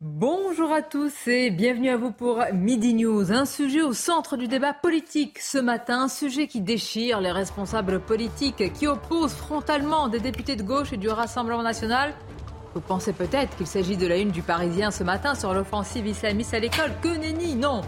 [0.00, 3.32] Bonjour à tous et bienvenue à vous pour Midi News.
[3.32, 8.00] Un sujet au centre du débat politique ce matin, un sujet qui déchire les responsables
[8.00, 12.14] politiques, qui oppose frontalement des députés de gauche et du Rassemblement national
[12.76, 16.52] vous pensez peut-être qu'il s'agit de la une du Parisien ce matin sur l'offensive islamiste
[16.52, 16.92] à l'école.
[17.00, 17.80] Que nenni Non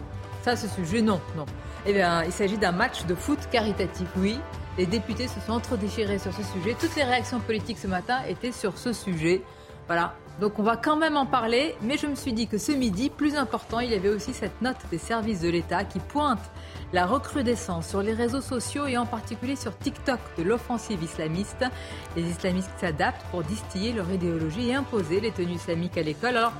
[0.43, 1.45] Ça, ce sujet, non, non.
[1.84, 4.41] Eh bien, il s'agit d'un match de foot caritatif, oui.
[4.79, 6.75] Les députés se sont entre-déchirés sur ce sujet.
[6.81, 9.43] Toutes les réactions politiques ce matin étaient sur ce sujet.
[9.89, 12.70] Voilà, donc on va quand même en parler, mais je me suis dit que ce
[12.70, 16.50] midi, plus important, il y avait aussi cette note des services de l'État qui pointe
[16.92, 21.64] la recrudescence sur les réseaux sociaux et en particulier sur TikTok de l'offensive islamiste.
[22.16, 26.36] Les islamistes s'adaptent pour distiller leur idéologie et imposer les tenues islamiques à l'école.
[26.36, 26.53] Alors,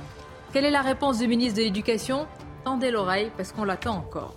[0.51, 2.27] quelle est la réponse du ministre de l'Éducation?
[2.65, 4.35] Tendez l'oreille parce qu'on l'attend encore.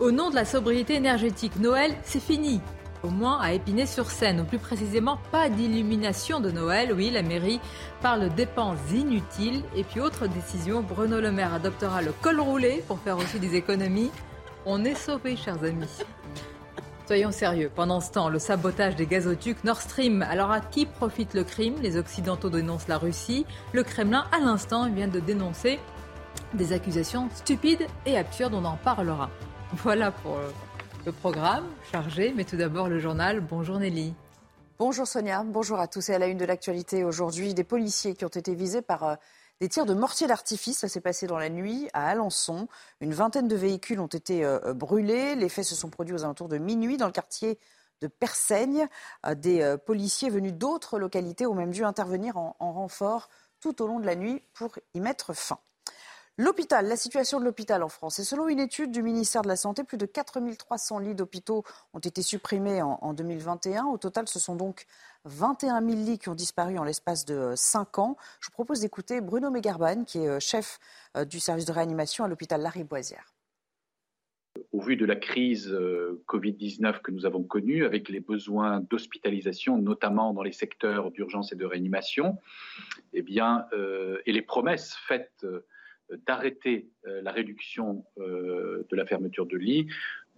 [0.00, 2.60] Au nom de la sobriété énergétique, Noël, c'est fini
[3.02, 6.92] au moins à Épinay-sur-Seine, ou plus précisément pas d'illumination de Noël.
[6.92, 7.60] Oui, la mairie
[8.00, 9.62] parle dépenses inutiles.
[9.74, 13.54] Et puis autre décision, Bruno Le Maire adoptera le col roulé pour faire aussi des
[13.56, 14.10] économies.
[14.64, 15.88] On est sauvés, chers amis.
[17.06, 17.70] Soyons sérieux.
[17.74, 20.22] Pendant ce temps, le sabotage des gazoducs Nord Stream.
[20.22, 21.74] Alors à qui profite le crime?
[21.82, 23.44] Les Occidentaux dénoncent la Russie.
[23.72, 25.80] Le Kremlin, à l'instant, vient de dénoncer
[26.54, 28.54] des accusations stupides et absurdes.
[28.54, 29.30] On en parlera.
[29.82, 30.38] Voilà pour
[31.04, 32.32] le programme chargé.
[32.34, 33.40] Mais tout d'abord, le journal.
[33.40, 34.14] Bonjour Nelly.
[34.78, 36.08] Bonjour Sonia, bonjour à tous.
[36.08, 39.14] Et à la une de l'actualité aujourd'hui, des policiers qui ont été visés par euh,
[39.60, 42.66] des tirs de mortier d'artifice, ça s'est passé dans la nuit à Alençon.
[43.00, 45.36] Une vingtaine de véhicules ont été euh, euh, brûlés.
[45.36, 47.58] Les faits se sont produits aux alentours de minuit dans le quartier
[48.00, 48.88] de Persaigne.
[49.36, 53.28] Des policiers venus d'autres localités ont même dû intervenir en, renfort
[53.60, 55.60] tout au long de la nuit pour y mettre fin.
[56.42, 58.18] L'hôpital, la situation de l'hôpital en France.
[58.18, 61.62] Et selon une étude du ministère de la Santé, plus de 4300 lits d'hôpitaux
[61.94, 63.84] ont été supprimés en, en, 2021.
[63.84, 64.86] Au total, ce sont donc
[65.24, 68.16] 21 000 lits qui ont disparu en l'espace de 5 ans.
[68.40, 70.80] Je vous propose d'écouter Bruno Megarban, qui est euh, chef
[71.16, 73.32] euh, du service de réanimation à l'hôpital Lariboisière.
[74.72, 79.78] Au vu de la crise euh, Covid-19 que nous avons connue, avec les besoins d'hospitalisation,
[79.78, 82.38] notamment dans les secteurs d'urgence et de réanimation,
[83.12, 83.64] eh bien,
[84.26, 85.46] et les promesses faites
[86.26, 89.86] d'arrêter la réduction de la fermeture de lits,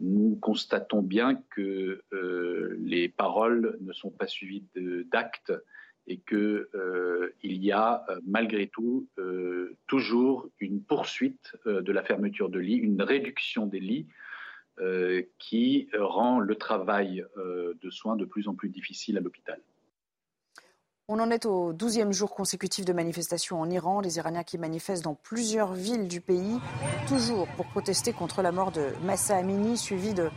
[0.00, 4.64] nous constatons bien que euh, les paroles ne sont pas suivies
[5.10, 5.52] d'actes
[6.06, 9.08] et qu'il euh, y a euh, malgré tout
[9.86, 14.06] toujours une poursuite de la fermeture de lits, une réduction des lits
[15.38, 19.60] qui rend le travail de soins de plus en plus difficile à l'hôpital.
[21.06, 24.00] On en est au douzième jour consécutif de manifestations en Iran.
[24.00, 26.58] Les Iraniens qui manifestent dans plusieurs villes du pays,
[27.06, 30.30] toujours pour protester contre la mort de Massa Amini, suivi de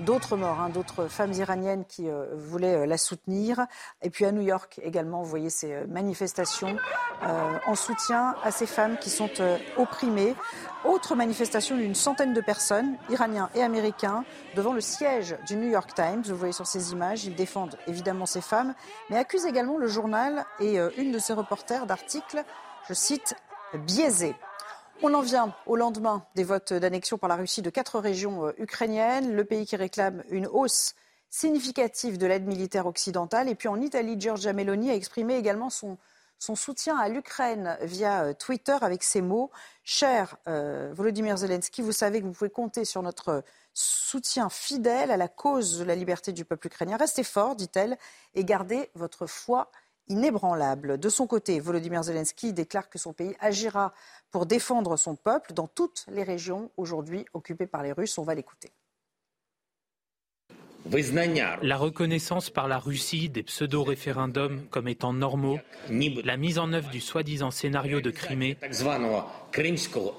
[0.00, 3.66] d'autres morts, hein, d'autres femmes iraniennes qui euh, voulaient euh, la soutenir.
[4.02, 6.76] Et puis à New York également, vous voyez ces euh, manifestations
[7.66, 9.28] en soutien à ces femmes qui sont
[9.76, 10.36] opprimées.
[10.84, 15.92] Autre manifestation d'une centaine de personnes, iraniens et américains, devant le siège du New York
[15.94, 16.22] Times.
[16.24, 18.72] Vous voyez sur ces images, ils défendent évidemment ces femmes,
[19.10, 22.44] mais accusent également le journal et une de ses reporters d'articles,
[22.88, 23.34] je cite,
[23.74, 24.36] biaisés.
[25.00, 28.52] On en vient au lendemain des votes d'annexion par la Russie de quatre régions euh,
[28.58, 30.96] ukrainiennes, le pays qui réclame une hausse
[31.30, 33.48] significative de l'aide militaire occidentale.
[33.48, 35.98] Et puis en Italie, Giorgia Meloni a exprimé également son,
[36.40, 39.52] soutien à l'Ukraine via euh, Twitter avec ces mots
[39.84, 43.44] Cher euh, Volodymyr Zelensky, vous savez que vous pouvez compter sur notre
[43.74, 46.96] soutien fidèle à la cause de la liberté du peuple ukrainien.
[46.96, 47.96] Restez fort, dit-elle,
[48.34, 49.70] et gardez votre foi
[50.08, 50.98] inébranlable.
[50.98, 53.92] De son côté, Volodymyr Zelensky déclare que son pays agira
[54.30, 58.18] pour défendre son peuple dans toutes les régions aujourd'hui occupées par les Russes.
[58.18, 58.72] On va l'écouter.
[61.62, 65.58] La reconnaissance par la Russie des pseudo-référendums comme étant normaux,
[65.90, 68.56] la mise en œuvre du soi-disant scénario de Crimée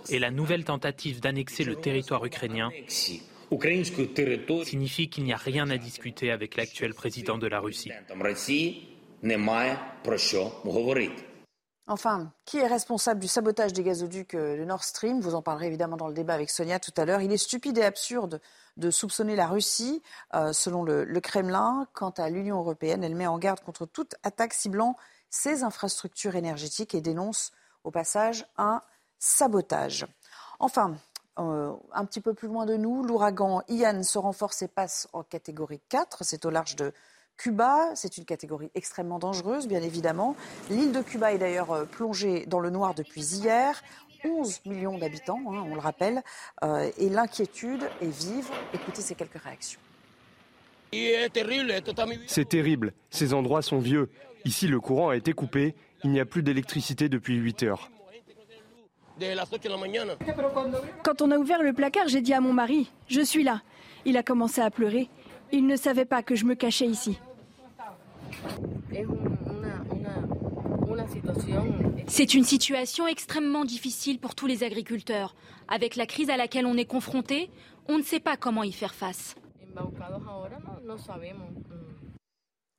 [0.10, 2.70] et la nouvelle tentative d'annexer le territoire ukrainien
[4.64, 7.92] signifie qu'il n'y a rien à discuter avec l'actuel président de la Russie.
[11.88, 15.22] Enfin, qui est responsable du sabotage des gazoducs euh, de Nord Stream?
[15.22, 17.22] Vous en parlerez évidemment dans le débat avec Sonia tout à l'heure.
[17.22, 18.42] Il est stupide et absurde
[18.78, 20.04] de soupçonner la Russie,
[20.36, 21.88] euh, selon le, Kremlin.
[21.94, 24.96] Quant à l'Union européenne, elle met en garde contre toute attaque ciblant
[25.32, 27.52] ses infrastructures énergétiques et dénonce
[27.84, 28.84] au passage un
[29.18, 30.06] sabotage.
[30.60, 30.96] Enfin,
[31.40, 35.24] euh, un petit peu plus loin de nous, l'ouragan Ian se renforce et passe en
[35.24, 36.24] catégorie 4.
[36.24, 36.94] C'est au large de
[37.40, 37.92] Cuba.
[37.96, 40.36] C'est une catégorie extrêmement dangereuse, bien évidemment.
[40.70, 43.82] L'île de Cuba est d'ailleurs euh, plongée dans le noir depuis hier.
[44.26, 46.22] 11 millions d'habitants, hein, on le rappelle,
[46.64, 48.50] euh, et l'inquiétude est vive.
[48.74, 49.80] Écoutez ces quelques réactions.
[52.28, 54.10] C'est terrible, ces endroits sont vieux.
[54.44, 57.90] Ici, le courant a été coupé, il n'y a plus d'électricité depuis 8 heures.
[61.04, 63.62] Quand on a ouvert le placard, j'ai dit à mon mari, je suis là.
[64.04, 65.10] Il a commencé à pleurer.
[65.52, 67.20] Il ne savait pas que je me cachais ici.
[72.08, 75.36] C'est une situation extrêmement difficile pour tous les agriculteurs.
[75.68, 77.50] Avec la crise à laquelle on est confronté,
[77.88, 79.36] on ne sait pas comment y faire face.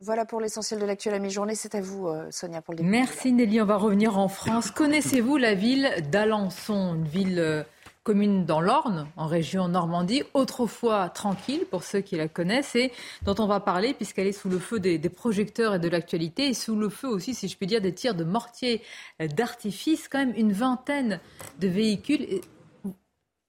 [0.02, 1.54] Voilà pour l'essentiel de l'actuel à mi-journée.
[1.54, 2.88] C'est à vous, euh, Sonia, pour le début.
[2.88, 3.60] Merci Nelly.
[3.60, 4.70] On va revenir en France.
[4.70, 7.62] Connaissez-vous la ville d'Alençon, une ville euh,
[8.02, 12.92] commune dans l'Orne, en région Normandie, autrefois tranquille pour ceux qui la connaissent et
[13.24, 16.54] dont on va parler puisqu'elle est sous le feu des, projecteurs et de l'actualité et
[16.54, 18.82] sous le feu aussi, si je puis dire, des tirs de mortier
[19.20, 20.08] euh, d'artifice.
[20.08, 21.20] Quand même une vingtaine
[21.58, 22.40] de véhicules.
[22.84, 22.92] On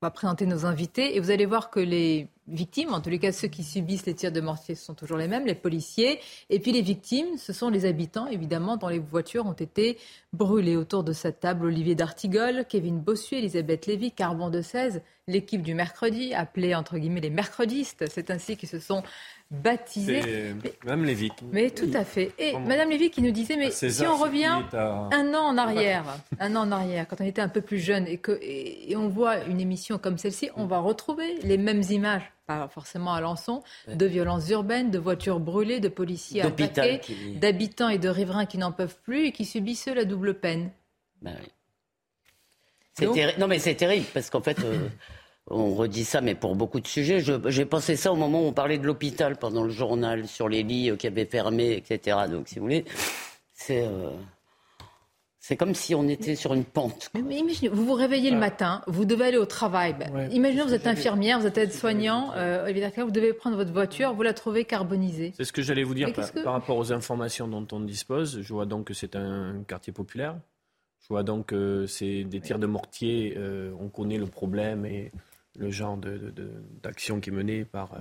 [0.01, 3.31] va présenter nos invités et vous allez voir que les victimes, en tous les cas
[3.31, 6.19] ceux qui subissent les tirs de mortier, ce sont toujours les mêmes, les policiers.
[6.49, 9.97] Et puis les victimes, ce sont les habitants, évidemment, dont les voitures ont été
[10.33, 10.75] brûlées.
[10.75, 15.73] Autour de cette table, Olivier D'Artigol, Kevin Bossuet, Elisabeth Lévy, Carbon de 16, l'équipe du
[15.73, 18.05] mercredi, appelée entre guillemets les mercredistes.
[18.09, 19.03] C'est ainsi qu'ils se sont
[19.51, 20.53] baptisés.
[20.85, 21.29] Même Lévy.
[21.51, 22.31] Mais tout à fait.
[22.39, 26.03] Et Madame Lévy qui nous disait, mais si on revient un an en arrière,
[26.39, 29.09] un an en arrière, quand on était un peu plus jeune et, que, et on
[29.09, 33.61] voit une émission comme celle-ci, on va retrouver les mêmes images pas forcément à Lançon,
[33.87, 37.01] de violences urbaines, de voitures brûlées, de policiers attaqués,
[37.35, 40.71] d'habitants et de riverains qui n'en peuvent plus et qui subissent la double peine.
[41.21, 41.35] Ben
[43.37, 44.89] non mais c'est terrible parce qu'en fait, euh,
[45.47, 48.53] on redit ça, mais pour beaucoup de sujets, j'ai pensé ça au moment où on
[48.53, 52.17] parlait de l'hôpital pendant le journal sur les lits euh, qui avaient fermé, etc.
[52.29, 52.85] Donc si vous voulez,
[53.53, 53.83] c'est...
[53.83, 54.09] Euh,
[55.43, 57.09] c'est comme si on était sur une pente.
[57.15, 59.95] Mais, imaginez, vous vous réveillez le matin, vous devez aller au travail.
[59.97, 64.21] Ben, imaginez, vous êtes infirmière, vous êtes aide-soignant, euh, vous devez prendre votre voiture, vous
[64.21, 65.33] la trouvez carbonisée.
[65.35, 68.39] C'est ce que j'allais vous dire par, rapport aux informations dont on dispose.
[68.41, 70.35] Je vois donc que c'est un quartier populaire.
[71.01, 73.33] Je vois donc que c'est des tirs de mortier.
[73.35, 75.11] Euh, on connaît le problème et
[75.57, 77.99] le genre d'action qui est menée par, euh,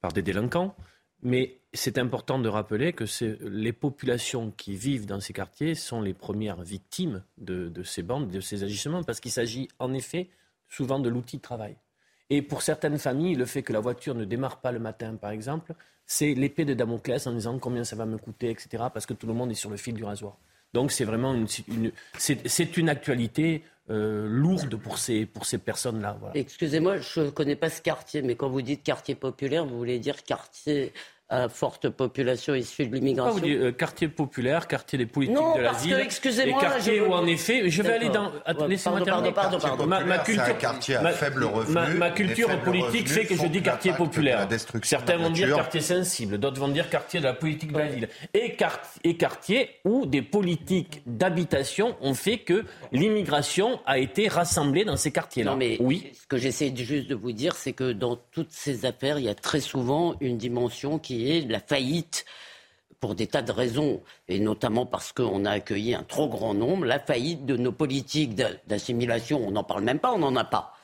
[0.00, 0.74] par des délinquants.
[1.22, 3.04] Mais c'est important de rappeler que
[3.46, 8.40] les populations qui vivent dans ces quartiers sont les premières victimes de, ces bandes, de
[8.40, 10.30] ces agissements, parce qu'il s'agit en effet
[10.68, 11.76] souvent de l'outil de travail.
[12.30, 15.30] Et pour certaines familles, le fait que la voiture ne démarre pas le matin, par
[15.30, 15.74] exemple,
[16.06, 19.26] c'est l'épée de Damoclès en disant combien ça va me coûter, etc., parce que tout
[19.26, 20.38] le monde est sur le fil du rasoir.
[20.72, 21.48] Donc c'est vraiment une,
[22.18, 26.18] c'est une actualité euh, lourde pour ces, pour ces personnes-là.
[26.34, 29.98] Excusez-moi, je ne connais pas ce quartier, mais quand vous dites quartier populaire, vous voulez
[29.98, 30.92] dire quartier
[31.30, 33.34] à forte population issue de l'immigration.
[33.34, 35.96] Vous dites, euh, quartier populaire, quartier des politiques de la ville.
[36.00, 36.60] excusez-moi.
[36.60, 38.32] quartier où, en effet, je vais aller dans.
[38.66, 39.32] Laissez-moi terminer.
[39.32, 41.98] Pardon, pardon, ma, ma, culture, un quartier à faible revenu.
[41.98, 44.48] Ma, culture politique fait que je dis quartier populaire.
[44.82, 48.08] Certains vont dire quartier sensible, d'autres vont dire quartier de la politique de la ville.
[48.34, 48.56] Et,
[49.04, 55.12] et quartier où des politiques d'habitation ont fait que l'immigration a été rassemblée dans ces
[55.12, 55.52] quartiers-là.
[55.52, 56.10] Non, mais oui.
[56.20, 59.28] ce que j'essaie juste de vous dire, c'est que dans toutes ces affaires, il y
[59.28, 62.24] a très souvent une dimension qui la faillite
[63.00, 66.84] pour des tas de raisons, et notamment parce qu'on a accueilli un trop grand nombre,
[66.84, 68.34] la faillite de nos politiques
[68.66, 70.74] d'assimilation, on n'en parle même pas, on n'en a pas.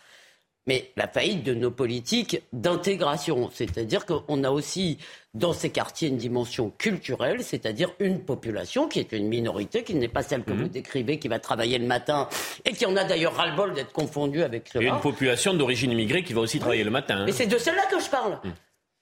[0.69, 4.99] Mais la faillite de nos politiques d'intégration, c'est-à-dire qu'on a aussi
[5.33, 10.09] dans ces quartiers une dimension culturelle, c'est-à-dire une population qui est une minorité, qui n'est
[10.09, 10.69] pas celle que vous mhm.
[10.69, 12.29] décrivez, qui va travailler le matin
[12.65, 14.85] et qui en a d'ailleurs ras-le-bol d'être confondue avec cela.
[14.85, 17.19] Et une population d'origine immigrée qui va aussi travailler le matin.
[17.19, 17.27] Hein.
[17.27, 18.41] Mais c'est de celle-là que je parle.
[18.43, 18.53] Mhm.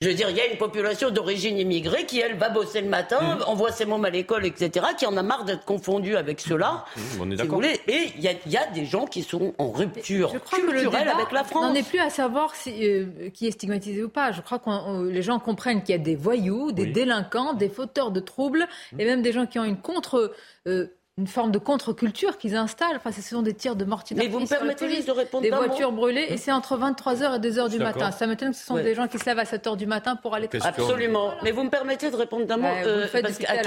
[0.05, 2.89] Je veux dire, il y a une population d'origine immigrée qui, elle, va bosser le
[2.89, 3.45] matin, mmh.
[3.47, 6.85] envoie ses mômes à l'école, etc., qui en a marre d'être confondue avec ceux-là.
[6.95, 7.65] Mmh, on est d'accord.
[7.65, 11.65] Et il y, a des gens qui sont en rupture culturelle avec la France.
[11.71, 14.31] On n'est plus à savoir euh, qui est stigmatisé ou pas.
[14.31, 18.11] Je crois que les gens comprennent qu'il y a des voyous, des délinquants, des fauteurs
[18.11, 19.01] de troubles, mmh.
[19.01, 20.35] et même des gens qui ont une contre...
[20.67, 22.97] Euh, une forme de contre-culture qu'ils installent.
[22.97, 25.51] Enfin, ce sont des tirs de mortier Mais vous me permettez juste de répondre Des
[25.51, 28.11] voitures brûlées, et c'est entre 23h et 2h du matin.
[28.11, 30.35] Ça m'étonne que ce sont des gens qui se lèvent à 7h du matin pour
[30.35, 30.83] aller travailler.
[30.83, 31.33] Absolument.
[31.43, 33.59] Mais vous me permettez de répondre d'un mot euh, Parce qu'à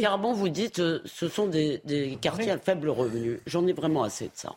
[0.00, 1.80] Carbon, vous dites euh, ce sont des,
[2.20, 3.40] quartiers à faible revenu.
[3.46, 4.56] J'en ai vraiment assez de ça.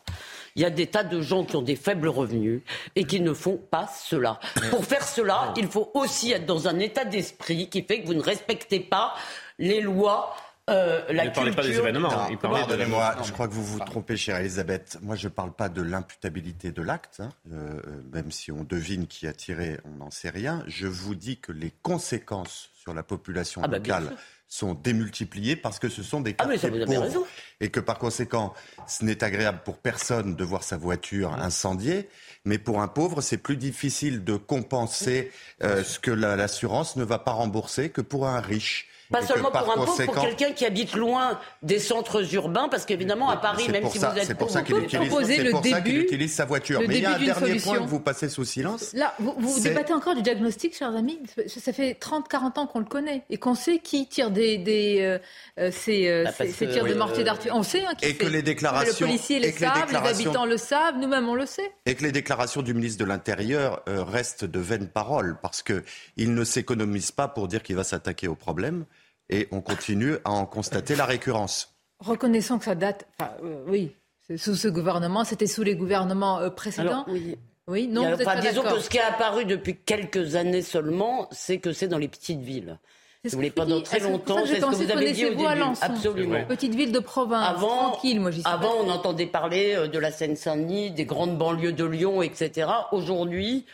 [0.56, 2.62] Il y a des tas de gens qui ont des faibles revenus
[2.96, 4.40] et qui ne font pas cela.
[4.70, 8.14] Pour faire cela, il faut aussi être dans un état d'esprit qui fait que vous
[8.14, 9.14] ne respectez pas
[9.58, 10.34] les lois
[10.70, 13.52] euh, la il ne parlait pas des événements, il parlait de moi je crois que
[13.52, 14.98] vous vous trompez, chère Elisabeth.
[15.02, 17.30] Moi, je ne parle pas de l'imputabilité de l'acte, hein.
[17.52, 17.80] euh,
[18.12, 20.64] même si on devine qui a tiré, on n'en sait rien.
[20.66, 24.16] Je vous dis que les conséquences sur la population ah bah, locale
[24.50, 27.26] sont démultipliées parce que ce sont des ah, quartiers pauvres.
[27.60, 28.52] Et que par conséquent,
[28.88, 32.08] ce n'est agréable pour personne de voir sa voiture incendiée.
[32.44, 35.30] Mais pour un pauvre, c'est plus difficile de compenser
[35.62, 38.89] euh, ce que l'assurance ne va pas rembourser que pour un riche.
[39.10, 43.28] Pas seulement pour un pauvre, pour quelqu'un qui habite loin des centres urbains, parce qu'évidemment,
[43.28, 46.80] à Paris, même si vous êtes C'est pour ça qu'il utilise, sa voiture.
[46.86, 48.92] Mais il y a un dernier point que vous passez sous silence.
[48.92, 51.18] Là, vous, vous débattez encore du diagnostic, chers amis.
[51.46, 55.18] Ça fait 30-40 ans qu'on le connaît et qu'on sait qui tire des, des euh,
[55.58, 57.52] euh, ces, euh, bah, ces, tirs de mortier d'artifice.
[57.52, 60.56] On sait hein, qui et que les déclarations, le policier le savent, les, habitants le
[60.56, 61.72] savent, nous-mêmes on le sait.
[61.86, 66.44] Et que les déclarations du ministre de l'Intérieur restent de vaines paroles parce qu'il ne
[66.44, 68.84] s'économise pas pour dire qu'il va s'attaquer au problème
[69.30, 71.74] et on continue à en constater la récurrence.
[72.00, 73.92] Reconnaissons que ça date, enfin, euh, oui,
[74.36, 77.04] sous ce gouvernement, c'était sous les gouvernements euh, précédents.
[77.08, 77.36] oui.
[77.66, 81.58] Oui, non, vous enfin, disons que ce qui est apparu depuis quelques années seulement, c'est
[81.58, 82.80] que c'est dans les petites villes.
[83.22, 85.44] Vous voulez pendant très longtemps, c'est ce que vous avez dit au début.
[85.80, 86.44] Absolument.
[86.46, 90.10] Petite ville de province, avant, tranquille, moi j'y Avant, on entendait parler euh, de la
[90.10, 92.68] Seine-Saint-Denis, des grandes banlieues de Lyon, etc.
[92.90, 93.66] Aujourd'hui,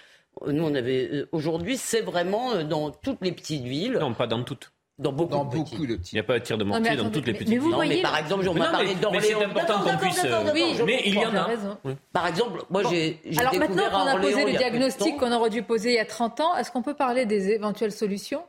[0.46, 3.98] nous on avait, aujourd'hui, c'est vraiment dans toutes les petites villes.
[3.98, 4.72] Non, pas dans toutes.
[4.98, 6.12] Dans beaucoup, de, beaucoup de petits.
[6.12, 7.60] Il n'y a pas de tir de mortier dans toutes les petites villes.
[7.60, 9.20] Non, mais par exemple, on m'a parlé d'Orléans.
[9.20, 10.26] Mais c'est important qu'on puisse.
[10.54, 11.48] Oui, mais il y en a.
[12.12, 15.90] Par exemple, moi j'ai Alors maintenant qu'on a posé le diagnostic qu'on aurait dû poser
[15.90, 18.42] il y a 30 ans, est-ce qu'on peut parler des éventuelles solutions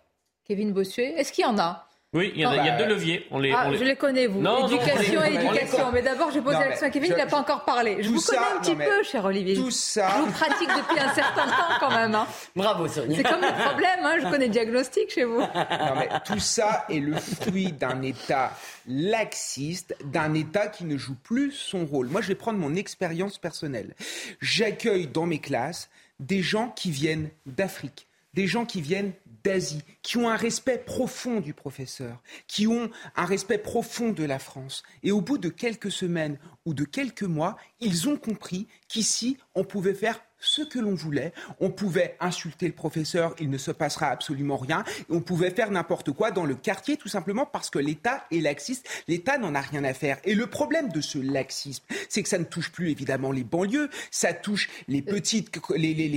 [0.46, 1.16] Kevin Bossuet?
[1.18, 1.87] Est-ce qu'il y en a?
[2.14, 3.28] Oui, il y, a, deux leviers.
[3.32, 4.40] On les, ah, Je les connais, vous.
[4.40, 5.92] éducation et éducation.
[5.92, 7.98] Mais d'abord, je pose la question à Kevin, il n'a pas encore parlé.
[8.02, 9.56] Je vous connais un petit peu, cher Olivier.
[9.56, 10.10] Tout ça.
[10.16, 12.16] Je vous pratique depuis un certain temps quand même.
[12.16, 12.26] Hein.
[12.56, 13.18] Bravo, Sonia.
[13.18, 14.16] C'est comme le problème, hein.
[14.22, 15.42] je connais le diagnostic chez vous.
[15.42, 18.54] Non, mais tout ça est le fruit d'un État
[18.88, 22.08] laxiste, d'un État qui ne joue plus son rôle.
[22.08, 23.96] Moi, je vais prendre mon expérience personnelle.
[24.40, 25.90] J'accueille dans mes classes
[26.22, 29.12] des gens qui viennent d'Afrique, des gens qui viennent
[30.02, 34.84] qui ont un respect profond du professeur, qui ont un respect profond de la France.
[35.04, 39.64] Et au bout de quelques semaines ou de quelques mois, ils ont compris qu'ici, on
[39.64, 41.34] pouvait faire ce que l'on voulait.
[41.60, 44.84] On pouvait insulter le professeur, il ne se passera absolument rien.
[45.10, 48.88] on pouvait faire n'importe quoi dans le quartier, tout simplement parce que l'État est laxiste.
[49.08, 50.18] L'État n'en a rien à faire.
[50.24, 53.90] Et le problème de ce laxisme, c'est que ça ne touche plus évidemment les banlieues,
[54.12, 55.02] ça touche les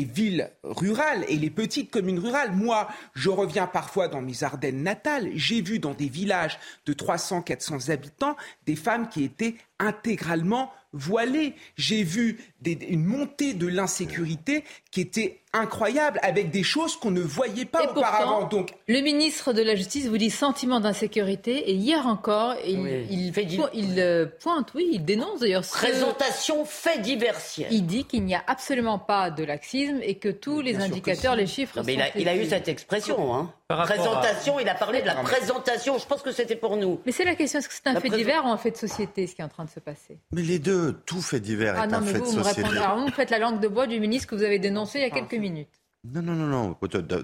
[0.04, 2.52] villes rurales et les petites communes rurales.
[2.52, 5.30] Moi, je reviens parfois dans mes Ardennes natales.
[5.34, 8.36] J'ai vu dans des villages de 300, 400 habitants
[8.66, 11.54] des femmes qui étaient intégralement voilée.
[11.76, 17.64] J'ai vu une montée de l'insécurité qui était incroyable, avec des choses qu'on ne voyait
[17.64, 18.47] pas auparavant.
[18.47, 23.33] Donc, le ministre de la Justice vous dit sentiment d'insécurité, et hier encore, il, il,
[23.75, 25.62] il, euh, pointe, oui, il dénonce d'ailleurs.
[25.62, 27.37] Présentation fait divers.
[27.71, 31.47] Il dit qu'il n'y a absolument pas de laxisme et que tous les indicateurs, les
[31.47, 31.75] chiffres.
[31.75, 33.52] sont mais il, a, eu cette expression, hein.
[33.69, 35.97] Présentation, il a parlé de la présentation.
[35.99, 37.00] Je pense que c'était pour nous.
[37.07, 39.26] Mais c'est la question est-ce que c'est un fait divers ou un fait de société
[39.26, 40.19] ce qui est en train de se passer?
[40.33, 42.69] Mais les deux, tout fait divers ah est un fait de société.
[42.69, 45.04] Alors vous faites la langue de bois du ministre que vous avez dénoncé il y
[45.04, 45.80] a quelques minutes.
[46.02, 46.76] Non, non, non, non.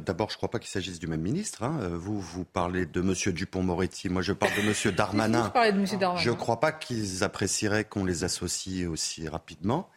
[0.04, 1.62] D'abord, je ne crois pas qu'il s'agisse du même ministre.
[1.62, 1.78] Hein.
[1.80, 3.14] Euh, vous, vous parlez de M.
[3.32, 4.10] Dupont-Moretti.
[4.10, 4.94] Moi, je parle de M.
[4.96, 5.50] Darmanin.
[6.18, 9.88] je ne crois pas qu'ils apprécieraient qu'on les associe aussi rapidement.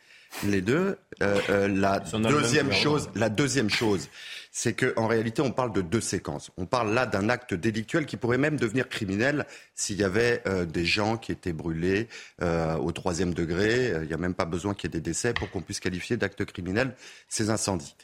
[0.45, 0.97] Les deux.
[1.21, 4.07] Euh, euh, la, deuxième chose, la deuxième chose,
[4.51, 6.51] c'est qu'en réalité, on parle de deux séquences.
[6.55, 9.45] On parle là d'un acte délictuel qui pourrait même devenir criminel
[9.75, 12.07] s'il y avait des gens qui étaient brûlés
[12.41, 13.91] au troisième degré.
[14.03, 16.15] Il n'y a même pas besoin qu'il y ait des décès pour qu'on puisse qualifier
[16.15, 16.95] d'acte criminel
[17.27, 17.95] ces incendies.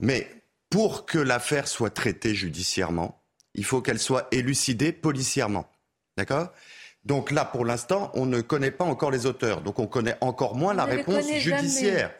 [0.00, 0.28] Mais
[0.70, 3.22] pour que l'affaire soit traitée judiciairement,
[3.54, 5.70] il faut qu'elle soit élucidée policièrement.
[6.16, 6.52] D'accord?
[7.04, 9.62] Donc là, pour l'instant, on ne connaît pas encore les auteurs.
[9.62, 12.12] Donc on connaît encore moins la réponse judiciaire.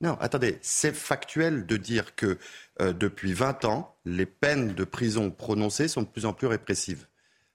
[0.00, 2.38] Non, attendez, c'est factuel de dire que
[2.80, 7.06] euh, depuis 20 ans, les peines de prison prononcées sont de plus en plus répressives.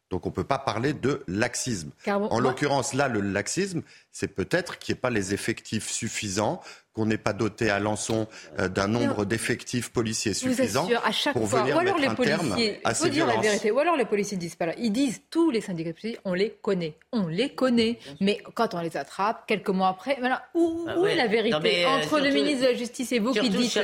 [0.09, 1.91] Donc on ne peut pas parler de laxisme.
[2.05, 6.61] en l'occurrence, là, le laxisme, c'est peut-être qu'il n'y ait pas les effectifs suffisants
[6.93, 8.27] qu'on n'ait pas doté à Lançon
[8.59, 11.61] euh, d'un nombre d'effectifs policiers suffisants à chaque pour fois.
[11.61, 13.71] venir ou alors les policiers, il faut dire la vérité.
[13.71, 14.73] Ou alors les policiers disent pas là.
[14.77, 17.99] Ils disent tous les syndicats de policiers, on les connaît, on les connaît.
[18.21, 21.89] Mais quand on les attrape, quelques mois après, voilà, où, ah est la vérité euh,
[21.89, 23.79] entre le ministre de la Justice et vous qui dites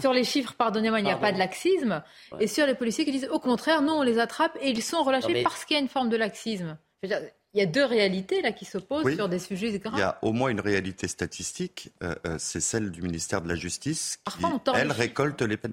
[0.00, 2.02] sur les chiffres, pardonnez-moi, il n'y a pas de laxisme,
[2.38, 5.02] et sur les policiers qui disent au contraire, non, on les attrape et ils sont
[5.02, 6.78] relâchés parce qu'il y a une forme de laxisme.
[7.54, 9.94] Il y a deux réalités là qui s'opposent sur des sujets graves.
[9.96, 13.48] Il y a au moins une réalité statistique, euh, euh, c'est celle du ministère de
[13.48, 15.72] la Justice qui, elle, récolte les peines.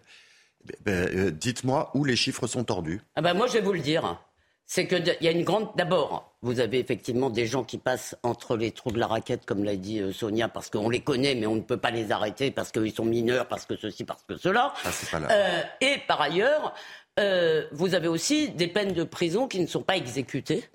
[0.65, 3.01] Ben, ben, euh, dites-moi où les chiffres sont tordus.
[3.15, 4.19] Ah ben moi, je vais vous le dire.
[4.65, 5.69] c'est qu'il y a une grande.
[5.75, 9.63] D'abord, vous avez effectivement des gens qui passent entre les trous de la raquette, comme
[9.63, 12.51] l'a dit euh, Sonia, parce qu'on les connaît, mais on ne peut pas les arrêter
[12.51, 14.73] parce qu'ils sont mineurs, parce que ceci, parce que cela.
[14.83, 16.73] Ah, euh, et par ailleurs,
[17.19, 20.65] euh, vous avez aussi des peines de prison qui ne sont pas exécutées.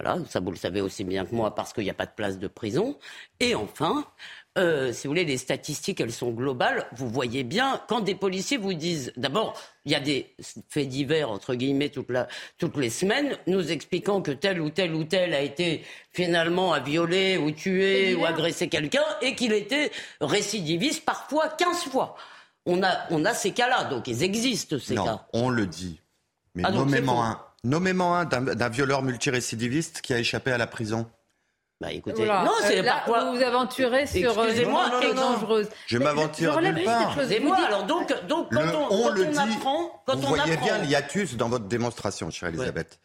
[0.00, 2.12] Voilà, ça vous le savez aussi bien que moi parce qu'il n'y a pas de
[2.14, 2.96] place de prison.
[3.40, 4.04] Et enfin,
[4.56, 6.86] euh, si vous voulez, les statistiques, elles sont globales.
[6.92, 10.34] Vous voyez bien, quand des policiers vous disent, d'abord, il y a des
[10.68, 15.34] faits divers, entre guillemets, toutes les semaines, nous expliquant que tel ou tel ou tel
[15.34, 19.90] a été finalement à violer ou tuer ou agresser quelqu'un et qu'il était
[20.20, 22.16] récidiviste parfois 15 fois.
[22.66, 25.26] On a, on a ces cas-là, donc ils existent, ces non, cas.
[25.32, 26.00] On le dit.
[26.54, 31.08] Mais ah, nommément un, nommément un d'un violeur multirécidiviste qui a échappé à la prison.
[31.80, 35.68] Bah écoutez, non, c'est euh, Vous vous aventurez sur euh, Excusez-moi, une dangereuse.
[35.86, 37.16] Je m'aventure nulle part.
[37.16, 40.02] Excusez-moi, alors donc, donc quand on, on, quand le on dit, apprend...
[40.04, 40.66] Quand vous on voyez apprend...
[40.66, 42.98] bien l'hiatus dans votre démonstration, chère Elisabeth.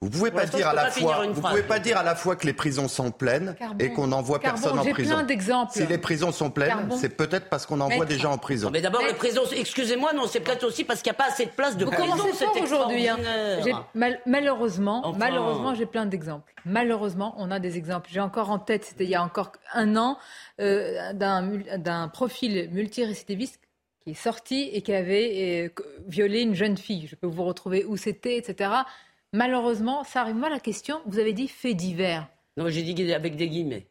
[0.00, 2.46] Vous pouvez pas dire à la fois, vous pouvez pas dire à la fois que
[2.46, 5.16] les prisons sont pleines et qu'on n'envoie personne en prison.
[5.16, 5.72] plein d'exemples.
[5.72, 8.70] Si les prisons sont pleines, c'est peut-être parce qu'on envoie des gens en prison.
[8.72, 11.46] mais d'abord les prisons, excusez-moi, non, c'est peut-être aussi parce qu'il n'y a pas assez
[11.46, 12.14] de place de prison.
[12.34, 13.08] C'est aujourd'hui.
[13.08, 13.18] Hein.
[14.26, 16.54] malheureusement, malheureusement, j'ai plein d'exemples.
[16.64, 18.08] Malheureusement, on a des exemples.
[18.12, 20.18] J'ai encore en tête, c'était il y a encore un an,
[20.60, 23.60] euh, d'un profil multirécidiviste
[24.04, 27.06] qui est sorti et qui avait euh, violé une jeune fille.
[27.06, 28.70] Je peux vous retrouver où c'était, etc.
[29.32, 31.00] Malheureusement, ça arrive moi la question.
[31.06, 32.28] Vous avez dit fait divers.
[32.56, 33.86] Non, j'ai dit avec des guillemets.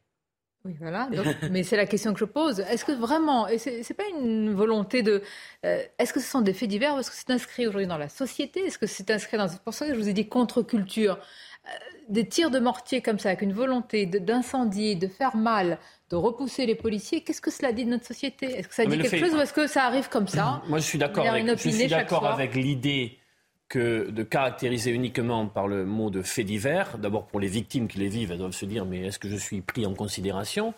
[0.66, 1.10] Oui, voilà.
[1.52, 2.60] mais c'est la question que je pose.
[2.60, 5.22] Est-ce que vraiment, et c'est, pas une volonté de,
[5.66, 7.98] euh, est-ce que ce sont des faits divers ou est-ce que c'est inscrit aujourd'hui dans
[7.98, 8.66] la société?
[8.66, 11.18] Est-ce que c'est inscrit dans, c'est pour ça que je vous ai dit contre-culture.
[11.66, 11.70] Euh,
[12.10, 15.78] des tirs de mortier comme ça, avec une volonté d'incendier, de, faire mal,
[16.10, 18.46] de repousser les policiers, qu'est-ce que cela dit de notre société?
[18.46, 20.62] Est-ce que ça dit quelque chose ou est-ce que ça arrive comme ça?
[20.68, 23.20] Moi, je suis d'accord avec, je suis d'accord avec l'idée
[23.70, 26.98] que de caractériser uniquement par le mot de fait divers.
[26.98, 29.36] D'abord, pour les victimes qui les vivent, elles doivent se dire mais est-ce que je
[29.36, 30.74] suis pris en considération?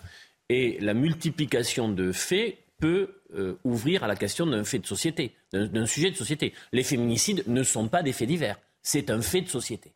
[0.50, 5.36] Et la multiplication de faits peut euh, ouvrir à la question d'un fait de société,
[5.54, 6.54] d'un sujet de société.
[6.72, 9.92] Les féminicides ne sont pas des faits divers, c'est un fait de société.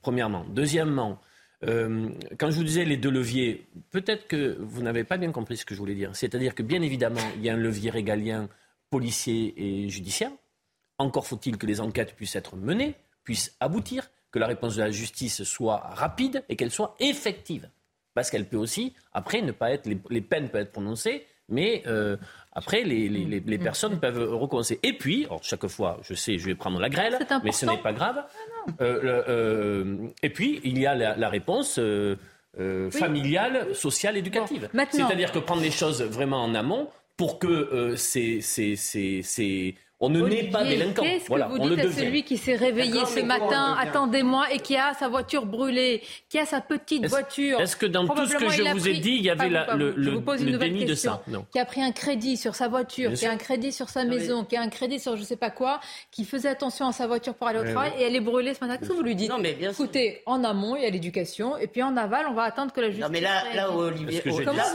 [0.00, 0.44] Premièrement.
[0.48, 1.20] Deuxièmement,
[1.64, 5.56] euh, quand je vous disais les deux leviers, peut-être que vous n'avez pas bien compris
[5.56, 6.16] ce que je voulais dire.
[6.16, 8.48] C'est-à-dire que bien évidemment, il y a un levier régalien
[8.90, 10.32] policier et judiciaire
[11.02, 14.90] encore faut-il que les enquêtes puissent être menées, puissent aboutir, que la réponse de la
[14.90, 17.68] justice soit rapide et qu'elle soit effective.
[18.14, 22.16] Parce qu'elle peut aussi, après, ne pas être, les, peines peuvent être prononcées, mais euh,
[22.52, 24.78] après, les, les, personnes peuvent recommencer.
[24.82, 27.92] Et puis, chaque fois, je sais, je vais prendre la grêle, mais ce n'est pas
[27.92, 28.22] grave.
[28.24, 31.80] Ah euh, euh, et puis, il y a la, réponse
[32.90, 34.68] familiale, sociale, éducative.
[34.90, 38.40] C'est-à-dire que prendre les choses vraiment en amont pour que ces,
[40.02, 41.02] on ne naît pas délinquant.
[41.02, 44.94] Qu'est-ce que vous dites à celui qui s'est réveillé ce matin, attendez-moi, et qui a
[44.94, 48.62] sa voiture brûlée, qui a sa petite voiture Est-ce que dans tout ce que je
[48.72, 51.92] vous ai dit, il y avait le, le, déni de ça Qui a pris un
[51.92, 54.98] crédit sur sa voiture, qui a un crédit sur sa maison, qui a un crédit
[54.98, 57.64] sur je ne sais pas quoi, qui faisait attention à sa voiture pour aller au
[57.64, 58.76] travail, et elle est brûlée ce matin.
[58.78, 61.56] Qu'est-ce que vous lui dites non, mais bien Écoutez, en amont, il y a l'éducation,
[61.56, 63.04] et puis en aval, on va attendre que la justice.
[63.04, 64.20] Non, mais là, là Olivier,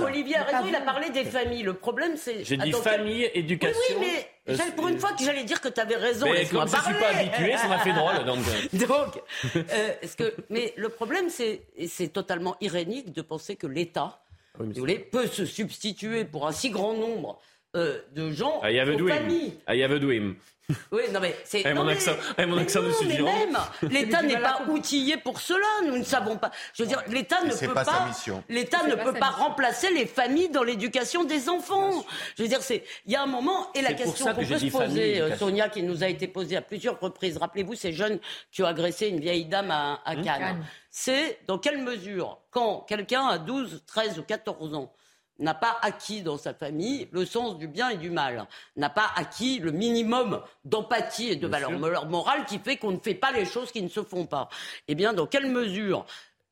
[0.01, 1.63] Olivier a raison, il a parlé des familles.
[1.63, 2.45] Le problème, c'est.
[2.45, 3.99] J'ai dit famille, éducation.
[4.49, 6.27] Euh, pour une fois que j'allais dire que tu avais raison.
[6.31, 8.25] Mais comme je ne suis pas habitué, ça m'a fait drôle.
[8.25, 8.77] Donc, euh.
[8.87, 9.21] donc
[9.55, 14.21] euh, que, mais le problème, c'est, c'est totalement irénique de penser que l'État,
[14.59, 17.39] oui, vous voulez, peut se substituer pour un si grand nombre
[17.73, 19.53] de gens have aux familles.
[20.91, 21.65] Oui, non mais c'est.
[21.65, 23.57] Avec mon accent, avec mon accent de mais même,
[23.89, 25.65] l'État n'est pas outillé pour cela.
[25.85, 26.51] Nous ne savons pas.
[26.73, 27.85] Je veux dire, l'État ne peut pas.
[27.85, 28.09] pas
[28.49, 32.05] L'État ne peut pas remplacer les familles dans l'éducation des enfants.
[32.37, 32.83] Je veux dire, c'est.
[33.05, 35.83] Il y a un moment et la question qu'on peut se poser, euh, Sonia, qui
[35.83, 37.37] nous a été posée à plusieurs reprises.
[37.37, 38.19] Rappelez-vous ces jeunes
[38.51, 40.65] qui ont agressé une vieille dame à, à Cannes.
[40.89, 44.91] C'est dans quelle mesure, quand quelqu'un a 12, 13 ou 14 ans
[45.39, 49.09] n'a pas acquis dans sa famille le sens du bien et du mal, n'a pas
[49.15, 51.71] acquis le minimum d'empathie et de valeur
[52.07, 54.49] morale qui fait qu'on ne fait pas les choses qui ne se font pas.
[54.87, 56.05] Eh bien, dans quelle mesure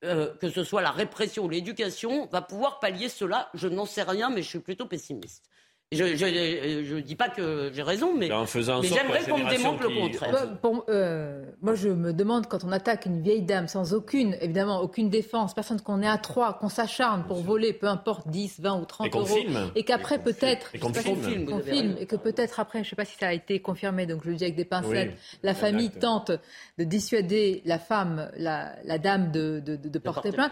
[0.04, 3.50] euh, que ce soit la répression ou l'éducation, va pouvoir pallier cela?
[3.54, 5.50] Je n'en sais rien, mais je suis plutôt pessimiste.
[5.92, 10.50] Je ne dis pas que j'ai raison, mais, j'aimerais qu'on me démontre le contraire.
[10.90, 15.10] Euh, moi, je me demande quand on attaque une vieille dame sans aucune, évidemment, aucune
[15.10, 18.86] défense, personne qu'on est à trois, qu'on s'acharne pour voler, peu importe, 10, 20 ou
[18.86, 19.38] 30 euros,
[19.76, 23.18] et qu'après peut-être, qu'on filme, filme, et que peut-être après, je ne sais pas si
[23.18, 26.32] ça a été confirmé, donc je le dis avec des pincettes, la famille tente
[26.78, 30.52] de dissuader la femme, la, dame de, de porter plainte.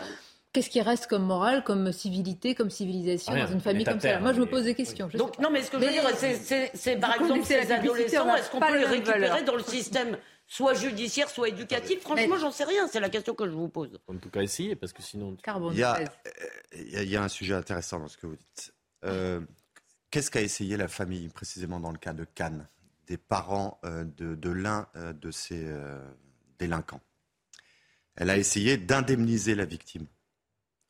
[0.53, 4.33] Qu'est-ce qui reste comme morale, comme civilité, comme civilisation dans une famille comme ça Moi,
[4.33, 5.09] je me pose des questions.
[5.15, 6.03] Donc, non, mais ce que je veux dire,
[6.73, 11.29] c'est par exemple ces adolescents, est-ce qu'on peut les récupérer dans le système soit judiciaire,
[11.29, 12.01] soit éducatif?
[12.01, 12.87] Franchement, j'en sais rien.
[12.87, 13.99] C'est la question que je vous pose.
[14.07, 15.35] En tout cas, essayer, parce que sinon.
[15.71, 15.99] Il y, a,
[16.73, 18.73] il y a un sujet intéressant dans ce que vous dites.
[19.05, 19.41] Euh,
[20.11, 22.67] qu'est-ce qu'a essayé la famille, précisément dans le cas de Cannes,
[23.07, 25.67] des parents euh, de, de l'un euh, de ces
[26.59, 27.01] délinquants?
[28.15, 30.05] Elle a essayé d'indemniser la victime.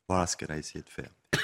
[0.08, 1.10] Voilà ce qu'elle a essayé de faire.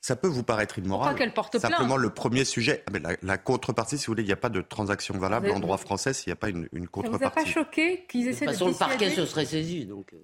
[0.00, 1.14] Ça peut vous paraître immoral.
[1.14, 4.32] qu'elle porte Simplement, le premier sujet, ah, mais la, contrepartie, si vous voulez, il n'y
[4.32, 7.24] a pas de transaction valable en droit français s'il n'y a pas une, une contrepartie.
[7.24, 8.50] Ça vous a pas choqué qu'ils essaient de.
[8.52, 9.86] De toute façon, le parquet se serait saisi.
[9.86, 10.12] Donc...
[10.12, 10.18] Euh,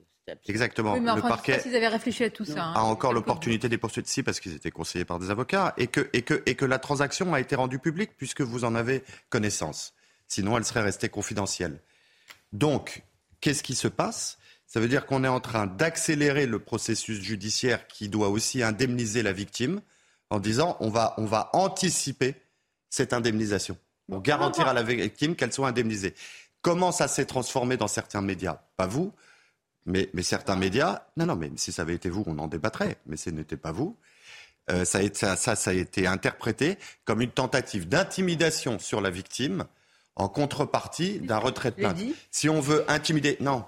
[0.47, 0.93] Exactement.
[0.93, 2.63] Oui, mais le parquet s'ils avaient réfléchi à tout ça.
[2.63, 2.73] Hein.
[2.75, 6.09] a encore l'opportunité des poursuites ici parce qu'ils étaient conseillés par des avocats et que,
[6.13, 9.95] et, que, et que la transaction a été rendue publique puisque vous en avez connaissance.
[10.29, 11.81] Sinon, elle serait restée confidentielle.
[12.53, 13.03] Donc,
[13.41, 14.39] qu'est-ce qui se passe?
[14.71, 19.25] Ça veut dire qu'on est en train d'accélérer le processus judiciaire qui doit aussi indemniser
[19.25, 19.81] la victime
[20.31, 22.37] en disant on va, on va anticiper
[22.89, 23.77] cette indemnisation
[24.09, 26.15] pour garantir à la victime qu'elle soit indemnisée.
[26.63, 28.61] Comment ça s'est transformé dans certains médias?
[28.77, 29.13] Pas vous,
[29.87, 31.03] mais, mais, certains médias.
[31.17, 33.73] Non, non, mais si ça avait été vous, on en débattrait, mais ce n'était pas
[33.73, 33.97] vous.
[34.71, 39.65] Euh, ça, ça, ça, a été interprété comme une tentative d'intimidation sur la victime
[40.15, 41.99] en contrepartie d'un retrait de plainte.
[42.31, 43.65] Si on veut intimider, non,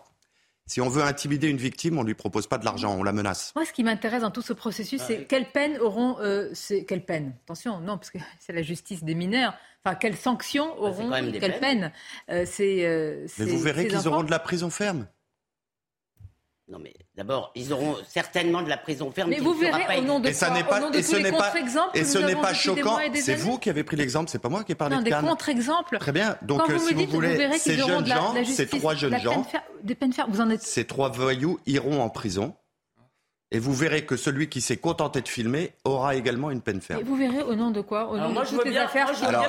[0.67, 3.13] si on veut intimider une victime, on ne lui propose pas de l'argent, on la
[3.13, 3.53] menace.
[3.57, 6.17] Moi, ce qui m'intéresse dans tout ce processus, c'est quelles peines auront.
[6.21, 6.53] Euh,
[6.87, 7.35] quelles peines?
[7.45, 9.55] Attention, non, parce que c'est la justice des mineurs.
[9.85, 11.11] Enfin, quelles sanctions bah, auront.
[11.11, 11.93] quelles peines,
[12.31, 15.07] euh, euh, Mais vous verrez qu'ils auront de la prison ferme.
[16.69, 19.31] Non, mais d'abord, ils auront certainement de la prison ferme.
[19.31, 21.53] Mais vous verrez, au nom de et ça n'est pas, et ce n'est pas,
[21.93, 22.99] et ce n'est pas choquant.
[23.15, 25.23] C'est vous qui avez pris l'exemple, c'est pas moi qui ai parlé non, de Cannes.
[25.23, 25.99] des contre-exemples.
[25.99, 26.37] Très bien.
[26.43, 29.47] Donc, euh, si vous voulez, ces jeunes gens, ces trois jeunes gens,
[29.83, 30.31] des peines fermes.
[30.31, 30.63] Vous en êtes.
[30.63, 32.55] Ces trois voyous iront en prison.
[33.55, 37.01] Et vous verrez que celui qui s'est contenté de filmer aura également une peine ferme.
[37.01, 39.47] Et vous verrez au nom de quoi Au nom de toutes les affaires Alors,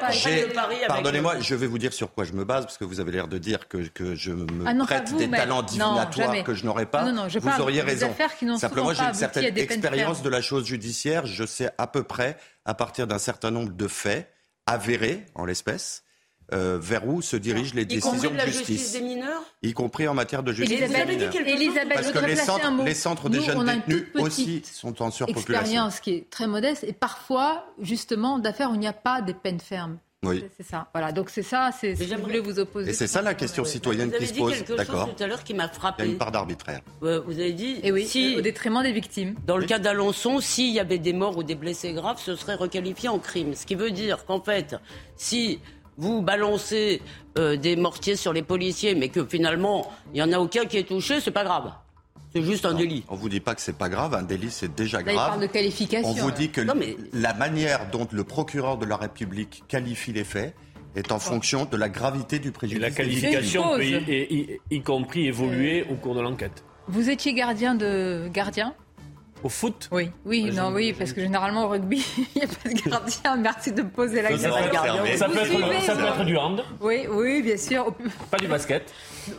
[0.87, 3.29] pardonnez-moi, je vais vous dire sur quoi je me base, parce que vous avez l'air
[3.29, 7.05] de dire que, que je me ah prête des talents divinatoires que je n'aurais pas.
[7.05, 8.13] Non, non, je vous auriez raison.
[8.57, 11.25] Simplement, j'ai une certaine expérience de la chose judiciaire.
[11.25, 14.29] Je sais à peu près, à partir d'un certain nombre de faits
[14.65, 16.02] avérés, en l'espèce,
[16.51, 18.93] euh, vers où se dirigent les décisions de justice.
[18.93, 22.93] des mineurs y compris en matière de justice Elisabeth, Elisabeth, Parce que les centres, les
[22.93, 25.53] centres des jeunes détenus aussi sont en surpopulation.
[25.53, 29.33] expérience qui est très modeste et parfois, justement, d'affaires où il n'y a pas des
[29.33, 29.97] peines fermes.
[30.23, 30.43] Oui.
[30.57, 30.87] C'est ça.
[30.93, 31.11] Voilà.
[31.11, 32.91] Donc c'est ça, c'est ce que je voulais vous opposer.
[32.91, 34.63] Et c'est ça la question citoyenne qui se pose.
[34.77, 35.13] D'accord.
[35.13, 36.03] Tout à l'heure qui m'a frappé.
[36.03, 36.81] Il y a une part d'arbitraire.
[37.01, 37.79] vous avez dit.
[37.83, 38.05] Et oui.
[38.05, 39.35] Si, au détriment des victimes.
[39.45, 42.55] Dans le cas d'Alençon, s'il y avait des morts ou des blessés graves, ce serait
[42.55, 43.53] requalifié en crime.
[43.53, 44.75] Ce qui veut dire qu'en fait,
[45.17, 45.59] si
[45.97, 47.01] vous balancez
[47.37, 50.77] euh, des mortiers sur les policiers, mais que finalement, il n'y en a aucun qui
[50.77, 51.71] est touché, c'est pas grave.
[52.33, 53.03] C'est juste un délit.
[53.09, 55.13] On vous dit pas que c'est pas grave, un délit c'est déjà grave.
[55.13, 56.09] il parle de qualification.
[56.09, 56.61] On vous dit que
[57.13, 60.55] la manière dont le procureur de la République qualifie les faits
[60.95, 62.81] est en fonction de la gravité du préjudice.
[62.81, 66.63] la qualification peut y, compris évoluer au cours de l'enquête.
[66.87, 68.73] Vous étiez gardien de gardien?
[69.43, 72.69] Au foot Oui, oui, non, oui, parce que généralement au rugby, il n'y a pas
[72.69, 73.35] de gardien.
[73.41, 74.51] Merci de me poser la question.
[74.51, 76.63] Ça, peut, être, du hand.
[76.81, 77.93] Oui, oui, bien sûr.
[78.31, 78.91] Pas du basket.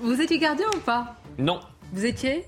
[0.03, 1.17] Vous étiez gardien ou pas?
[1.38, 1.61] Non.
[1.93, 2.45] Vous étiez?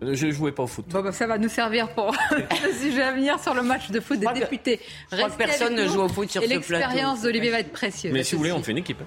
[0.00, 0.86] Je ne jouais pas au foot.
[0.88, 3.98] Bon, bah, ça va nous servir pour le sujet à venir sur le match de
[3.98, 4.80] foot des députés.
[5.10, 6.60] Je crois que personne ne joue au foot sur ce plateau.
[6.72, 8.12] L'expérience d'Olivier va être précieuse.
[8.12, 9.02] Mais si vous voulez, on fait une équipe.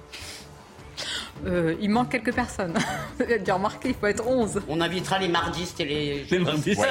[1.46, 2.74] Euh, il manque quelques personnes.
[3.16, 4.60] Vous avez bien remarqué, il faut être 11.
[4.68, 6.24] On invitera les mardistes et les...
[6.30, 6.80] Les mardistes.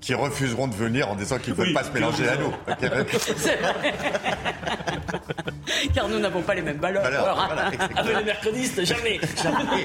[0.00, 2.52] qui refuseront de venir en disant qu'ils ne veulent pas se mélanger à nous.
[5.94, 7.06] Car nous n'avons pas les mêmes valeurs.
[7.06, 9.20] Avec ah, les mercredistes, jamais.
[9.42, 9.84] jamais.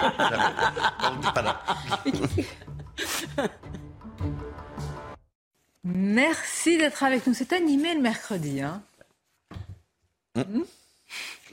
[5.84, 7.34] Merci d'être avec nous.
[7.34, 8.62] C'est animé le mercredi.
[8.62, 8.82] Hein.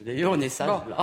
[0.04, 0.84] D'ailleurs, on est ça.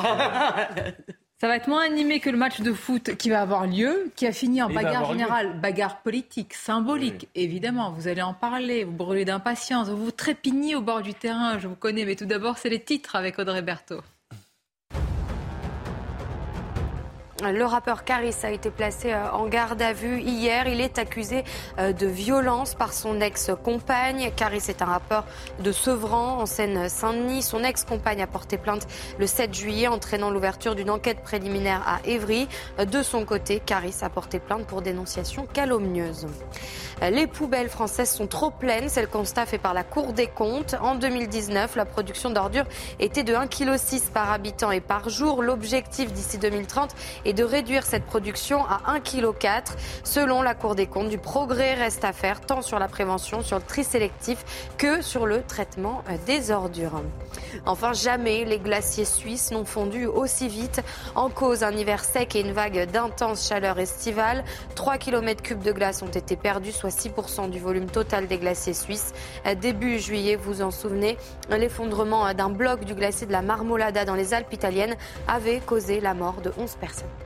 [1.42, 4.28] Ça va être moins animé que le match de foot qui va avoir lieu, qui
[4.28, 7.92] a fini en bagarre générale, bagarre politique, symbolique, évidemment.
[7.92, 11.70] Vous allez en parler, vous brûlez d'impatience, vous vous trépignez au bord du terrain, je
[11.70, 12.04] vous connais.
[12.04, 14.02] Mais tout d'abord, c'est les titres avec Audrey Berthaud.
[17.42, 20.68] Le rappeur Caris a été placé euh, en garde à vue hier.
[20.68, 21.46] Il est accusé
[21.78, 24.32] euh, de violence par son ex-compagne.
[24.36, 25.24] Caris est un rappeur
[25.60, 27.44] de Sevran, en Seine-Saint-Denis.
[27.44, 28.88] Son ex-compagne a porté plainte
[29.20, 32.50] le 7 juillet, entraînant l'ouverture d'une enquête préliminaire à Évry.
[32.78, 36.28] De son côté, Caris a porté plainte pour dénonciation calomnieuse.
[37.02, 38.90] Les poubelles françaises sont trop pleines.
[38.90, 40.76] C'est le constat fait par la Cour des comptes.
[40.82, 42.66] En 2019, la production d'ordures
[43.00, 45.42] était de 1,6 kg par habitant et par jour.
[45.42, 49.64] L'objectif d'ici 2030 est et de réduire cette production à 1,4 kg.
[50.04, 53.58] Selon la Cour des comptes, du progrès reste à faire tant sur la prévention, sur
[53.58, 57.04] le tri sélectif que sur le traitement des ordures.
[57.68, 60.82] Enfin, jamais les glaciers suisses n'ont fondu aussi vite.
[61.14, 64.44] En cause, un hiver sec et une vague d'intense chaleur estivale.
[64.74, 68.74] 3 km cubes de glace ont été perdus, soit 6% du volume total des glaciers
[68.74, 69.14] suisses.
[69.62, 71.16] Début juillet, vous en souvenez,
[71.52, 74.96] l'effondrement d'un bloc du glacier de la Marmolada dans les Alpes italiennes
[75.28, 77.19] avait causé la mort de 11 personnes.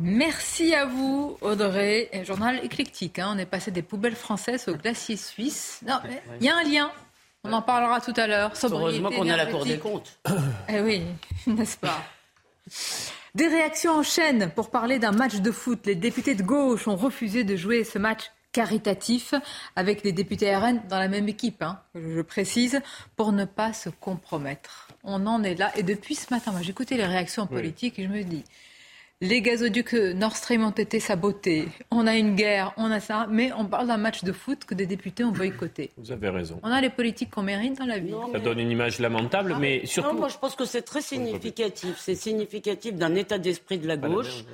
[0.00, 2.10] Merci à vous, Audrey.
[2.24, 3.18] journal éclectique.
[3.18, 3.32] Hein.
[3.34, 5.80] On est passé des poubelles françaises aux glaciers suisses.
[6.40, 6.90] il y a un lien.
[7.44, 8.52] On en parlera tout à l'heure.
[8.62, 10.18] Heureusement qu'on a la Cour des comptes.
[10.68, 11.02] Eh oui,
[11.46, 12.02] n'est-ce pas?
[13.34, 15.86] Des réactions en chaîne pour parler d'un match de foot.
[15.86, 19.34] Les députés de gauche ont refusé de jouer ce match caritatif
[19.76, 22.80] avec les députés RN dans la même équipe, hein, je précise,
[23.14, 24.88] pour ne pas se compromettre.
[25.04, 25.70] On en est là.
[25.76, 28.44] Et depuis ce matin, moi j'écoutais les réactions politiques et je me dis,
[29.20, 31.68] les gazoducs Nord Stream ont été sabotés.
[31.90, 34.74] On a une guerre, on a ça, mais on parle d'un match de foot que
[34.74, 35.90] des députés ont boycotté.
[35.96, 36.60] Vous avez raison.
[36.62, 38.14] On a les politiques qu'on mérite dans la vie.
[38.32, 40.12] Ça donne une image lamentable, ah, mais surtout.
[40.12, 41.96] Non, moi je pense que c'est très significatif.
[41.98, 44.44] C'est significatif d'un état d'esprit de la gauche.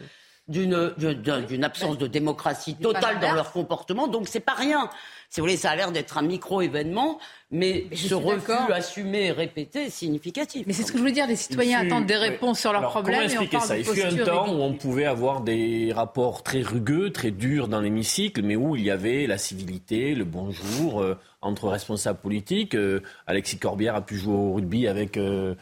[0.48, 4.90] D'une absence de démocratie totale dans leur comportement, donc c'est pas rien
[5.32, 7.18] si vous voulez, ça a l'air d'être un micro-événement,
[7.50, 10.66] mais, ce refus assumé et répété est significatif.
[10.66, 13.14] Mais c'est ce que je veux dire, les citoyens attendent des réponses sur leurs problèmes.
[13.14, 17.12] Comment expliquer ça Il fut un temps où on pouvait avoir des rapports très rugueux,
[17.12, 21.68] très durs dans l'hémicycle, mais où il y avait la civilité, le bonjour euh, entre
[21.68, 22.74] responsables politiques.
[22.74, 25.54] Euh, Alexis Corbière a pu jouer au rugby avec euh,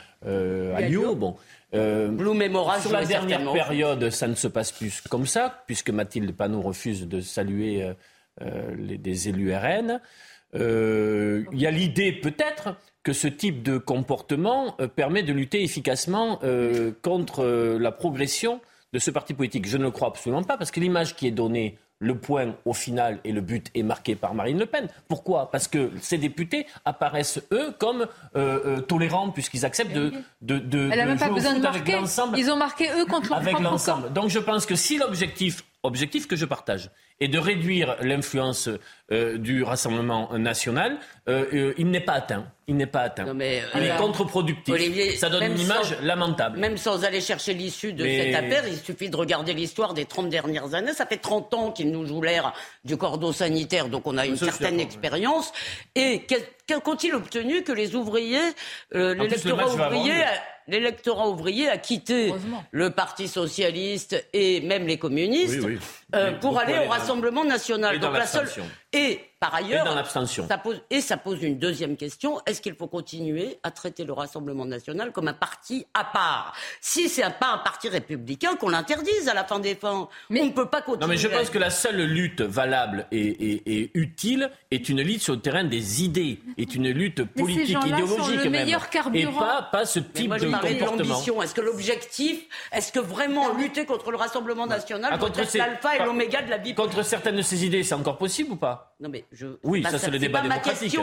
[0.75, 1.15] Alio.
[1.15, 1.37] Bon.
[1.73, 2.11] Euh,
[2.81, 7.07] sur la dernière période, ça ne se passe plus comme ça, puisque Mathilde Panot refuse
[7.07, 7.95] de saluer
[8.43, 10.01] euh, des élus RN.
[10.55, 15.63] Euh, il y a l'idée peut-être que ce type de comportement euh, permet de lutter
[15.63, 16.41] efficacement
[17.03, 17.45] contre
[17.79, 18.61] la progression
[18.95, 19.69] de ce parti politique.
[19.69, 22.73] Je ne le crois absolument pas, parce que l'image qui est donnée le point au
[22.73, 24.89] final et le but est marqué par Marine Le Pen.
[25.07, 25.51] Pourquoi?
[25.51, 28.07] Parce que ces députés apparaissent, eux, comme
[28.89, 31.99] tolérants, puisqu'ils acceptent de, de, de, Elle même pas besoin de marquer.
[32.37, 34.13] Ils ont marqué, eux, contre Avec l'ensemble.
[34.13, 38.69] Donc je pense que si l'objectif, objectif que je partage, et de réduire l'influence
[39.13, 42.47] euh, du Rassemblement national, euh, euh, il n'est pas atteint.
[42.67, 43.27] Il n'est pas atteint.
[43.35, 45.19] il est contre-productif.
[45.19, 46.59] Ça donne une image lamentable.
[46.59, 50.29] Même sans aller chercher l'issue de cette affaire, il suffit de regarder l'histoire des 30
[50.29, 50.93] dernières années.
[50.93, 52.55] Ça fait 30 ans qu'il nous joue l'air
[52.85, 55.53] du cordon sanitaire, donc on a une certaine expérience.
[55.97, 56.25] Et
[56.85, 58.39] qu'ont-ils obtenu que les ouvriers,
[58.93, 60.25] l'électorat ouvrier
[60.69, 62.33] l'électorat ouvrier a quitté
[62.71, 65.67] le Parti socialiste et même les communistes
[66.41, 67.10] pour aller au Rassemblement
[67.45, 67.99] national.
[67.99, 68.49] Donc la seule
[68.93, 70.47] et par ailleurs, et dans l'abstention.
[70.47, 74.13] Ça pose, et ça pose une deuxième question est-ce qu'il faut continuer à traiter le
[74.13, 76.55] Rassemblement national comme un parti à part?
[76.81, 80.09] Si c'est pas un parti républicain, qu'on l'interdise à la fin des fins.
[80.29, 81.07] Mais on ne peut pas continuer.
[81.07, 85.35] Non, mais je pense que la seule lutte valable et, utile est une lutte sur
[85.35, 88.69] le terrain des idées, est une lutte politique, idéologique le même,
[89.15, 91.43] et pas, pas ce type moi, je de comportement.
[91.43, 92.41] Est-ce que l'objectif,
[92.73, 96.59] est-ce que vraiment lutter contre le Rassemblement national, ah, contre l'alpha et l'oméga de la
[96.59, 98.80] vie Contre certaines de ces idées, c'est encore possible ou pas?
[99.01, 99.47] Non mais je.
[99.63, 100.99] Oui, ça, c'est le débat démocratique.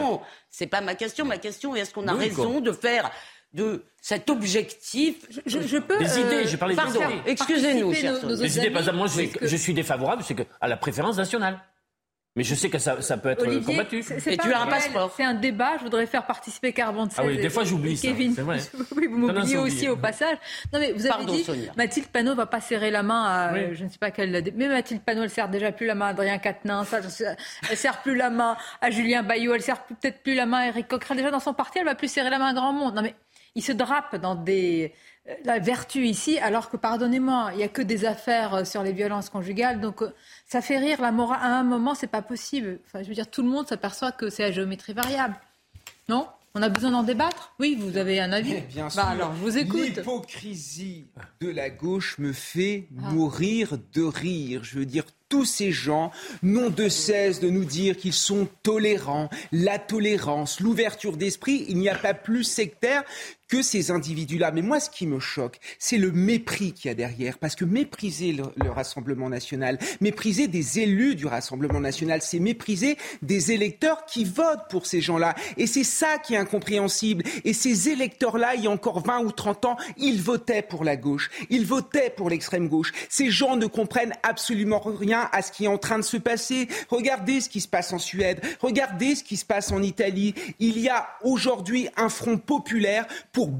[0.50, 1.24] C'est pas ma question.
[1.24, 3.10] Ma question est est-ce qu'on a raison de faire
[3.52, 5.26] de cet objectif.
[5.46, 5.98] Je, peux.
[5.98, 7.22] Des idées, je parlais des idées.
[7.26, 11.58] Excusez-nous, Des idées, par exemple, moi, je, je suis défavorable, c'est à la préférence nationale.
[12.38, 13.98] Mais je sais que ça, ça peut être combattu.
[14.26, 15.12] Et tu as un passeport.
[15.16, 15.76] C'est un débat.
[15.78, 18.06] Je voudrais faire participer Carbon Ah oui, des fois j'oublie ça.
[18.06, 18.58] Kevin, vrai.
[18.96, 20.36] oui, vous m'oubliez aussi au passage.
[20.72, 21.44] Non mais vous avez dit
[21.76, 24.52] Mathilde Panot va pas serrer la main à je ne sais pas quelle.
[24.54, 26.94] Mais Mathilde Panot, elle serre déjà plus la main à Adrien Quatennens.
[27.68, 29.52] Elle serre plus la main à Julien Bayou.
[29.52, 31.16] Elle serre peut-être plus la main à Eric Coquerel.
[31.16, 32.94] Déjà dans son parti, elle va plus serrer la main à grand monde.
[32.94, 33.16] Non mais
[33.56, 34.94] il se drape dans des
[35.44, 38.92] la vertu ici, alors que, pardonnez-moi, il n'y a que des affaires euh, sur les
[38.92, 39.80] violences conjugales.
[39.80, 40.12] Donc, euh,
[40.46, 41.00] ça fait rire.
[41.00, 42.80] La morale, à un moment, c'est pas possible.
[42.86, 45.36] Enfin, je veux dire, tout le monde s'aperçoit que c'est la géométrie variable.
[46.08, 46.26] Non?
[46.54, 47.54] On a besoin d'en débattre?
[47.60, 49.04] Oui, vous avez un avis Bien bah, sûr.
[49.04, 49.96] alors, je vous écoute.
[49.96, 51.06] L'hypocrisie
[51.40, 53.10] de la gauche me fait ah.
[53.10, 54.64] mourir de rire.
[54.64, 56.10] Je veux dire, tous ces gens
[56.42, 61.66] n'ont de cesse de nous dire qu'ils sont tolérants, la tolérance, l'ouverture d'esprit.
[61.68, 63.04] Il n'y a pas plus sectaire
[63.48, 64.52] que ces individus-là.
[64.52, 67.38] Mais moi, ce qui me choque, c'est le mépris qu'il y a derrière.
[67.38, 73.50] Parce que mépriser le, Rassemblement national, mépriser des élus du Rassemblement national, c'est mépriser des
[73.50, 75.34] électeurs qui votent pour ces gens-là.
[75.56, 77.24] Et c'est ça qui est incompréhensible.
[77.44, 80.96] Et ces électeurs-là, il y a encore 20 ou 30 ans, ils votaient pour la
[80.96, 81.30] gauche.
[81.48, 82.92] Ils votaient pour l'extrême gauche.
[83.08, 86.68] Ces gens ne comprennent absolument rien à ce qui est en train de se passer.
[86.88, 88.40] Regardez ce qui se passe en Suède.
[88.60, 90.34] Regardez ce qui se passe en Italie.
[90.58, 93.50] Il y a aujourd'hui un front populaire pour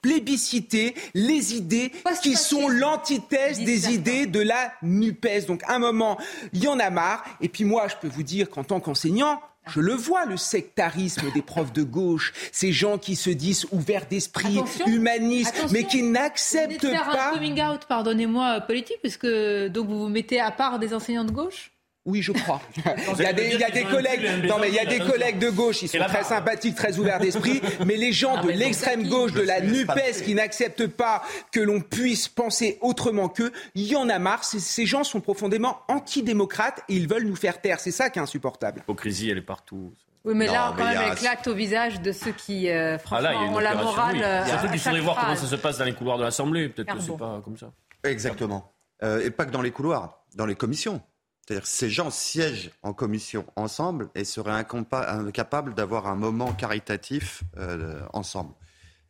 [0.00, 1.90] plébisciter les idées
[2.22, 5.46] qui sont l'antithèse des idées de la NUPES.
[5.46, 6.18] Donc, à un moment,
[6.52, 7.24] il y en a marre.
[7.40, 11.30] Et puis moi, je peux vous dire qu'en tant qu'enseignant, je le vois, le sectarisme
[11.32, 16.82] des profs de gauche, ces gens qui se disent ouverts d'esprit, humanistes, mais qui n'acceptent
[16.82, 16.90] pas.
[16.90, 21.24] Faire un coming out, pardonnez-moi, politique, puisque donc vous vous mettez à part des enseignants
[21.24, 21.73] de gauche?
[22.06, 22.60] Oui, je crois.
[23.18, 24.98] il y a des, il y a des collègues, non mais il y a des
[24.98, 29.08] collègues de gauche, ils sont très sympathiques, très ouverts d'esprit, mais les gens de l'extrême
[29.08, 29.90] gauche, de la Nupes,
[30.24, 34.44] qui n'acceptent pas que l'on puisse penser autrement qu'eux, il y en a marre.
[34.44, 37.80] Ces gens sont profondément antidémocrates et ils veulent nous faire taire.
[37.80, 38.80] C'est ça qui est insupportable.
[38.80, 39.92] L'hypocrisie, elle est partout.
[40.24, 41.12] Oui, mais là, quand même, a...
[41.12, 44.16] éclate au visage de ceux qui, euh, franchement, ah ont la morale.
[44.16, 44.22] Oui.
[44.22, 46.68] Euh, Surtout qu'il faudrait voir comment ça se passe dans les couloirs de l'Assemblée.
[46.68, 47.72] Peut-être que c'est pas comme ça.
[48.04, 48.72] Exactement.
[49.02, 51.02] Euh, et pas que dans les couloirs, dans les commissions.
[51.44, 58.00] C'est-à-dire ces gens siègent en commission ensemble et seraient incapables d'avoir un moment caritatif euh,
[58.14, 58.54] ensemble.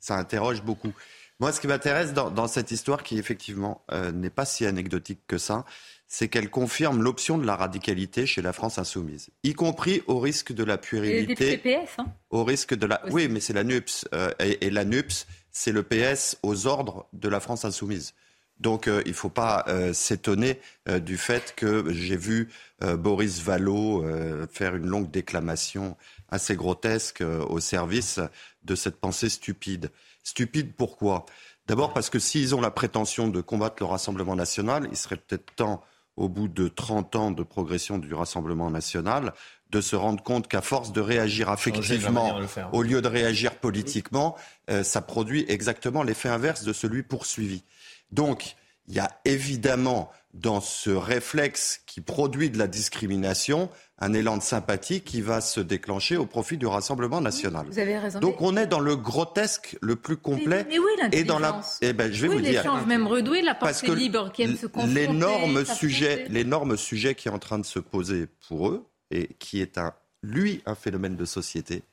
[0.00, 0.92] Ça interroge beaucoup.
[1.38, 5.38] Moi, ce qui m'intéresse dans, cette histoire, qui effectivement euh, n'est pas si anecdotique que
[5.38, 5.64] ça,
[6.08, 10.52] c'est qu'elle confirme l'option de la radicalité chez la France insoumise, y compris au risque
[10.52, 11.52] de la puérilité.
[11.52, 13.00] Et PS, hein Au risque de la.
[13.10, 14.06] Oui, mais c'est la NUPS.
[14.12, 18.14] Euh, et, et, la NUPS, c'est le PS aux ordres de la France insoumise.
[18.60, 22.50] Donc euh, il ne faut pas euh, s'étonner euh, du fait que j'ai vu
[22.98, 24.04] Boris Vallot
[24.52, 25.96] faire une longue déclamation
[26.28, 28.20] assez grotesque au service
[28.62, 29.90] de cette pensée stupide.
[30.22, 31.24] Stupide pourquoi?
[31.66, 35.54] D'abord parce que s'ils ont la prétention de combattre le Rassemblement national, il serait peut-être
[35.54, 35.82] temps,
[36.16, 39.32] au bout de 30 ans de progression du Rassemblement national,
[39.70, 42.38] de se rendre compte qu'à force de réagir affectivement
[42.72, 44.36] au lieu de réagir politiquement,
[44.82, 47.64] ça produit exactement l'effet inverse de celui poursuivi.
[48.10, 54.36] Donc, il y a évidemment dans ce réflexe qui produit de la discrimination un élan
[54.36, 57.66] de sympathie qui va se déclencher au profit du Rassemblement national.
[57.66, 58.18] Vous avez raison.
[58.18, 60.66] Donc on est dans le grotesque le plus complet.
[60.68, 62.86] Mais, oui, et dans la, eh ben, je vais oui, vous dire.
[62.86, 65.06] même redoué, la pensée libre qui aime se confronter.
[65.06, 69.60] L'énorme sujet, l'énorme sujet qui est en train de se poser pour eux et qui
[69.60, 71.84] est un, lui, un phénomène de société,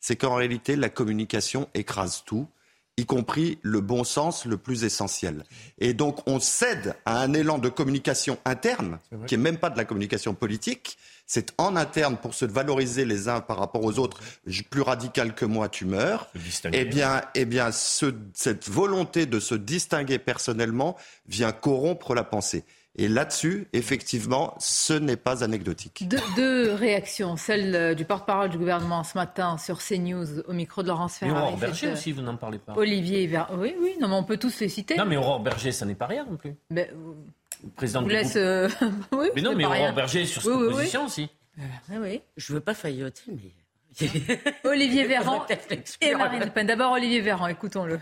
[0.00, 2.48] c'est qu'en réalité la communication écrase tout
[2.96, 5.44] y compris le bon sens le plus essentiel.
[5.78, 9.78] Et donc on cède à un élan de communication interne, qui n'est même pas de
[9.78, 14.20] la communication politique, c'est en interne pour se valoriser les uns par rapport aux autres.
[14.70, 16.28] Plus radical que moi, tu meurs.
[16.72, 22.64] Eh bien, eh bien cette volonté de se distinguer personnellement vient corrompre la pensée.
[22.96, 26.06] Et là-dessus, effectivement, ce n'est pas anecdotique.
[26.36, 27.36] deux réactions.
[27.36, 31.40] Celle euh, du porte-parole du gouvernement ce matin sur CNews au micro de Laurence Ferrari.
[31.40, 32.74] Aurore Berger euh, aussi, vous n'en parlez pas.
[32.76, 34.96] Olivier Oui, oui, non, mais on peut tous les citer.
[34.96, 36.54] Non, mais Aurore Berger, ça n'est pas rien non plus.
[36.68, 36.90] Mais,
[37.64, 38.68] le président vous laisse, euh,
[39.12, 41.30] oui, Mais non, mais Aurore Berger sur cette position aussi.
[41.90, 42.20] oui.
[42.36, 43.52] Je ne veux pas failloter, mais...
[44.64, 45.46] Olivier Véran
[46.00, 46.66] et Marine Le Pen.
[46.66, 47.98] D'abord Olivier Véran, écoutons-le.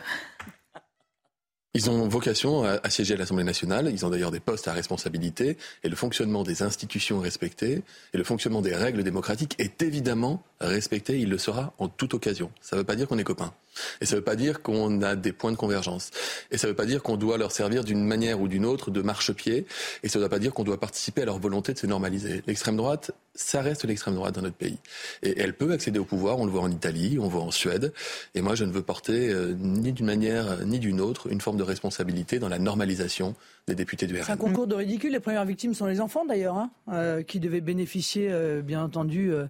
[1.72, 3.90] Ils ont vocation à, siéger à l'Assemblée nationale.
[3.92, 5.56] Ils ont d'ailleurs des postes à responsabilité.
[5.84, 11.20] Et le fonctionnement des institutions respectées et le fonctionnement des règles démocratiques est évidemment respecté.
[11.20, 12.50] Il le sera en toute occasion.
[12.60, 13.52] Ça ne veut pas dire qu'on est copains.
[14.00, 16.10] Et ça ne veut pas dire qu'on a des points de convergence.
[16.50, 18.90] Et ça ne veut pas dire qu'on doit leur servir d'une manière ou d'une autre
[18.90, 19.66] de marchepied.
[20.02, 22.42] Et ça ne veut pas dire qu'on doit participer à leur volonté de se normaliser.
[22.46, 24.78] L'extrême droite, ça reste l'extrême droite dans notre pays.
[25.22, 26.38] Et elle peut accéder au pouvoir.
[26.38, 27.92] On le voit en Italie, on le voit en Suède.
[28.34, 31.56] Et moi, je ne veux porter euh, ni d'une manière ni d'une autre une forme
[31.56, 33.34] de responsabilité dans la normalisation
[33.68, 34.24] des députés du RN.
[34.24, 35.12] C'est un concours de ridicule.
[35.12, 39.32] Les premières victimes sont les enfants d'ailleurs, hein, euh, qui devaient bénéficier, euh, bien entendu,
[39.32, 39.46] euh,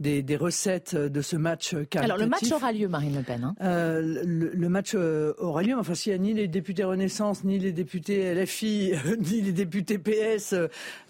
[0.00, 2.04] des, recettes de ce match caritatif.
[2.04, 3.44] Alors le match aura lieu, Marine Le Pen.
[3.44, 3.54] Hein.
[3.60, 8.34] Le, match aura lieu, enfin s'il n'y a ni les députés Renaissance, ni les députés
[8.34, 10.54] LFI, ni les députés PS,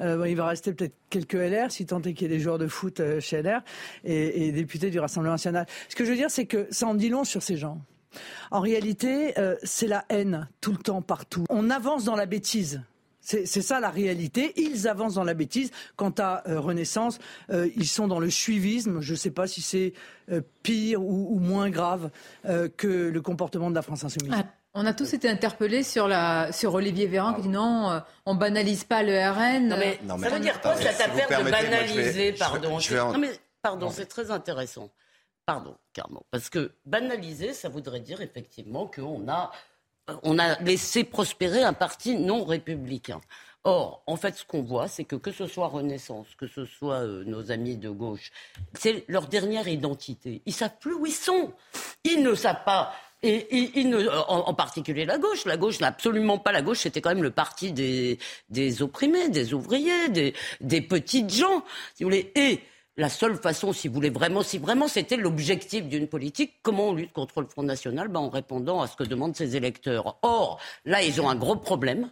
[0.00, 2.66] il va rester peut-être quelques LR, si tant est qu'il y ait des joueurs de
[2.66, 3.62] foot chez LR,
[4.04, 5.66] et, et députés du Rassemblement national.
[5.88, 7.80] Ce que je veux dire, c'est que ça en dit long sur ces gens.
[8.50, 11.44] En réalité, euh, c'est la haine tout le temps, partout.
[11.50, 12.82] On avance dans la bêtise.
[13.20, 14.52] C'est ça la réalité.
[14.56, 15.70] Ils avancent dans la bêtise.
[15.96, 17.18] Quant à euh, Renaissance,
[17.50, 19.00] euh, ils sont dans le suivisme.
[19.00, 19.94] Je ne sais pas si c'est
[20.62, 22.10] pire ou, moins grave
[22.76, 24.34] que le comportement de la France insoumise.
[24.34, 28.34] Ah, on a tous été interpellés sur, la, sur Olivier Véran qui dit non, on
[28.34, 29.68] banalise pas le RN.
[29.68, 33.30] Non mais, ça veut dire quoi cette affaire de banaliser, pardon Non mais
[33.62, 34.90] pardon, c'est très intéressant.
[35.46, 36.20] Pardon, Carmen.
[36.30, 39.50] Parce que banaliser, ça voudrait dire effectivement qu'on a,
[40.22, 43.20] on a laissé prospérer un parti non républicain.
[43.66, 47.02] Or, en fait, ce qu'on voit, c'est que que ce soit Renaissance, que ce soit
[47.02, 48.30] euh, nos amis de gauche,
[48.74, 50.42] c'est leur dernière identité.
[50.44, 51.52] Ils savent plus où ils sont.
[52.04, 52.94] Ils ne savent pas.
[53.22, 55.46] Et, ne, en, particulier la gauche.
[55.46, 56.80] La gauche n'a absolument pas la gauche.
[56.80, 58.18] C'était quand même le parti des,
[58.50, 61.64] des opprimés, des ouvriers, des, des petites gens,
[61.94, 62.32] si vous voulez.
[62.34, 62.60] Et
[62.96, 66.94] la seule façon, si vous voulez vraiment, si vraiment c'était l'objectif d'une politique, comment on
[66.94, 68.08] lutte contre le Front National?
[68.08, 70.18] Ben, En répondant à ce que demandent ses électeurs.
[70.22, 72.10] Or, là, ils ont un gros problème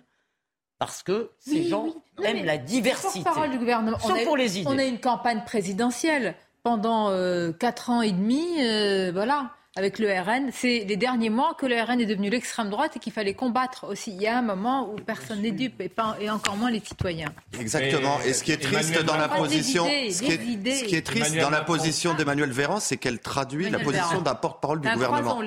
[0.78, 1.86] parce que ces gens
[2.24, 3.22] aiment la diversité.
[3.22, 3.96] Parole du gouvernement.
[4.04, 4.68] on a, pour les idées.
[4.68, 10.08] On a une campagne présidentielle pendant euh, quatre ans et demi, euh, voilà avec le
[10.08, 10.50] RN.
[10.52, 13.86] C'est les derniers mois que le RN est devenu l'extrême droite et qu'il fallait combattre
[13.88, 14.12] aussi.
[14.12, 17.32] Il y a un moment où personne n'est dupe et, et, encore moins les citoyens.
[17.58, 18.20] Exactement.
[18.20, 22.14] Et, ce qui est triste dans la position, ce, qui est, triste dans la position
[22.14, 25.42] d'Emmanuel Véran, c'est qu'elle traduit la position d'un porte-parole du gouvernement.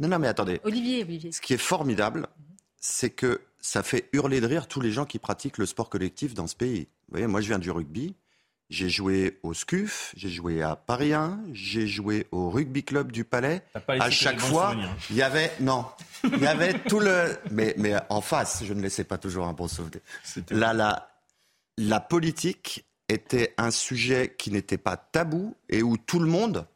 [0.00, 0.60] Non, non, mais attendez.
[0.64, 1.30] Olivier, Olivier.
[1.30, 2.26] Ce qui est formidable,
[2.80, 6.34] c'est que ça fait hurler de rire tous les gens qui pratiquent le sport collectif
[6.34, 6.88] dans ce pays.
[7.08, 8.14] Vous voyez, moi, je viens du rugby.
[8.70, 13.24] J'ai joué au SCUF, j'ai joué à Paris 1, j'ai joué au rugby club du
[13.24, 13.62] Palais.
[13.88, 14.74] À chaque fois,
[15.10, 15.84] il y avait non,
[16.24, 19.52] il y avait tout le mais mais en face, je ne laissais pas toujours un
[19.52, 20.00] bon souvenir.
[20.50, 21.08] Là la
[21.76, 26.66] la politique était un sujet qui n'était pas tabou et où tout le monde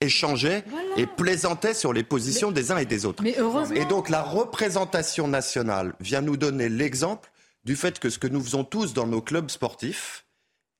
[0.00, 0.62] échangeait
[0.96, 3.22] et plaisantait sur les positions des uns et des autres.
[3.22, 3.74] Mais heureusement.
[3.74, 7.30] Et donc la représentation nationale vient nous donner l'exemple
[7.64, 10.25] du fait que ce que nous faisons tous dans nos clubs sportifs,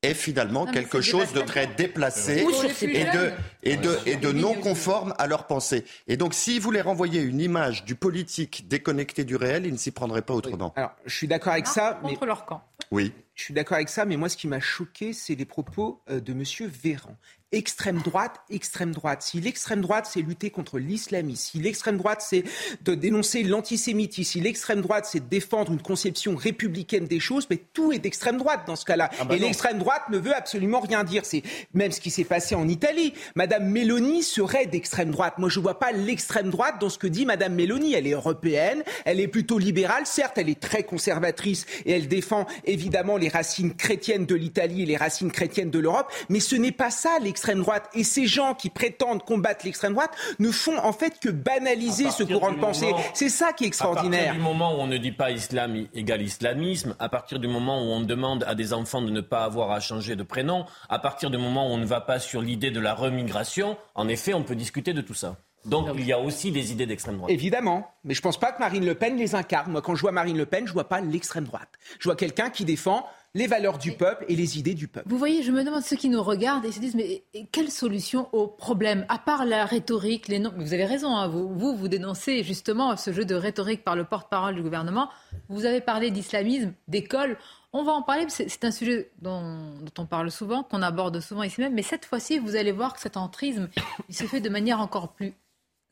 [0.07, 2.45] est finalement quelque chose de très déplacé
[2.83, 3.33] et de,
[3.63, 5.85] et de, et de non conforme à leur pensée.
[6.09, 9.91] Et donc, s'ils voulaient renvoyer une image du politique déconnecté du réel, ils ne s'y
[9.91, 10.73] prendraient pas autrement.
[10.77, 11.99] Alors, je suis d'accord avec ça.
[12.03, 12.27] Contre mais...
[12.27, 12.63] leur camp.
[12.91, 13.13] Oui.
[13.37, 16.20] Je suis d'accord avec ça, mais moi, ce qui m'a choqué, c'est les propos euh,
[16.20, 16.43] de M.
[16.68, 17.16] Véran
[17.53, 19.22] extrême droite, extrême droite.
[19.22, 22.45] Si l'extrême droite, c'est lutter contre l'islamisme, si l'extrême droite, c'est
[22.84, 27.93] de dénoncer l'antisémitisme, si l'extrême droite, c'est défendre une conception républicaine des choses, mais tout
[27.93, 29.11] est extrême droite dans ce cas-là.
[29.20, 31.24] Ah bah Et l'extrême droite ne veut absolument rien dire.
[31.24, 33.14] C'est même ce qui s'est passé en Italie.
[33.37, 35.39] Madame Meloni serait d'extrême droite.
[35.39, 37.95] Moi, je ne vois pas l'extrême droite dans ce que dit Madame Meloni.
[37.95, 40.05] Elle est européenne, elle est plutôt libérale.
[40.07, 44.87] Certes, elle est très conservatrice et elle défend évidemment les racines chrétiennes de l'Italie et
[44.87, 46.12] les racines chrétiennes de l'Europe.
[46.29, 47.89] Mais ce n'est pas ça l'extrême droite.
[47.95, 52.22] Et ces gens qui prétendent combattre l'extrême droite ne font en fait que banaliser ce
[52.22, 52.93] courant de pensée.
[53.14, 54.20] C'est ça qui est extraordinaire.
[54.20, 57.49] À partir du moment où on ne dit pas islam égale islamisme, à partir du
[57.49, 60.66] moment où on demande à des enfants de ne pas avoir à changer de prénom,
[60.89, 64.09] à partir du moment où on ne va pas sur l'idée de la remigration, en
[64.09, 65.37] effet, on peut discuter de tout ça.
[65.67, 67.31] Donc il y a aussi des idées d'extrême droite.
[67.31, 69.73] Évidemment, mais je ne pense pas que Marine Le Pen les incarne.
[69.73, 71.69] Moi, quand je vois Marine Le Pen, je ne vois pas l'extrême droite.
[71.99, 75.07] Je vois quelqu'un qui défend les valeurs du peuple et les idées du peuple.
[75.11, 78.29] Vous voyez, je me demande ceux qui nous regardent et se disent mais quelle solution
[78.33, 79.05] au problème?
[79.11, 80.55] À part la rhétorique, les noms.
[80.57, 84.05] Vous avez raison, hein, vous, vous, vous dénoncez justement ce jeu de rhétorique par le
[84.05, 85.11] porte-parole du gouvernement.
[85.51, 87.37] Vous avez parlé d'islamisme, d'école.
[87.75, 91.43] On va en parler, c'est un sujet dont, dont, on parle souvent, qu'on aborde souvent
[91.43, 93.69] ici même, mais cette fois-ci, vous allez voir que cet entrisme,
[94.09, 95.35] il se fait de manière encore plus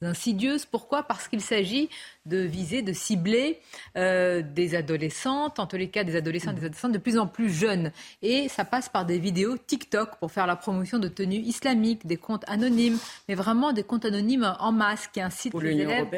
[0.04, 0.66] insidieuse.
[0.66, 1.02] Pourquoi?
[1.02, 1.88] Parce qu'il s'agit
[2.26, 3.60] de viser, de cibler
[3.96, 7.26] euh, des adolescentes, en tous les cas des adolescents et des adolescentes de plus en
[7.26, 7.92] plus jeunes.
[8.22, 12.16] Et ça passe par des vidéos TikTok pour faire la promotion de tenues islamiques, des
[12.16, 12.98] comptes anonymes,
[13.28, 16.08] mais vraiment des comptes anonymes en masse qui incitent les élèves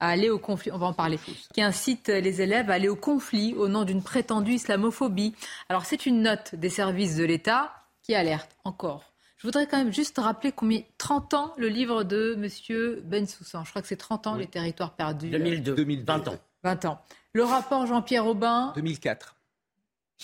[0.00, 0.72] à aller au conflit.
[0.72, 1.18] On va en parler.
[1.54, 5.34] Qui incite les élèves à aller au conflit au nom d'une prétendue islamophobie.
[5.68, 7.72] Alors c'est une note des services de l'État
[8.02, 9.11] qui alerte encore
[9.42, 13.64] je voudrais quand même juste rappeler combien 30 ans le livre de Monsieur Ben Soussan.
[13.64, 15.30] Je crois que c'est 30 ans les territoires perdus.
[15.30, 15.74] 2002.
[15.74, 16.38] 2020 ans.
[16.62, 17.02] 20 ans.
[17.32, 18.72] Le rapport Jean-Pierre Aubin.
[18.76, 19.34] 2004.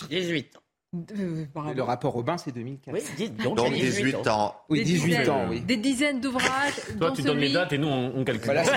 [0.09, 0.61] 18 ans.
[0.95, 2.97] Euh, le rapport Robin, c'est 2004.
[2.97, 4.55] Oui, donc, 18 ans.
[4.71, 5.61] Oui, 18 ans, oui.
[5.61, 6.81] Des dizaines d'ouvrages.
[6.99, 8.53] Toi, tu donnes les dates et nous, on, calcule.
[8.57, 8.73] Alors,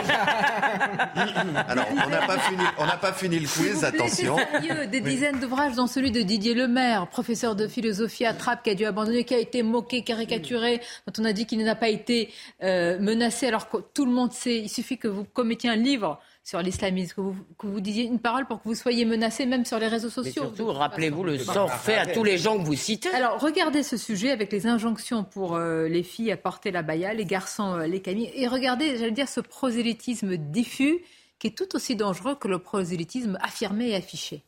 [1.89, 2.63] on n'a pas, fini,
[3.01, 4.35] pas fini le quiz, attention.
[4.35, 8.71] Sérieux, des dizaines d'ouvrages, dont celui de Didier Lemaire, professeur de philosophie à Trappes, qui
[8.71, 11.87] a dû abandonner, qui a été moqué, caricaturé, dont on a dit qu'il n'a pas
[11.87, 12.29] été
[12.61, 14.57] euh, menacé, alors que tout le monde sait.
[14.57, 18.19] Il suffit que vous commettiez un livre sur l'islamisme, que vous, que vous disiez une
[18.19, 20.43] parole pour que vous soyez menacé même sur les réseaux sociaux.
[20.49, 23.09] Mais surtout, rappelez-vous le sort fait à tous les gens que vous citez.
[23.09, 27.13] Alors, regardez ce sujet avec les injonctions pour euh, les filles à porter la baya,
[27.13, 30.99] les garçons euh, les camilles, et regardez, j'allais dire, ce prosélytisme diffus
[31.37, 34.43] qui est tout aussi dangereux que le prosélytisme affirmé et affiché.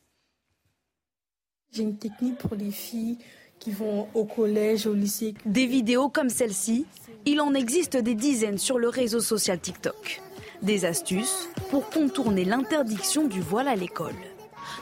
[1.72, 3.18] J'ai une technique pour les filles
[3.58, 5.34] qui vont au collège, au lycée.
[5.44, 6.86] Des vidéos comme celle-ci,
[7.24, 10.20] il en existe des dizaines sur le réseau social TikTok.
[10.62, 14.14] Des astuces pour contourner l'interdiction du voile à l'école.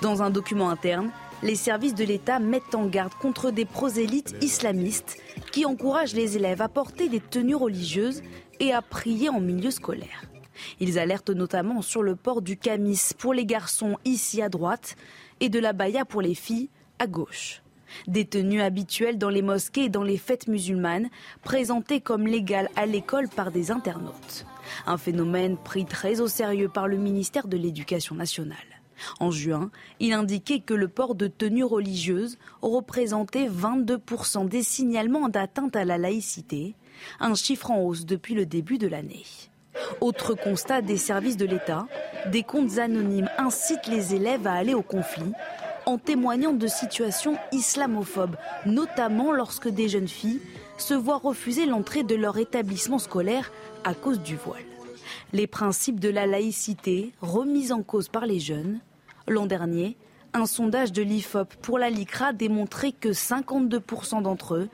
[0.01, 1.11] Dans un document interne,
[1.43, 5.19] les services de l'État mettent en garde contre des prosélytes islamistes
[5.51, 8.23] qui encouragent les élèves à porter des tenues religieuses
[8.61, 10.25] et à prier en milieu scolaire.
[10.79, 14.97] Ils alertent notamment sur le port du camis pour les garçons ici à droite
[15.41, 16.69] et de la baya pour les filles
[16.99, 17.63] à gauche.
[18.07, 21.11] Des tenues habituelles dans les mosquées et dans les fêtes musulmanes,
[21.43, 24.47] présentées comme légales à l'école par des internautes.
[24.87, 28.57] Un phénomène pris très au sérieux par le ministère de l'Éducation nationale.
[29.21, 35.77] En juin, il indiquait que le port de tenues religieuses représentait 22% des signalements d'atteinte
[35.77, 36.75] à la laïcité,
[37.21, 39.25] un chiffre en hausse depuis le début de l'année.
[40.01, 41.87] Autre constat des services de l'État,
[42.31, 45.33] des comptes anonymes incitent les élèves à aller au conflit
[45.87, 48.37] en témoignant de situations islamophobes,
[48.67, 50.41] notamment lorsque des jeunes filles
[50.83, 53.53] se voient refuser l'entrée de leur établissement scolaire
[53.85, 54.65] à cause du voile.
[55.33, 58.81] Les principes de la laïcité remis en cause par les jeunes.
[59.29, 59.97] L'an dernier,
[60.35, 64.69] un sondage de l'IFOP pour la LICRA démontrait que 52% d'entre eux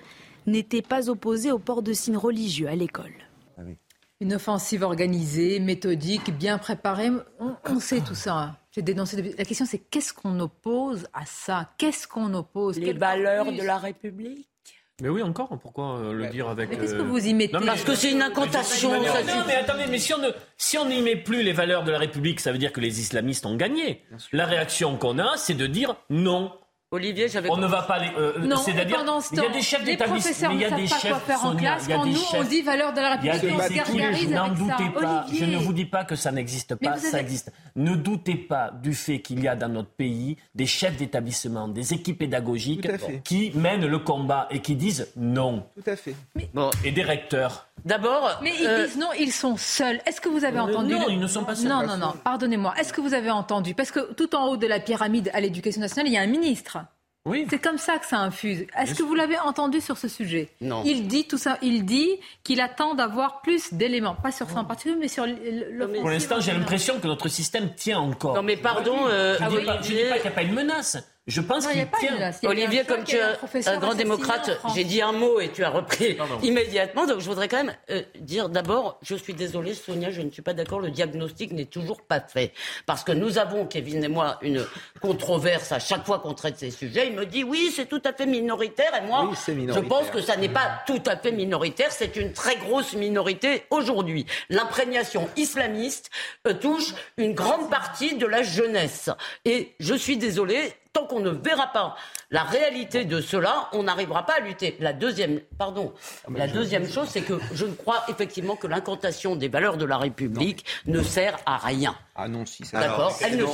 [0.47, 3.13] n'étaient pas opposés au port de signes religieux à l'école.
[3.59, 3.63] Ah
[4.21, 7.11] Une offensive organisée, méthodique, bien préparée.
[7.39, 8.57] On, sait tout ça.
[8.71, 9.35] J'ai dénoncé.
[9.37, 11.71] La question, c'est qu'est-ce qu'on oppose à ça?
[11.77, 12.79] Qu'est-ce qu'on oppose?
[12.79, 14.49] Les valeurs de la République?
[15.01, 15.49] Mais oui, encore.
[15.61, 16.71] Pourquoi euh, le dire avec.
[16.71, 18.93] Mais qu'est-ce que euh, vous y mettez Parce que c'est une incantation.
[18.93, 19.01] Non,
[19.47, 21.99] mais attendez, mais si on ne si on n'y met plus les valeurs de la
[21.99, 24.03] République, ça veut dire que les islamistes ont gagné.
[24.33, 26.53] La réaction qu'on a, c'est de dire non.
[26.91, 27.51] Olivier, j'avais.
[27.51, 28.09] On ne va pas les.
[28.17, 29.05] Euh, non, c'est-à-dire.
[29.33, 30.51] Il y a des chefs d'établissement.
[30.53, 31.11] Il y a des chefs.
[31.11, 34.23] Quoi faire en classe quand nous on dit valeurs de la République.
[34.23, 35.27] Il N'en doutez pas.
[35.31, 36.97] Je ne vous dis pas que ça n'existe pas.
[36.97, 37.53] Ça existe.
[37.77, 41.93] Ne doutez pas du fait qu'il y a dans notre pays des chefs d'établissement, des
[41.93, 42.89] équipes pédagogiques
[43.23, 45.65] qui mènent le combat et qui disent non.
[45.77, 46.15] Tout à fait.
[46.55, 46.71] Bon.
[46.85, 47.68] Et des recteurs.
[47.85, 48.39] D'abord.
[48.43, 50.01] Mais ils euh, disent non, ils sont seuls.
[50.07, 51.69] Est-ce que vous avez entendu Non, ils ne sont pas seuls.
[51.69, 52.15] Non, non, non.
[52.25, 52.75] Pardonnez-moi.
[52.79, 53.75] Est-ce que vous avez entendu?
[53.75, 56.27] Parce que tout en haut de la pyramide à l'éducation nationale, il y a un
[56.27, 56.79] ministre.
[57.25, 57.47] Oui.
[57.51, 58.67] C'est comme ça que ça infuse.
[58.79, 60.49] Est-ce que vous l'avez entendu sur ce sujet?
[60.61, 60.83] Non.
[60.85, 61.59] Il dit tout ça.
[61.61, 62.09] Il dit
[62.43, 66.01] qu'il attend d'avoir plus d'éléments, pas sur ça en particulier, mais sur le.
[66.01, 68.35] Pour l'instant, j'ai l'impression que notre système tient encore.
[68.35, 68.97] Non, mais pardon.
[69.09, 70.97] Euh, je ne dis pas qu'il n'y a pas une menace.
[71.29, 72.33] Je pense qu'il tient.
[72.45, 76.17] Olivier, comme tu es un, grand démocrate, j'ai dit un mot et tu as repris
[76.43, 77.07] immédiatement.
[77.07, 80.41] Donc je voudrais quand même euh, dire d'abord, je suis désolée, Sonia, je ne suis
[80.41, 80.81] pas d'accord.
[80.81, 82.53] Le diagnostic n'est toujours pas fait
[82.87, 84.65] parce que nous avons, Kevin et moi, une
[85.03, 87.09] controverse à chaque fois qu'on traite ces sujets.
[87.09, 90.37] Il me dit oui, c'est tout à fait minoritaire et moi, je pense que ça
[90.37, 91.89] n'est pas tout à fait minoritaire.
[91.91, 94.25] C'est une très grosse minorité aujourd'hui.
[94.49, 96.11] L'imprégnation islamiste
[96.47, 99.11] euh, touche une grande partie de la jeunesse
[99.45, 101.97] et je suis désolée tant qu'on ne verra pas
[102.31, 104.77] la réalité de cela, on n'arrivera pas à lutter.
[104.81, 105.95] La deuxième, pardon,
[106.27, 109.87] ah, la deuxième chose, c'est que je ne crois effectivement que l'incantation des valeurs de
[109.87, 111.97] la République ne sert à rien.
[112.15, 112.81] Ah non, si ça.
[112.81, 113.17] D'accord.
[113.23, 113.45] Elle ne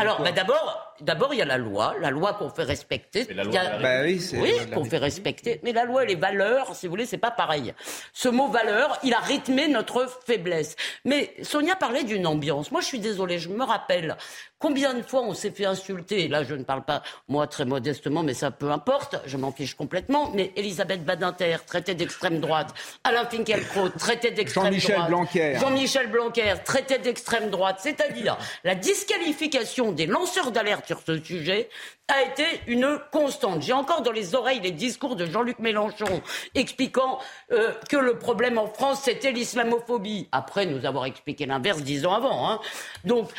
[0.00, 3.26] Alors, bah, d'abord, d'abord il y a la loi, la loi qu'on fait respecter.
[3.32, 5.60] La loi bah oui, oui qu'on fait respecter.
[5.62, 7.74] Mais la loi et les valeurs, si vous voulez, c'est pas pareil.
[8.12, 10.74] Ce mot valeur, il a rythmé notre faiblesse.
[11.04, 12.72] Mais Sonia parlait d'une ambiance.
[12.72, 14.16] Moi, je suis désolée, je me rappelle
[14.58, 16.28] combien de fois on s'est fait insulter.
[16.28, 19.16] Là, je ne parle pas moi très modestement, mais ça peu importe.
[19.26, 20.30] Je m'en fiche complètement.
[20.34, 22.74] Mais Elisabeth Badinter, traité d'extrême droite.
[23.04, 24.80] Alain Finkielkraut, traité d'extrême droite.
[24.80, 25.58] Jean-Michel Blanquer.
[25.60, 27.76] Jean-Michel Blanquer, traité d'extrême droite.
[27.80, 31.68] C'est c'est-à-dire la disqualification des lanceurs d'alerte sur ce sujet
[32.08, 33.62] a été une constante.
[33.62, 36.22] J'ai encore dans les oreilles les discours de Jean-Luc Mélenchon
[36.54, 37.18] expliquant
[37.52, 40.28] euh, que le problème en France, c'était l'islamophobie.
[40.32, 42.50] Après nous avoir expliqué l'inverse dix ans avant.
[42.50, 42.60] Hein.
[43.04, 43.30] Donc,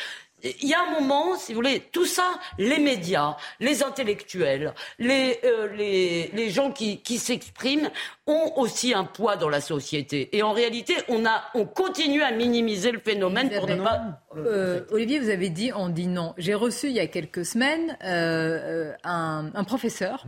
[0.42, 5.38] il y a un moment, si vous voulez, tout ça, les médias, les intellectuels, les,
[5.44, 7.90] euh, les, les, gens qui, qui s'expriment
[8.26, 10.36] ont aussi un poids dans la société.
[10.36, 14.20] Et en réalité, on, a, on continue à minimiser le phénomène pour ne pas...
[14.36, 16.34] Euh, Olivier, vous avez dit, on dit non.
[16.38, 20.24] J'ai reçu il y a quelques semaines euh, un, un, professeur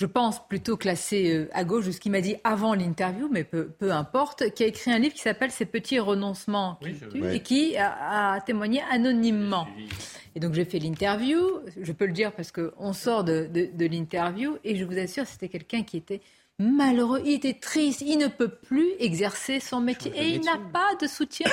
[0.00, 3.68] je pense, plutôt classé euh, à gauche, ce qu'il m'a dit avant l'interview, mais peu,
[3.90, 6.80] importe, qui a écrit un livre qui s'appelle Ces petits renoncements
[7.22, 9.68] et qui a, témoigné anonymement.
[10.34, 11.42] Et donc j'ai fait l'interview,
[11.78, 15.82] je peux le dire parce qu'on sort de, l'interview, et je vous assure, c'était quelqu'un
[15.82, 16.22] qui était
[16.58, 20.94] malheureux, il était triste, il ne peut plus exercer son métier, et il n'a pas
[20.98, 21.46] de soutien,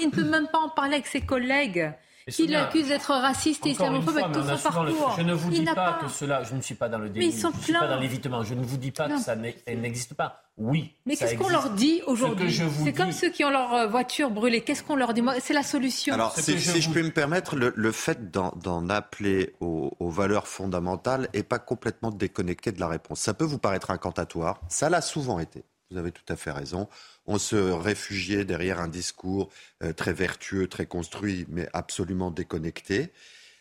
[0.00, 1.90] il ne peut même pas en parler avec ses collègues
[2.30, 5.14] qui l'accuse d'être raciste et islamophobe avec tout son parcours.
[5.16, 7.46] Je ne vous dis pas, que cela, je ne suis pas dans le déni, je
[7.46, 10.42] ne suis pas dans l'évitement, je ne vous dis pas que ça n'existe pas.
[10.56, 10.92] Oui.
[11.06, 14.62] Mais qu'est-ce qu'on leur dit aujourd'hui C'est comme ceux qui ont leur euh, voiture brûlée.
[14.62, 16.14] Qu'est-ce qu'on leur dit C'est la solution.
[16.14, 21.44] Alors, si, je, peux me permettre, le, fait d'en appeler aux, aux, valeurs fondamentales n'est
[21.44, 23.20] pas complètement déconnecté de la réponse.
[23.20, 24.60] Ça peut vous paraître incantatoire.
[24.68, 25.64] Ça l'a souvent été.
[25.90, 26.88] Vous avez tout à fait raison
[27.28, 29.50] on se réfugiait derrière un discours
[29.84, 33.12] euh, très vertueux, très construit, mais absolument déconnecté.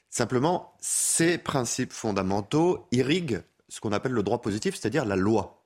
[0.10, 5.66] Simplement, ces principes fondamentaux irriguent ce qu'on appelle le droit positif, c'est-à-dire la loi.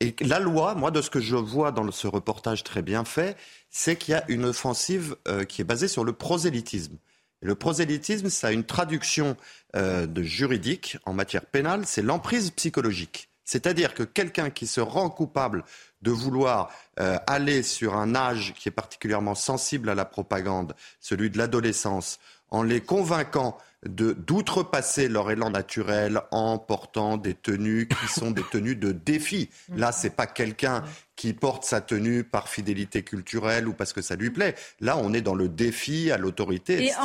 [0.00, 3.36] Et la loi, moi, de ce que je vois dans ce reportage très bien fait,
[3.70, 6.96] c'est qu'il y a une offensive euh, qui est basée sur le prosélytisme.
[7.42, 9.36] Et le prosélytisme, ça a une traduction
[9.76, 13.31] euh, de juridique en matière pénale, c'est l'emprise psychologique.
[13.44, 15.64] C'est-à-dire que quelqu'un qui se rend coupable
[16.02, 16.70] de vouloir
[17.00, 22.18] euh, aller sur un âge qui est particulièrement sensible à la propagande, celui de l'adolescence,
[22.50, 28.76] en les convainquant d'outrepasser leur élan naturel en portant des tenues qui sont des tenues
[28.76, 29.50] de défi.
[29.74, 30.84] Là, c'est pas quelqu'un
[31.16, 34.54] qui porte sa tenue par fidélité culturelle ou parce que ça lui plaît.
[34.80, 36.96] Là, on est dans le défi à l'autorité, etc.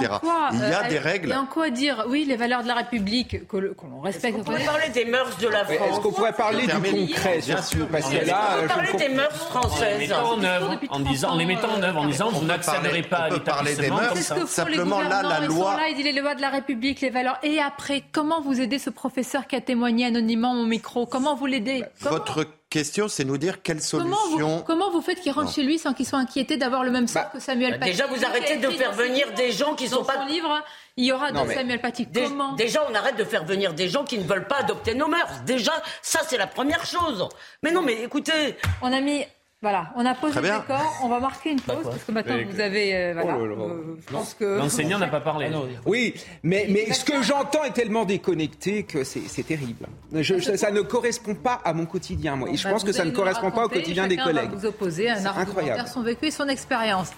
[0.53, 1.31] Il y a euh, des règles.
[1.31, 4.37] Et en quoi dire, oui, les valeurs de la République, que l'on respecte.
[4.39, 5.89] On pourrait parler des mœurs de la France.
[5.89, 7.87] Est-ce qu'on pourrait parler du concret Bien sûr.
[7.89, 10.11] Parce que là, on parler des mœurs françaises.
[10.11, 13.29] En, œuvre, en, disant, en les mettant en œuvre, en disant, vous n'accéderez pas à
[13.29, 13.99] l'établissement.
[14.47, 15.75] Simplement, là, la loi.
[15.75, 17.37] Là, il dit les lois de la République, les valeurs.
[17.43, 21.05] Et après, comment vous aidez ce professeur qui a témoigné anonymement au micro?
[21.05, 21.83] Comment vous l'aidez?
[21.99, 24.63] Votre question, c'est nous dire quelle solution.
[24.65, 27.23] Comment vous, faites qu'il rentre chez lui sans qu'il soit inquiété d'avoir le même sort
[27.23, 30.03] bah, que Samuel bah, Paty Déjà, vous arrêtez de faire venir des gens qui sont
[30.03, 30.15] pas.
[30.15, 30.63] Son livre,
[30.97, 32.07] il y aura de Samuel Paty.
[32.13, 35.07] Comment Déjà, on arrête de faire venir des gens qui ne veulent pas adopter nos
[35.07, 35.43] mœurs.
[35.45, 37.27] Déjà, ça, c'est la première chose.
[37.63, 38.57] Mais non, mais écoutez.
[38.81, 39.25] On a mis
[39.63, 42.59] voilà, on a posé le décor, on va marquer une pause parce que maintenant vous
[42.59, 42.95] avez.
[42.95, 45.49] Euh, voilà, oh euh, je pense que l'enseignant n'a pas parlé.
[45.51, 49.87] Ah oui, mais mais ce que j'entends est tellement déconnecté que c'est terrible.
[50.13, 53.03] Je, ça, ne correspond pas à mon quotidien, moi, et je bah, pense que ça
[53.03, 54.51] ne correspond pas au quotidien des collègues.
[54.51, 57.09] Va vous opposer un argumentaire son vécu et son expérience.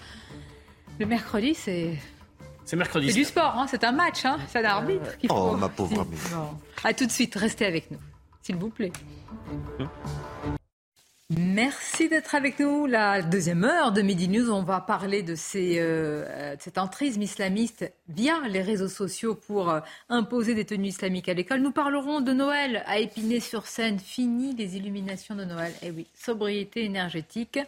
[0.97, 1.93] Le mercredi, c'est.
[2.63, 3.07] C'est mercredi.
[3.11, 5.09] C'est du sport, hein, c'est un match, hein, c'est un arbitre.
[5.29, 6.17] oh ma pauvre amie.
[6.85, 7.99] À tout de suite, restez avec nous,
[8.43, 8.93] s'il vous plaît.
[9.79, 9.89] Hum.
[11.37, 12.87] Merci d'être avec nous.
[12.87, 17.85] La deuxième heure de Midi News, on va parler de, ces, euh, cet entrisme islamiste
[18.07, 21.59] via les réseaux sociaux pour euh, imposer des tenues islamiques à l'école.
[21.59, 23.99] Nous parlerons de Noël à Épinay-sur-Seine.
[23.99, 25.71] Fini les illuminations de Noël.
[25.83, 27.59] Eh oui, sobriété énergétique.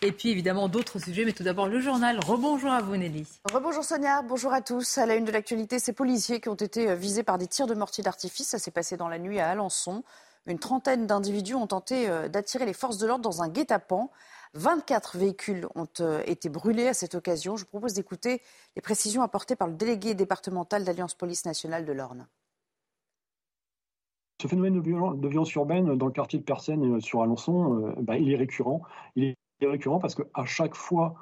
[0.00, 1.24] Et puis évidemment d'autres sujets.
[1.24, 2.20] Mais tout d'abord, le journal.
[2.24, 3.26] Rebonjour à vous, Nelly.
[3.52, 4.22] Rebonjour Sonia.
[4.22, 4.96] Bonjour à tous.
[4.96, 7.66] À la une de l'actualité, ces policiers qui ont été euh, visés par des tirs
[7.66, 8.50] de mortier d'artifice.
[8.50, 10.04] Ça s'est passé dans la nuit à Alençon.
[10.48, 14.10] Une trentaine d'individus ont tenté euh, d'attirer les forces de l'ordre dans un guet-apens.
[14.54, 17.56] 24 véhicules ont euh, été brûlés à cette occasion.
[17.56, 18.40] Je vous propose d'écouter
[18.74, 22.26] les précisions apportées par le délégué départemental d'Alliance Police Nationale de l'Orne.
[24.40, 28.32] Ce phénomène de violence, urbaine dans le quartier de Persène euh, sur Alençon, bah, il
[28.32, 28.80] est récurrent.
[29.16, 31.14] Il est récurrent parce qu'à chaque fois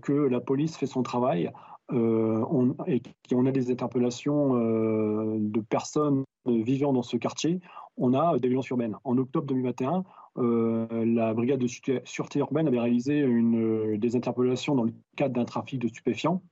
[0.00, 1.52] que la police fait son travail,
[1.90, 7.60] on, et qu'on a des interpellations de personnes vivant dans ce quartier,
[7.96, 8.96] on a des violences urbaines.
[9.04, 10.04] En octobre 2021,
[10.38, 11.66] euh, la brigade de
[12.04, 16.42] sûreté urbaine avait réalisé euh, des interpellations dans le cadre d'un trafic de stupéfiants.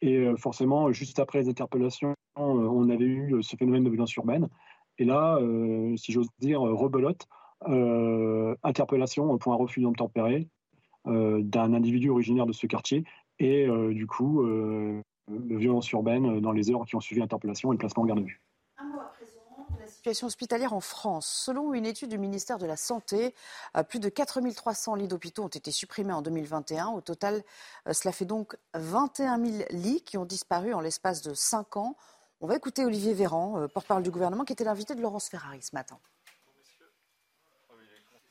[0.00, 4.48] Et euh, forcément, juste après les interpellations, on avait eu ce phénomène de violence urbaine.
[4.98, 5.38] Et là,
[5.96, 7.28] si j'ose dire, rebelote,
[8.64, 10.48] interpellation pour un refus d'obtempérer
[11.04, 13.04] d'un individu originaire de ce quartier.
[13.38, 14.46] Et du coup,
[15.28, 18.22] violence urbaine dans les heures qui ont suivi l'interpellation et le placement en garde à
[18.22, 18.40] vue
[20.04, 21.26] situation hospitalière en France.
[21.26, 23.34] Selon une étude du ministère de la Santé,
[23.74, 26.88] euh, plus de 4300 lits d'hôpitaux ont été supprimés en 2021.
[26.88, 27.42] Au total,
[27.88, 31.96] euh, cela fait donc 21 000 lits qui ont disparu en l'espace de 5 ans.
[32.42, 35.62] On va écouter Olivier Véran, euh, porte-parole du gouvernement, qui était l'invité de Laurence Ferrari
[35.62, 35.98] ce matin.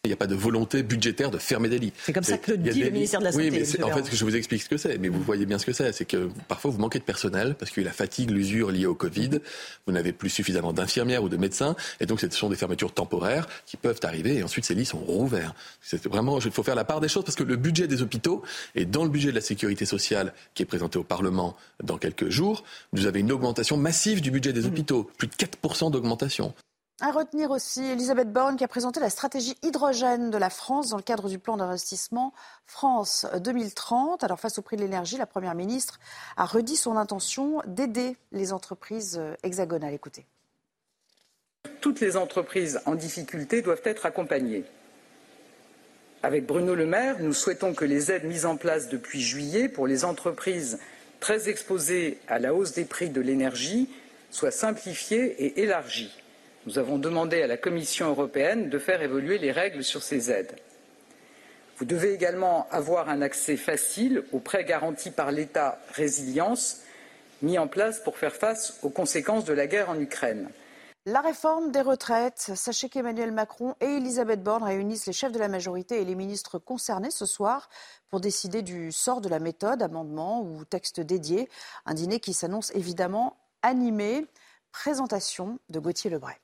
[0.06, 1.93] Il n'y a pas de volonté budgétaire de fermer des lits.
[2.04, 3.49] C'est comme ça que le dit le ministère de la Santé.
[3.49, 5.66] Oui, mais en fait, je vous explique ce que c'est, mais vous voyez bien ce
[5.66, 5.93] que c'est.
[5.93, 9.39] C'est que parfois, vous manquez de personnel parce que la fatigue, l'usure liée au Covid,
[9.88, 13.47] vous n'avez plus suffisamment d'infirmières ou de médecins, et donc ce sont des fermetures temporaires
[13.66, 15.56] qui peuvent arriver, et ensuite ces lits sont rouverts.
[15.80, 18.43] C'est vraiment, il faut faire la part des choses parce que le budget des hôpitaux
[18.76, 22.28] est dans le budget de la sécurité sociale qui est présenté au Parlement dans quelques
[22.28, 22.66] jours.
[22.91, 26.54] Vous avez une augmentation massive du budget des hôpitaux, plus de 4% d'augmentation.
[27.02, 30.98] À retenir aussi Elisabeth Borne qui a présenté la stratégie hydrogène de la France dans
[30.98, 32.34] le cadre du plan d'investissement
[32.68, 34.24] France 2030.
[34.24, 36.00] Alors face au prix de l'énergie, la Première ministre
[36.38, 39.96] a redit son intention d'aider les entreprises hexagonales.
[39.96, 40.28] Écoutez.
[41.82, 44.64] Toutes les entreprises en difficulté doivent être accompagnées.
[46.22, 49.88] Avec Bruno Le Maire, nous souhaitons que les aides mises en place depuis juillet pour
[49.88, 50.80] les entreprises
[51.20, 53.89] très exposées à la hausse des prix de l'énergie
[54.30, 56.22] soient simplifiées et élargies.
[56.66, 60.55] Nous avons demandé à la Commission européenne de faire évoluer les règles sur ces aides.
[61.78, 66.82] Vous devez également avoir un accès facile aux prêts garantis par l'État résilience
[67.41, 70.49] mis en place pour faire face aux conséquences de la guerre en Ukraine.
[71.05, 72.51] La réforme des retraites.
[72.55, 76.59] Sachez qu'Emmanuel Macron et Elisabeth Borne réunissent les chefs de la majorité et les ministres
[76.59, 77.70] concernés ce soir
[78.09, 81.49] pour décider du sort de la méthode, amendement ou texte dédié.
[81.86, 84.26] Un dîner qui s'annonce évidemment animé.
[84.72, 86.38] Présentation de Gauthier Lebray.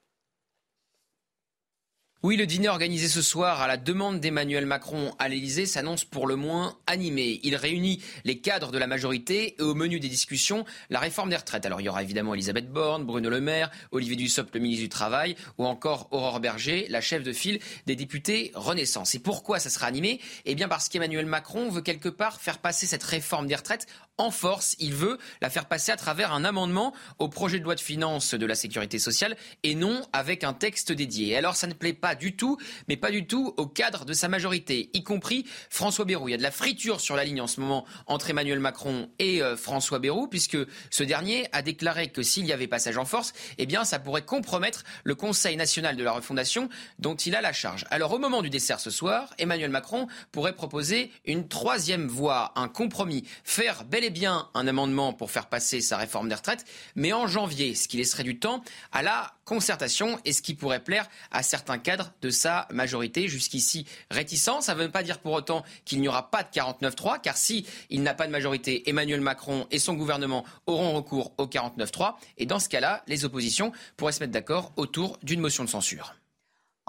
[2.22, 6.28] Oui, le dîner organisé ce soir à la demande d'Emmanuel Macron à l'Elysée s'annonce pour
[6.28, 7.40] le moins animé.
[7.44, 11.38] Il réunit les cadres de la majorité et au menu des discussions, la réforme des
[11.38, 11.66] retraites.
[11.66, 14.90] Alors il y aura évidemment Elisabeth Borne, Bruno Le Maire, Olivier Dussopt, le ministre du
[14.90, 19.16] Travail, ou encore Aurore Berger, la chef de file des députés Renaissance.
[19.16, 20.20] Et pourquoi ça sera animé?
[20.44, 23.88] Eh bien parce qu'Emmanuel Macron veut quelque part faire passer cette réforme des retraites
[24.20, 24.76] en force.
[24.80, 28.36] Il veut la faire passer à travers un amendement au projet de loi de finances
[28.36, 31.36] de la sécurité sociale et non avec un texte dédié.
[31.38, 32.58] alors ça ne plaît pas du tout,
[32.88, 36.28] mais pas du tout au cadre de sa majorité, y compris François Bayrou.
[36.28, 39.10] Il y a de la friture sur la ligne en ce moment entre Emmanuel Macron
[39.20, 40.58] et euh, François Bayrou, puisque
[40.90, 44.26] ce dernier a déclaré que s'il y avait passage en force, eh bien ça pourrait
[44.26, 47.86] compromettre le Conseil national de la refondation dont il a la charge.
[47.90, 52.68] Alors au moment du dessert ce soir, Emmanuel Macron pourrait proposer une troisième voie, un
[52.68, 57.14] compromis, faire bel et bien un amendement pour faire passer sa réforme des retraites, mais
[57.14, 61.08] en janvier, ce qui laisserait du temps à la concertation et ce qui pourrait plaire
[61.32, 63.28] à certains cadres de sa majorité.
[63.28, 64.62] Jusqu'ici réticent.
[64.62, 67.66] Ça ne veut pas dire pour autant qu'il n'y aura pas de 49-3, car si
[67.90, 72.16] il n'a pas de majorité, Emmanuel Macron et son gouvernement auront recours au 49-3.
[72.38, 76.16] Et dans ce cas-là, les oppositions pourraient se mettre d'accord autour d'une motion de censure.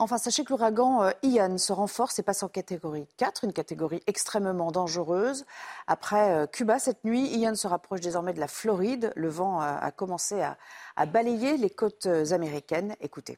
[0.02, 4.00] Enfin, sachez que l'ouragan euh, Ian se renforce et passe en catégorie 4, une catégorie
[4.06, 5.44] extrêmement dangereuse.
[5.86, 9.12] Après euh, Cuba cette nuit, Ian se rapproche désormais de la Floride.
[9.14, 10.56] Le vent a commencé à,
[11.04, 12.96] balayer les côtes euh, américaines.
[13.02, 13.36] Écoutez.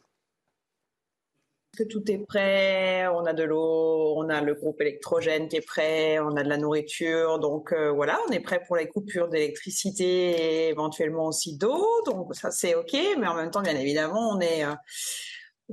[1.76, 5.66] Que tout est prêt, on a de l'eau, on a le groupe électrogène qui est
[5.66, 10.04] prêt, on a de la nourriture, donc voilà, on est prêt pour les coupures d'électricité
[10.04, 14.40] et éventuellement aussi d'eau, donc ça c'est ok, mais en même temps bien évidemment on
[14.40, 14.66] est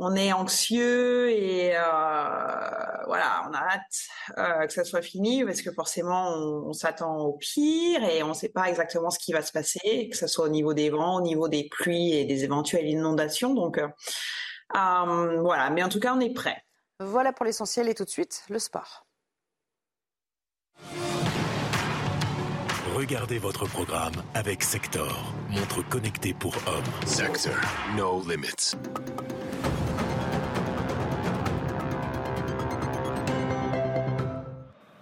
[0.02, 1.82] on est anxieux et euh,
[3.06, 3.82] voilà, on a hâte
[4.38, 8.34] euh, que ça soit fini parce que forcément on, s'attend au pire et on ne
[8.34, 11.18] sait pas exactement ce qui va se passer, que ce soit au niveau des vents,
[11.18, 13.54] au niveau des pluies et des éventuelles inondations.
[13.54, 13.88] Donc euh,
[14.72, 16.64] voilà, mais en tout cas on est prêt.
[17.02, 19.06] Voilà pour l'essentiel et tout de suite le sport.
[22.96, 27.06] Regardez votre programme avec Sector, montre connectée pour hommes.
[27.06, 27.54] Sector,
[27.96, 28.76] no limits.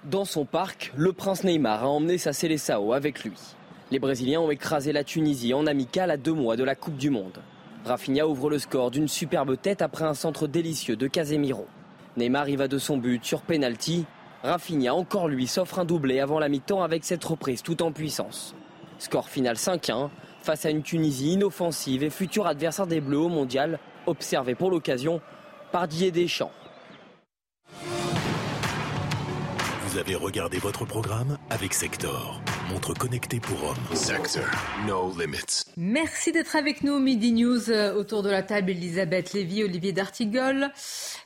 [0.09, 3.33] Dans son parc, le prince Neymar a emmené sa Célessao avec lui.
[3.91, 7.09] Les Brésiliens ont écrasé la Tunisie en amical à deux mois de la Coupe du
[7.09, 7.41] Monde.
[7.83, 11.65] Rafinha ouvre le score d'une superbe tête après un centre délicieux de Casemiro.
[12.15, 14.05] Neymar y va de son but sur penalty.
[14.43, 18.55] Rafinha, encore lui, s'offre un doublé avant la mi-temps avec cette reprise tout en puissance.
[18.99, 20.07] Score final 5-1
[20.39, 25.19] face à une Tunisie inoffensive et futur adversaire des Bleus au mondial, observé pour l'occasion
[25.73, 26.53] par Didier Deschamps.
[29.87, 33.95] Vous avez regardé votre programme avec Sector, montre connectée pour hommes.
[33.95, 34.43] Sector,
[34.85, 35.63] no limits.
[35.77, 36.99] Merci d'être avec nous.
[36.99, 38.71] Midi News euh, autour de la table.
[38.71, 40.71] Elisabeth Lévy, Olivier D'Artigol.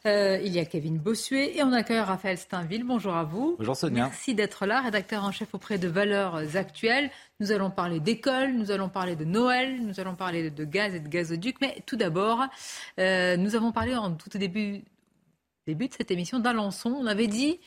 [0.06, 2.84] Euh, il y a Kevin Bossuet et on accueille Raphaël Steinville.
[2.84, 3.56] Bonjour à vous.
[3.58, 4.04] Bonjour Sonia.
[4.04, 7.10] Merci d'être là, rédacteur en chef auprès de Valeurs Actuelles.
[7.40, 11.00] Nous allons parler d'école, nous allons parler de Noël, nous allons parler de gaz et
[11.00, 11.58] de gazoduc.
[11.62, 12.44] Mais tout d'abord,
[13.00, 14.84] euh, nous avons parlé en tout début,
[15.66, 16.96] début de cette émission d'Alençon.
[16.96, 17.60] On avait dit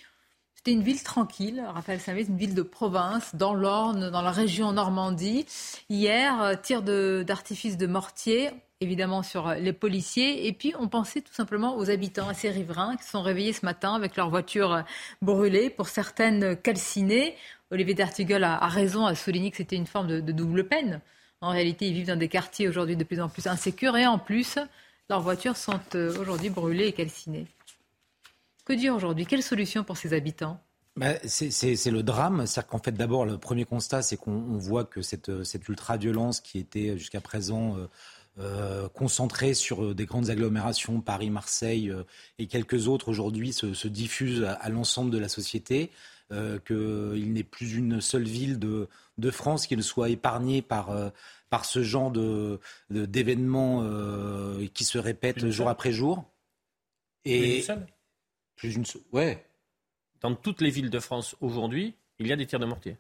[0.65, 4.73] c'était une ville tranquille, Raphaël Saint une ville de province, dans l'Orne, dans la région
[4.73, 5.45] Normandie.
[5.91, 8.49] Hier, euh, tir d'artifice de, mortier,
[8.81, 10.47] évidemment sur euh, les policiers.
[10.47, 13.53] Et puis, on pensait tout simplement aux habitants, à ces riverains qui se sont réveillés
[13.53, 14.83] ce matin avec leurs voitures euh,
[15.21, 17.37] brûlées, pour certaines calcinées.
[17.71, 21.03] Olivier D'Artigol a, raison à souligner que c'était une forme de, de double peine.
[21.43, 24.19] En réalité, ils vivent dans des quartiers aujourd'hui de plus en plus insécures et en
[24.19, 24.59] plus,
[25.11, 27.49] leurs voitures sont aujourd'hui brûlées et calcinées.
[28.65, 29.27] Que dire aujourd'hui?
[29.27, 30.61] Quelle solution pour ces habitants?
[30.97, 32.47] Bah, c'est le drame.
[32.47, 36.59] C'est-à-dire qu'en fait, d'abord, le premier constat, c'est qu'on voit que cette, cette ultra-violence qui
[36.59, 37.89] était jusqu'à présent euh,
[38.39, 42.05] euh, concentrée sur des grandes agglomérations, Paris, Marseille euh,
[42.39, 45.91] et quelques autres, aujourd'hui se, diffuse à, l'ensemble de la société.
[46.67, 48.89] qu'il n'est plus une seule ville de,
[49.19, 50.91] de, France qui ne soit épargnée par,
[51.51, 52.11] par ce genre
[52.91, 56.25] d'événements de, qui se répètent jour après jour.
[57.25, 57.65] Et,
[58.57, 58.85] plus une.
[59.13, 59.45] Ouais.
[60.21, 62.97] Dans toutes les villes de France aujourd'hui, il y a des tirs de mortier.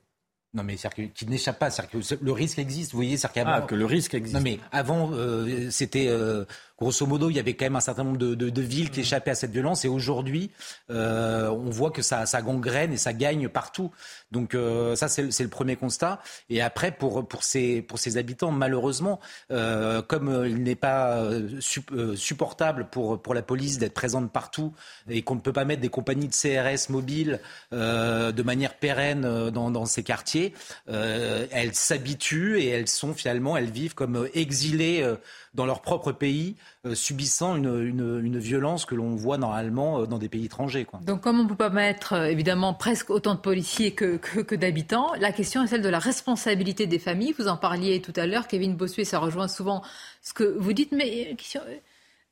[0.54, 1.70] Non, mais c'est-à-dire qui n'échappe pas.
[1.70, 2.92] C'est-à-dire que le risque existe.
[2.92, 3.64] Vous voyez, c'est-à-dire qu'avant.
[3.64, 4.36] Ah, que le risque existe.
[4.36, 6.06] Non, mais avant, euh, c'était.
[6.08, 6.44] Euh,
[6.78, 9.34] grosso modo, il y avait quand même un certain nombre de, villes qui échappaient à
[9.34, 9.84] cette violence.
[9.84, 10.50] Et aujourd'hui,
[10.90, 13.90] euh, on voit que ça, ça gangrène et ça gagne partout.
[14.30, 14.56] Donc,
[14.96, 16.20] ça, c'est le premier constat.
[16.48, 21.22] Et après, pour, pour, ces, pour ces habitants, malheureusement, comme il n'est pas
[21.60, 24.72] supportable pour, pour la police d'être présente partout
[25.08, 27.40] et qu'on ne peut pas mettre des compagnies de CRS mobiles
[27.72, 30.52] de manière pérenne dans, dans ces quartiers,
[30.88, 35.16] euh, elles s'habituent et elles sont finalement, elles vivent comme euh, exilées euh,
[35.54, 36.56] dans leur propre pays,
[36.94, 40.86] subissant une, violence que l'on voit normalement dans des pays étrangers.
[41.02, 45.12] Donc comme on ne peut pas mettre évidemment presque autant de policiers que, que, d'habitants,
[45.18, 47.34] la question est celle de la responsabilité des familles.
[47.38, 49.82] Vous en parliez tout à l'heure, Kevin Bossuet, ça rejoint souvent
[50.22, 51.36] ce que vous dites, mais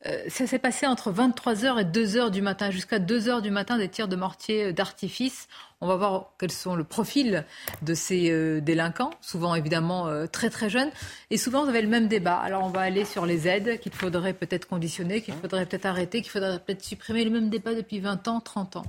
[0.06, 3.88] Euh, ça s'est passé entre 23h et 2h du matin, jusqu'à 2h du matin, des
[3.88, 5.48] tirs de mortier euh, d'artifice.
[5.80, 7.44] On va voir quels sont le profil
[7.82, 10.90] de ces euh, délinquants, souvent évidemment très très jeunes.
[11.30, 12.36] Et souvent, vous avez le même débat.
[12.36, 16.22] Alors, on va aller sur les aides qu'il faudrait peut-être conditionner, qu'il faudrait peut-être arrêter,
[16.22, 17.24] qu'il faudrait peut-être supprimer.
[17.24, 18.86] Le même débat depuis 20 ans, 30 ans.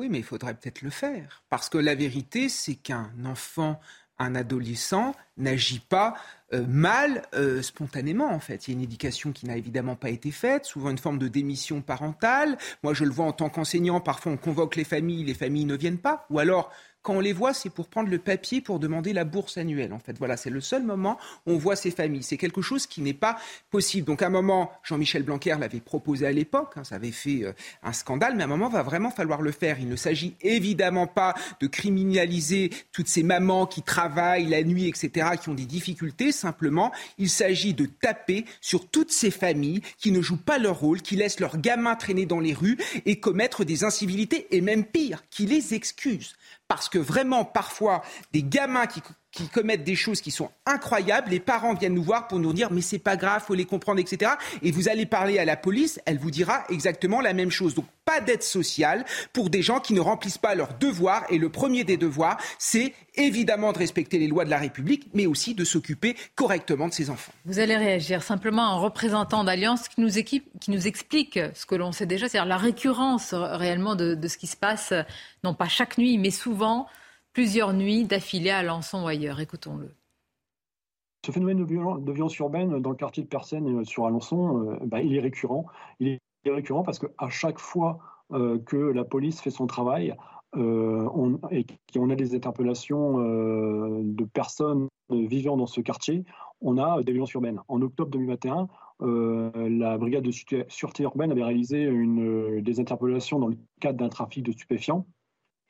[0.00, 1.42] Oui, mais il faudrait peut-être le faire.
[1.50, 3.78] Parce que la vérité, c'est qu'un enfant,
[4.20, 6.14] un adolescent n'agit pas
[6.52, 8.68] euh, mal euh, spontanément en fait.
[8.68, 11.28] Il y a une éducation qui n'a évidemment pas été faite, souvent une forme de
[11.28, 12.58] démission parentale.
[12.82, 15.76] Moi je le vois en tant qu'enseignant, parfois on convoque les familles, les familles ne
[15.76, 16.70] viennent pas, ou alors
[17.02, 19.92] quand on les voit, c'est pour prendre le papier pour demander la bourse annuelle.
[19.92, 22.22] En fait, voilà, c'est le seul moment où on voit ces familles.
[22.22, 23.38] C'est quelque chose qui n'est pas
[23.70, 24.06] possible.
[24.06, 26.74] Donc, à un moment, Jean-Michel Blanquer l'avait proposé à l'époque.
[26.76, 29.50] Hein, ça avait fait euh, un scandale, mais à un moment, va vraiment falloir le
[29.50, 29.78] faire.
[29.80, 35.30] Il ne s'agit évidemment pas de criminaliser toutes ces mamans qui travaillent la nuit, etc.,
[35.40, 36.32] qui ont des difficultés.
[36.32, 41.00] Simplement, il s'agit de taper sur toutes ces familles qui ne jouent pas leur rôle,
[41.00, 42.76] qui laissent leurs gamins traîner dans les rues
[43.06, 46.34] et commettre des incivilités, et même pire, qui les excusent
[46.70, 48.00] parce que vraiment, parfois,
[48.32, 49.02] des gamins qui,
[49.52, 52.80] commettent des choses qui sont incroyables, les parents viennent nous voir pour nous dire mais
[52.80, 54.32] c'est pas grave, faut les comprendre, etc.
[54.62, 57.74] Et vous allez parler à la police, elle vous dira exactement la même chose.
[57.74, 61.24] Donc pas d'aide sociale pour des gens qui ne remplissent pas leurs devoirs.
[61.30, 65.26] Et le premier des devoirs, c'est évidemment de respecter les lois de la République, mais
[65.26, 67.32] aussi de s'occuper correctement de ses enfants.
[67.44, 70.00] Vous allez réagir simplement en représentant d'Alliance qui
[70.60, 74.46] qui nous explique ce que l'on sait déjà, c'est-à-dire la récurrence réellement de, ce qui
[74.46, 74.92] se passe,
[75.44, 76.86] non pas chaque nuit, mais souvent
[77.32, 79.40] plusieurs nuits d'affilée à Alençon ou ailleurs.
[79.40, 79.94] Écoutons-le.
[81.24, 85.02] Ce phénomène de, violence, urbaine dans le quartier de Persène euh, sur Alençon, euh, bah,
[85.02, 85.66] il est récurrent.
[85.98, 87.98] Il est récurrent parce qu'à chaque fois
[88.32, 90.14] euh, que la police fait son travail,
[90.56, 96.24] et qu'on a des interpellations de personnes vivant dans ce quartier,
[96.60, 97.60] on a des violences urbaines.
[97.68, 98.68] En octobre 2021,
[99.02, 100.32] euh, la brigade de
[100.68, 101.90] sûreté urbaine avait réalisé
[102.60, 105.06] des interpellations dans le cadre d'un trafic de stupéfiants.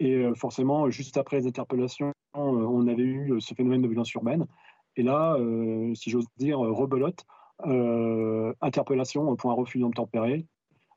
[0.01, 4.47] Et forcément, juste après les interpellations, on avait eu ce phénomène de violence urbaine.
[4.97, 5.37] Et là,
[5.95, 7.27] si j'ose dire, rebelote,
[8.63, 10.47] interpellation pour un refus d'obtempérer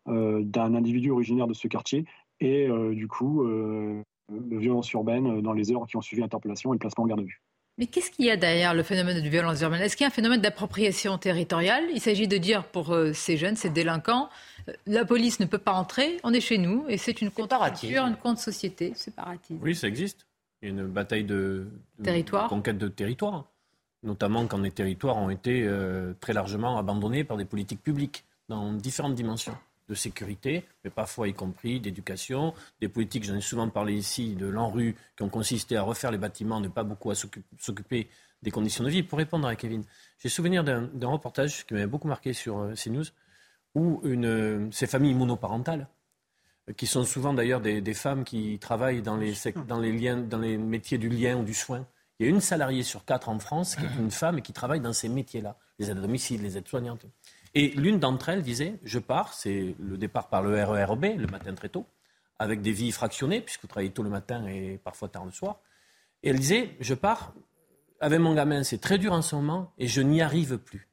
[0.06, 2.06] d'un individu originaire de ce quartier
[2.40, 6.76] et euh, du coup, euh, violence urbaine dans les heures qui ont suivi l'interpellation et
[6.76, 7.42] le placement en garde à vue.
[7.78, 9.82] Mais qu'est-ce qu'il y a derrière le phénomène de violence urbaine?
[9.82, 11.86] Est-ce qu'il y a un phénomène d'appropriation territoriale?
[11.92, 14.30] Il s'agit de dire pour euh, ces jeunes, ces délinquants,
[14.86, 18.16] la police ne peut pas entrer, on est chez nous et c'est une contre-culture, une
[18.16, 19.60] contre-société, séparatisme.
[19.62, 20.26] Oui, ça existe.
[20.62, 21.68] Il y a une bataille de,
[22.02, 22.48] territoire.
[22.48, 23.46] conquête de territoire,
[24.04, 25.70] notamment quand les territoires ont été
[26.22, 29.58] très largement abandonnés par des politiques publiques dans différentes dimensions
[29.90, 34.48] de sécurité, mais parfois y compris d'éducation, des politiques, j'en ai souvent parlé ici, de
[34.48, 38.08] l'ANRU, qui ont consisté à refaire les bâtiments, ne pas beaucoup à s'occuper
[38.42, 39.04] des conditions de vie.
[39.04, 39.84] Pour répondre à Kevin,
[40.20, 43.06] j'ai souvenir d'un reportage qui m'avait beaucoup marqué sur euh, CNews,
[43.76, 45.88] une, ces familles monoparentales,
[46.78, 49.34] qui sont souvent d'ailleurs des, femmes qui travaillent dans les,
[49.68, 51.86] dans, les liens, dans les métiers du lien ou du soin.
[52.20, 54.54] Il y a une salariée sur quatre en France qui est une femme et qui
[54.54, 57.06] travaille dans ces métiers-là, les aides à domicile, les aides soignantes.
[57.56, 61.54] Et l'une d'entre elles disait Je pars, c'est le départ par le RERB, le matin
[61.54, 61.86] très tôt,
[62.40, 65.60] avec des vies fractionnées, puisque vous travaillez tôt le matin et parfois tard le soir.
[66.22, 67.34] Et elle disait Je pars,
[68.00, 70.88] avec mon gamin, c'est très dur en ce moment et je n'y arrive plus.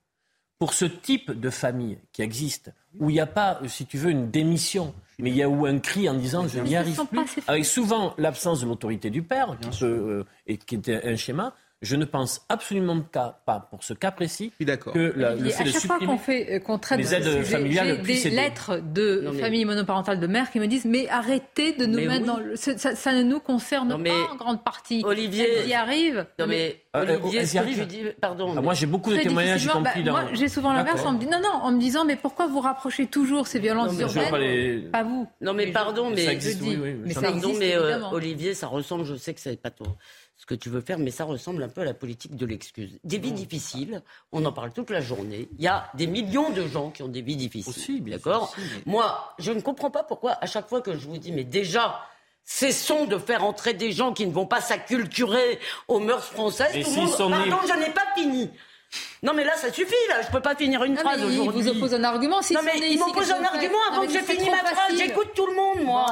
[0.61, 4.11] Pour ce type de famille qui existe, où il n'y a pas, si tu veux,
[4.11, 7.43] une démission, mais il y a où un cri en disant je n'y arrive plus,
[7.49, 11.97] avec souvent l'absence de l'autorité du père, qui, euh, et qui était un schéma, je
[11.97, 15.99] ne pense absolument pas, pour ce cas précis, que la, le fait à chaque fois
[15.99, 20.51] qu'on fait, euh, qu'on traite les aides familiales, des lettres de familles monoparentales de mères
[20.51, 24.33] qui me disent mais arrêtez de nous mettre dans le, ça, ne nous concerne pas
[24.33, 25.03] en grande partie.
[25.07, 26.27] Olivier, y arrive.
[26.39, 28.55] Non mais, euh, Olivier, ce que tu dis, pardon.
[28.57, 30.13] Ah, moi j'ai beaucoup de témoignages, y compris bah, dans.
[30.13, 31.03] Moi j'ai souvent l'inverse.
[31.07, 33.99] On me dit non non, en me disant mais pourquoi vous rapprochez toujours ces violences
[33.99, 35.27] urbaines Pas, vous.
[35.41, 36.39] Non mais pardon, mais
[37.15, 37.77] pardon, mais
[38.13, 39.07] Olivier, ça ressemble.
[39.07, 39.97] Je sais que c'est pas toi
[40.41, 42.99] ce que tu veux faire, mais ça ressemble un peu à la politique de l'excuse.
[43.05, 44.01] Des vies difficiles,
[44.33, 45.51] on en parle toute la journée.
[45.59, 48.03] Il y a des millions de gens qui ont des vies difficiles.
[48.05, 51.45] D'accord Moi, je ne comprends pas pourquoi, à chaque fois que je vous dis, mais
[51.45, 52.01] déjà,
[52.43, 56.73] cessons de faire entrer des gens qui ne vont pas s'acculturer aux mœurs françaises.
[57.51, 58.49] Pardon, je n'ai pas fini.
[59.23, 61.61] Non mais là ça suffit là, je peux pas finir une phrase aujourd'hui.
[61.61, 62.43] Il vous oppose un argument.
[62.43, 64.97] Si non mais il m'oppose un argument avant que j'ai fini ma phrase.
[64.97, 66.07] J'écoute tout le monde moi.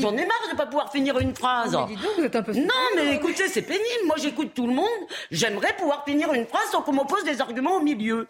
[0.00, 1.72] J'en ai marre de pas pouvoir finir une phrase.
[1.72, 2.66] Non mais, donc, vous êtes un peu non
[2.96, 4.06] mais écoutez c'est pénible.
[4.06, 4.86] Moi j'écoute tout le monde.
[5.30, 8.26] J'aimerais pouvoir finir une phrase sans qu'on m'oppose des arguments au milieu.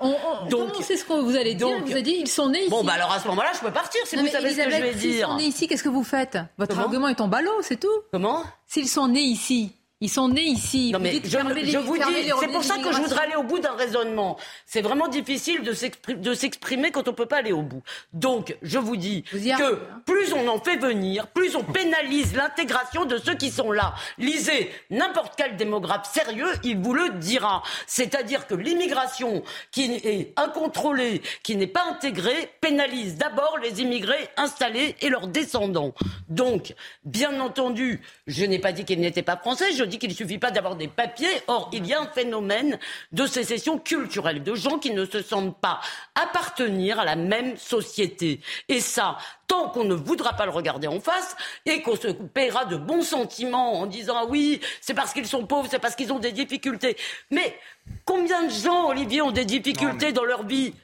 [0.50, 1.68] donc c'est ce que vous allez dire.
[1.84, 2.70] vous avez dit ils sont nés ici.
[2.70, 4.82] Bon bah alors à ce moment-là je peux partir si vous savez ce que je
[4.82, 5.00] vais dire.
[5.00, 6.38] S'ils sont nés ici, qu'est-ce que vous faites?
[6.58, 7.88] Votre argument est en ballot, c'est tout.
[8.12, 8.44] Comment?
[8.66, 10.92] S'ils sont nés ici Ils sont nés ici.
[10.92, 13.58] Non, mais je, je vous dis, c'est pour ça que je voudrais aller au bout
[13.58, 14.38] d'un raisonnement.
[14.64, 17.82] C'est vraiment difficile de s'exprimer quand on ne peut pas aller au bout.
[18.12, 20.02] Donc, je vous dis que hein.
[20.06, 23.94] plus on en fait venir, plus on pénalise l'intégration de ceux qui sont là.
[24.18, 27.64] Lisez n'importe quel démographe sérieux, il vous le dira.
[27.88, 29.42] C'est-à-dire que l'immigration
[29.72, 35.92] qui est incontrôlée, qui n'est pas intégrée, pénalise d'abord les immigrés installés et leurs descendants.
[36.28, 36.74] Donc,
[37.04, 39.72] bien entendu, je n'ai pas dit qu'ils n'étaient pas français.
[39.72, 41.42] Je dis qu'il ne suffit pas d'avoir des papiers.
[41.46, 42.78] Or, il y a un phénomène
[43.12, 45.80] de sécession culturelle, de gens qui ne se sentent pas
[46.14, 48.40] appartenir à la même société.
[48.68, 51.36] Et ça, tant qu'on ne voudra pas le regarder en face
[51.66, 55.46] et qu'on se paiera de bons sentiments en disant ah oui, c'est parce qu'ils sont
[55.46, 56.96] pauvres, c'est parce qu'ils ont des difficultés.
[57.30, 57.58] Mais
[58.04, 60.74] combien de gens, Olivier, ont des difficultés dans leur vie?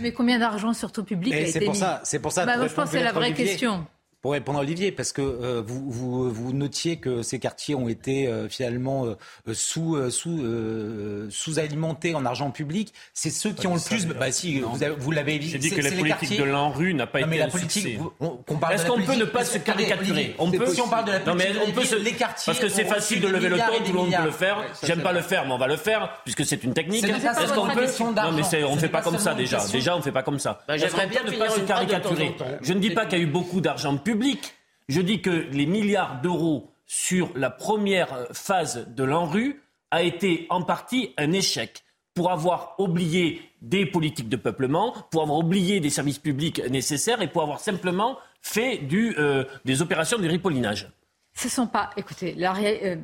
[0.00, 2.46] Mais combien d'argent, surtout public, a été pour Ça, c'est pour ça.
[2.46, 3.86] Bah, je pense que c'est la vraie question
[4.22, 7.88] pour répondre à Olivier, parce que euh, vous, vous, vous, notiez que ces quartiers ont
[7.88, 10.44] été euh, finalement euh, sous, sous,
[11.30, 12.92] sous alimentés en argent public.
[13.14, 14.06] C'est ceux qui ont le plus.
[14.06, 15.48] Bah si, vous, vous l'avez dit.
[15.48, 17.98] J'ai dit que la politique de l'ANRU n'a pas été la politique,
[18.70, 20.34] Est-ce qu'on peut ne pas se caricaturer?
[20.38, 20.66] On peut.
[20.66, 21.96] Si on parle de la politique, non, mais on peut se...
[21.96, 22.52] les quartiers.
[22.52, 24.62] Parce que c'est facile de lever le ton, tout le monde peut le faire.
[24.82, 27.04] J'aime pas le faire, mais on va le faire puisque c'est une technique.
[27.04, 29.64] Est-ce qu'on peut Non, mais on fait pas comme ça déjà.
[29.72, 30.60] Déjà, on fait pas comme ça.
[30.68, 32.36] J'aimerais bien ne pas se caricaturer?
[32.60, 34.09] Je ne dis pas qu'il y a eu beaucoup d'argent public.
[34.88, 40.62] Je dis que les milliards d'euros sur la première phase de l'ANRU a été en
[40.62, 41.84] partie un échec
[42.14, 47.28] pour avoir oublié des politiques de peuplement, pour avoir oublié des services publics nécessaires et
[47.28, 50.90] pour avoir simplement fait euh, des opérations de ripollinage.
[51.34, 52.96] Ce sont pas, écoutez, la, euh,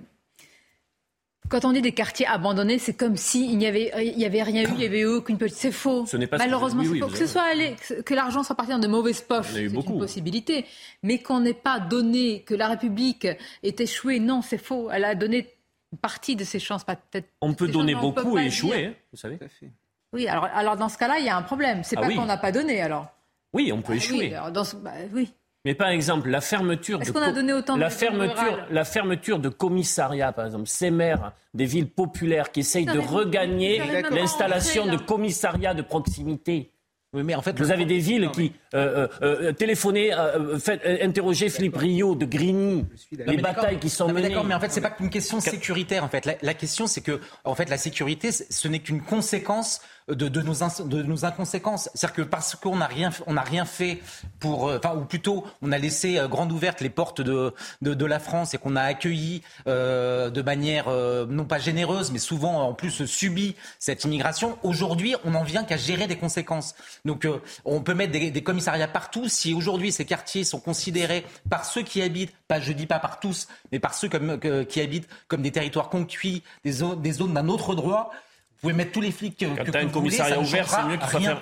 [1.49, 4.63] quand on dit des quartiers abandonnés, c'est comme s'il n'y avait, il y avait rien
[4.63, 5.57] eu, il n'y avait eu aucune petite.
[5.57, 6.07] C'est faux.
[6.07, 7.09] Ce n'est pas Malheureusement, c'est faux.
[7.09, 10.65] Que ce soit allé, que l'argent soit parti dans de mauvaises poches, c'est une possibilité.
[11.03, 14.91] Mais qu'on n'ait pas donné, que la République ait échoué, non, c'est faux.
[14.91, 15.47] Elle a donné
[15.93, 17.29] une partie de ses chances, peut-être.
[17.41, 19.39] On peut donner beaucoup et échouer, hein, vous savez.
[20.13, 21.83] Oui, alors, alors dans ce cas-là, il y a un problème.
[21.85, 23.09] C'est ah pas qu'on n'a pas donné, alors.
[23.53, 24.35] Oui, on peut ah échouer.
[24.35, 25.33] Oui, dans bah, oui.
[25.67, 30.31] Mais par exemple, la fermeture de a donné autant la fermeture, la fermeture de commissariats,
[30.31, 35.83] par exemple, ces maires des villes populaires qui essayent de regagner l'installation de commissariats de
[35.83, 36.71] proximité.
[37.13, 40.57] Oui, mais en fait, vous avez des villes qui euh, euh, euh téléphonaient, euh,
[41.03, 44.29] interroger Philippe Rio de Grigny, les batailles qui sont menées.
[44.29, 46.05] D'accord, mais en fait, c'est pas qu'une question sécuritaire.
[46.05, 49.81] En fait, la, la question, c'est que, en fait, la sécurité, ce n'est qu'une conséquence
[50.09, 51.91] de, de, nos, de nos inconséquences.
[51.95, 54.01] C'est-à-dire que parce qu'on n'a rien, on rien fait
[54.41, 57.95] pour, euh, enfin, ou plutôt, on a laissé euh, grande ouverte les portes de, de,
[57.95, 62.19] de la France et qu'on a accueilli euh, de manière euh, non pas généreuse, mais
[62.19, 64.59] souvent en plus subi cette immigration.
[64.63, 66.75] Aujourd'hui, on n'en vient qu'à gérer des conséquences.
[67.05, 67.27] Donc,
[67.65, 69.29] on peut mettre des, des commissariats partout.
[69.29, 73.21] Si aujourd'hui ces quartiers sont considérés par ceux qui habitent, pas je dis pas par
[73.21, 74.39] tous, mais par ceux comme,
[74.69, 78.11] qui habitent comme des territoires conquis, des zones, d'un autre droit,
[78.67, 80.69] pouvez mettre tous les flics que, Quand tu as un commissariat ouvert,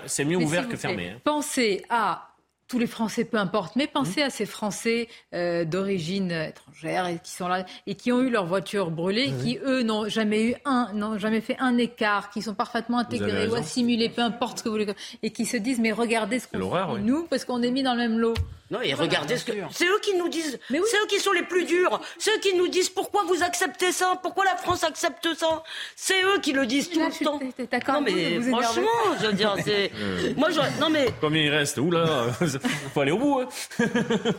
[0.07, 1.11] c'est mieux, ouvert que fermé.
[1.11, 1.21] Hein.
[1.25, 2.29] Pensez à
[2.67, 4.27] tous les Français, peu importe, mais pensez mmh.
[4.27, 8.47] à ces Français euh, d'origine étrangère et qui sont là et qui ont eu leur
[8.47, 9.39] voiture brûlée, mmh.
[9.43, 13.49] qui eux n'ont jamais eu un, n'ont jamais fait un écart, qui sont parfaitement intégrés
[13.49, 16.49] ou assimilés, peu importe ce que vous voulez, et qui se disent mais regardez ce
[16.49, 18.35] qu'on fait nous parce qu'on est mis dans le même lot.
[18.75, 19.53] Non, et regardez ce que.
[19.71, 20.59] C'est eux qui nous disent.
[20.69, 22.01] C'est eux qui sont les plus durs.
[22.19, 25.63] C'est eux qui nous disent pourquoi vous acceptez ça Pourquoi la France accepte ça
[25.95, 27.39] C'est eux qui le disent tout le temps.
[27.39, 28.89] Non, mais franchement,
[29.21, 29.93] je veux dire, c'est.
[30.37, 30.61] Moi, je.
[30.81, 31.07] Non, mais.
[31.21, 32.05] Combien il reste Oula
[32.95, 33.43] Faut aller au bout.
[33.43, 33.49] Hein.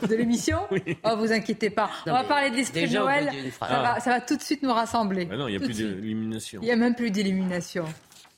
[0.08, 0.98] De l'émission oui.
[1.06, 1.90] Oh, vous inquiétez pas.
[2.06, 3.32] On va parler de l'esprit de Noël.
[3.58, 5.26] Ça, va, ça va tout de suite nous rassembler.
[5.26, 6.60] non, il n'y a plus d'élimination.
[6.62, 7.86] Il n'y a même plus d'élimination.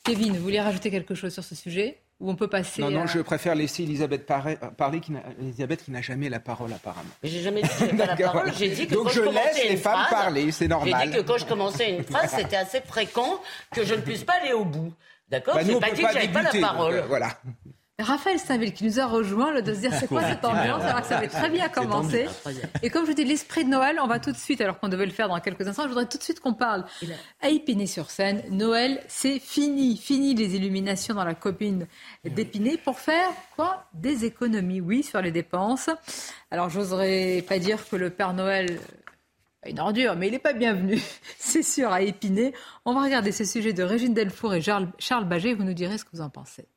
[0.04, 1.98] Kevin, vous voulez rajouter quelque chose sur ce sujet?
[2.20, 2.82] Ou on peut passer.
[2.82, 7.10] Non, non, je préfère laisser Elisabeth parler, qui Elisabeth qui n'a jamais la parole apparemment.
[7.22, 8.52] Mais j'ai jamais dit que la parole.
[8.54, 11.02] J'ai dit que Donc quand je, laisse les femmes parler, c'est normal.
[11.04, 13.40] J'ai dit que quand je commençais une phrase, c'était assez fréquent
[13.74, 14.94] que je ne puisse pas aller au bout.
[15.30, 16.94] D'accord bah, J'ai pas dit que j'avais pas la parole.
[16.94, 17.38] Euh, voilà.
[18.00, 20.84] Raphaël Saint-Ville qui nous a rejoint, le de se dire c'est quoi cette ambiance?
[20.84, 22.28] Alors que ça avait très bien commencé.
[22.84, 24.88] Et comme je vous dis, l'esprit de Noël, on va tout de suite, alors qu'on
[24.88, 26.86] devait le faire dans quelques instants, je voudrais tout de suite qu'on parle
[27.42, 28.44] à Épinay-sur-Seine.
[28.52, 29.98] Noël, c'est fini.
[29.98, 31.88] Fini les illuminations dans la copine
[32.24, 33.88] d'Épinay pour faire quoi?
[33.96, 35.90] Des économies, oui, sur les dépenses.
[36.52, 38.80] Alors j'oserais pas dire que le Père Noël
[39.66, 41.02] une ordure, mais il n'est pas bienvenu,
[41.40, 42.54] c'est sûr, à Épinay.
[42.86, 46.06] On va regarder ce sujet de Régine Delfour et Charles Baget, vous nous direz ce
[46.06, 46.68] que vous en pensez.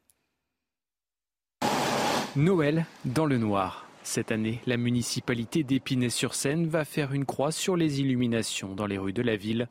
[2.36, 3.88] Noël dans le noir.
[4.04, 9.12] Cette année, la municipalité d'Épinay-sur-Seine va faire une croix sur les illuminations dans les rues
[9.12, 9.66] de la ville.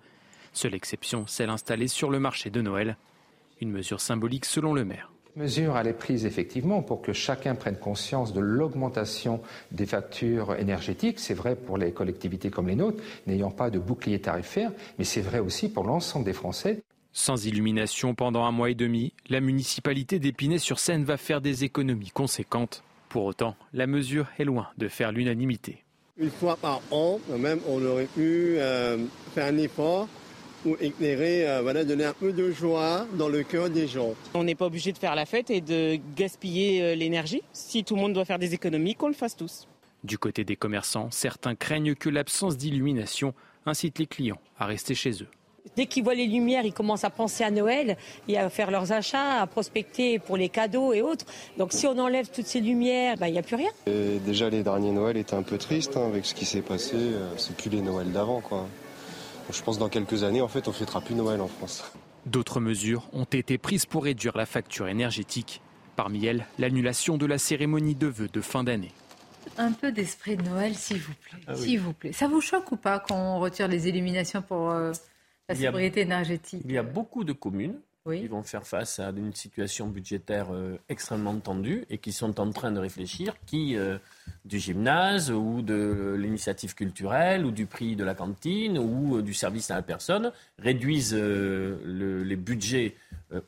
[0.51, 2.97] Seule exception, celle installée sur le marché de Noël.
[3.61, 5.09] Une mesure symbolique selon le maire.
[5.37, 9.39] mesure, elle est prise effectivement pour que chacun prenne conscience de l'augmentation
[9.71, 11.19] des factures énergétiques.
[11.19, 15.21] C'est vrai pour les collectivités comme les nôtres, n'ayant pas de bouclier tarifaire, mais c'est
[15.21, 16.83] vrai aussi pour l'ensemble des Français.
[17.19, 22.81] Sans illumination pendant un mois et demi, la municipalité d'Épinay-sur-Seine va faire des économies conséquentes.
[23.09, 25.83] Pour autant, la mesure est loin de faire l'unanimité.
[26.17, 29.05] Une fois par an, même, on aurait pu euh,
[29.35, 30.07] faire un effort
[30.63, 34.13] pour éclairer, euh, voilà, donner un peu de joie dans le cœur des gens.
[34.33, 37.41] On n'est pas obligé de faire la fête et de gaspiller euh, l'énergie.
[37.51, 39.67] Si tout le monde doit faire des économies, qu'on le fasse tous.
[40.05, 43.33] Du côté des commerçants, certains craignent que l'absence d'illumination
[43.65, 45.27] incite les clients à rester chez eux.
[45.75, 47.97] Dès qu'ils voient les lumières, ils commencent à penser à Noël
[48.27, 51.25] et à faire leurs achats, à prospecter pour les cadeaux et autres.
[51.57, 53.69] Donc si on enlève toutes ces lumières, bah, il n'y a plus rien.
[53.85, 56.95] déjà les derniers Noëls étaient un peu tristes hein, avec ce qui s'est passé.
[56.95, 58.41] Euh, c'est plus les Noëls d'avant.
[58.41, 58.67] quoi.
[59.51, 61.83] Je pense que dans quelques années, en fait, on ne fêtera plus Noël en France.
[62.25, 65.61] D'autres mesures ont été prises pour réduire la facture énergétique.
[65.95, 68.91] Parmi elles, l'annulation de la cérémonie de vœux de fin d'année.
[69.57, 71.39] Un peu d'esprit de Noël, s'il vous plaît.
[71.47, 72.13] Ah s'il vous plaît.
[72.13, 74.91] Ça vous choque ou pas qu'on retire les illuminations pour euh,
[75.49, 79.35] la sobriété énergétique Il y a beaucoup de communes qui vont faire face à une
[79.35, 83.97] situation budgétaire euh, extrêmement tendue et qui sont en train de réfléchir qui, euh,
[84.45, 89.33] du gymnase ou de l'initiative culturelle ou du prix de la cantine ou euh, du
[89.33, 92.95] service à la personne, réduisent les budgets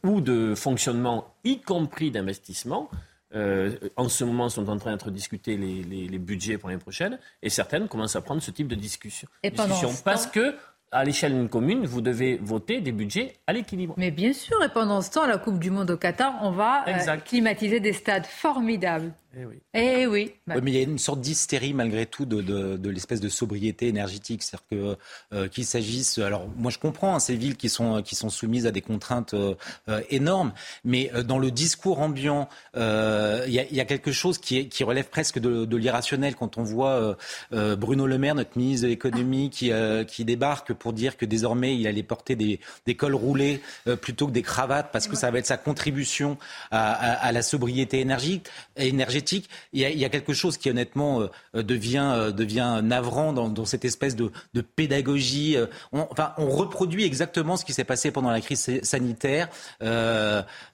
[0.04, 2.89] ou de fonctionnement, y compris d'investissement.
[3.34, 7.88] en ce moment, sont en train d'être discutés les, budgets pour l'année prochaine, et certaines
[7.88, 9.28] commencent à prendre ce type de discussion.
[9.41, 10.56] Et discussion parce que
[10.91, 13.93] à l'échelle d'une commune, vous devez voter des budgets à l'équilibre.
[13.97, 16.83] Mais bien sûr, et pendant ce temps, la Coupe du Monde au Qatar, on va
[16.87, 19.13] euh, climatiser des stades formidables.
[19.33, 19.61] Eh oui.
[19.73, 20.33] Eh oui.
[20.45, 24.43] mais il y a une sorte d'hystérie malgré tout de, de, l'espèce de sobriété énergétique.
[24.43, 24.97] C'est-à-dire que
[25.33, 28.67] euh, qu'il s'agisse, alors moi je comprends hein, ces villes qui sont qui sont soumises
[28.67, 29.55] à des contraintes euh,
[30.09, 30.51] énormes,
[30.83, 34.83] mais dans le discours ambiant, il y, a, y, a, quelque chose qui, est, qui
[34.83, 37.15] relève presque de, de l'irrationnel quand on voit
[37.51, 39.71] Bruno Le Maire, notre ministre de l'économie, qui
[40.07, 43.61] qui débarque pour dire que désormais il allait porter des, des cols roulés
[44.01, 46.38] plutôt que des cravates parce que ça va être sa contribution
[46.71, 48.47] à, à, à la sobriété énergique.
[48.75, 53.86] énergétique il y, a, quelque chose qui honnêtement euh, devient, euh, devient navrant dans, cette
[53.86, 54.32] espèce de,
[54.75, 55.55] pédagogie.
[55.57, 59.49] Euh, on, enfin, on reproduit exactement ce qui s'est passé pendant la crise sanitaire,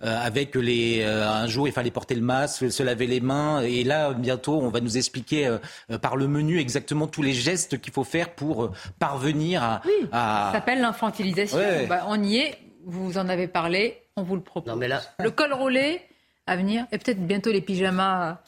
[0.01, 4.13] avec les un jour il fallait porter le masque, se laver les mains, et là
[4.13, 5.57] bientôt on va nous expliquer
[6.01, 9.81] par le menu exactement tous les gestes qu'il faut faire pour parvenir à.
[9.85, 11.59] Oui, ça s'appelle l'infantilisation.
[11.87, 12.57] Bah, on y est.
[12.85, 14.01] Vous en avez parlé.
[14.15, 14.71] On vous le propose.
[14.71, 15.01] Non, mais là...
[15.19, 16.01] Le col roulé,
[16.47, 18.39] à venir et peut-être bientôt les pyjamas.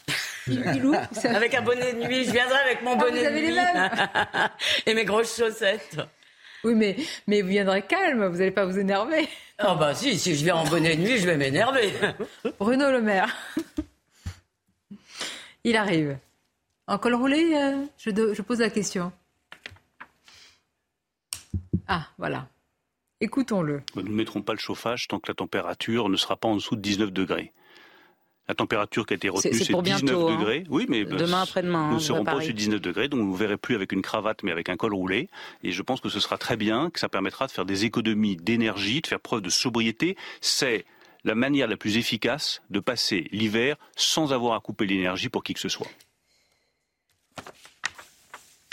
[1.25, 3.57] avec un bonnet de nuit, je viendrai avec mon ah, bonnet de nuit
[4.85, 5.97] et mes grosses chaussettes.
[6.63, 6.95] Oui, mais,
[7.27, 9.27] mais vous viendrez calme, vous n'allez pas vous énerver.
[9.59, 11.93] Ah bah si, si je viens en bonnet de nuit, je vais m'énerver.
[12.59, 13.35] Bruno Le Maire.
[15.63, 16.17] Il arrive.
[16.87, 19.11] En col roulé, euh, je, je pose la question.
[21.89, 22.47] Ah, voilà.
[23.19, 23.81] Écoutons-le.
[23.95, 26.75] Nous ne mettrons pas le chauffage tant que la température ne sera pas en dessous
[26.75, 27.51] de 19 degrés.
[28.47, 30.37] La température qui a été retenue, c'est 19 hein.
[30.37, 30.63] degrés.
[30.69, 31.89] Oui, mais demain après-demain.
[31.89, 34.01] Nous ne serons pas au-dessus de 19 degrés, donc vous ne verrez plus avec une
[34.03, 35.29] cravate, mais avec un col roulé.
[35.63, 38.37] Et je pense que ce sera très bien, que ça permettra de faire des économies
[38.37, 40.15] d'énergie, de faire preuve de sobriété.
[40.41, 40.85] C'est
[41.23, 45.53] la manière la plus efficace de passer l'hiver sans avoir à couper l'énergie pour qui
[45.53, 45.87] que ce soit.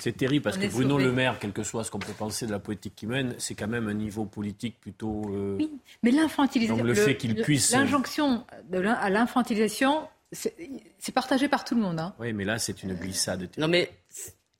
[0.02, 2.52] C'est terrible parce que Bruno Le Maire, quel que soit ce qu'on peut penser de
[2.52, 5.22] la politique qu'il mène, c'est quand même un niveau politique plutôt.
[5.30, 5.70] Euh, oui,
[6.02, 6.84] mais l'infantilisation.
[6.84, 7.72] le, fait qu'il puisse.
[7.72, 8.44] L'injonction
[9.00, 11.98] à l'infantilisation, c'est partagé par tout le monde.
[11.98, 12.14] Hein.
[12.18, 13.48] Oui, mais là, c'est une glissade.
[13.56, 13.90] Non, mais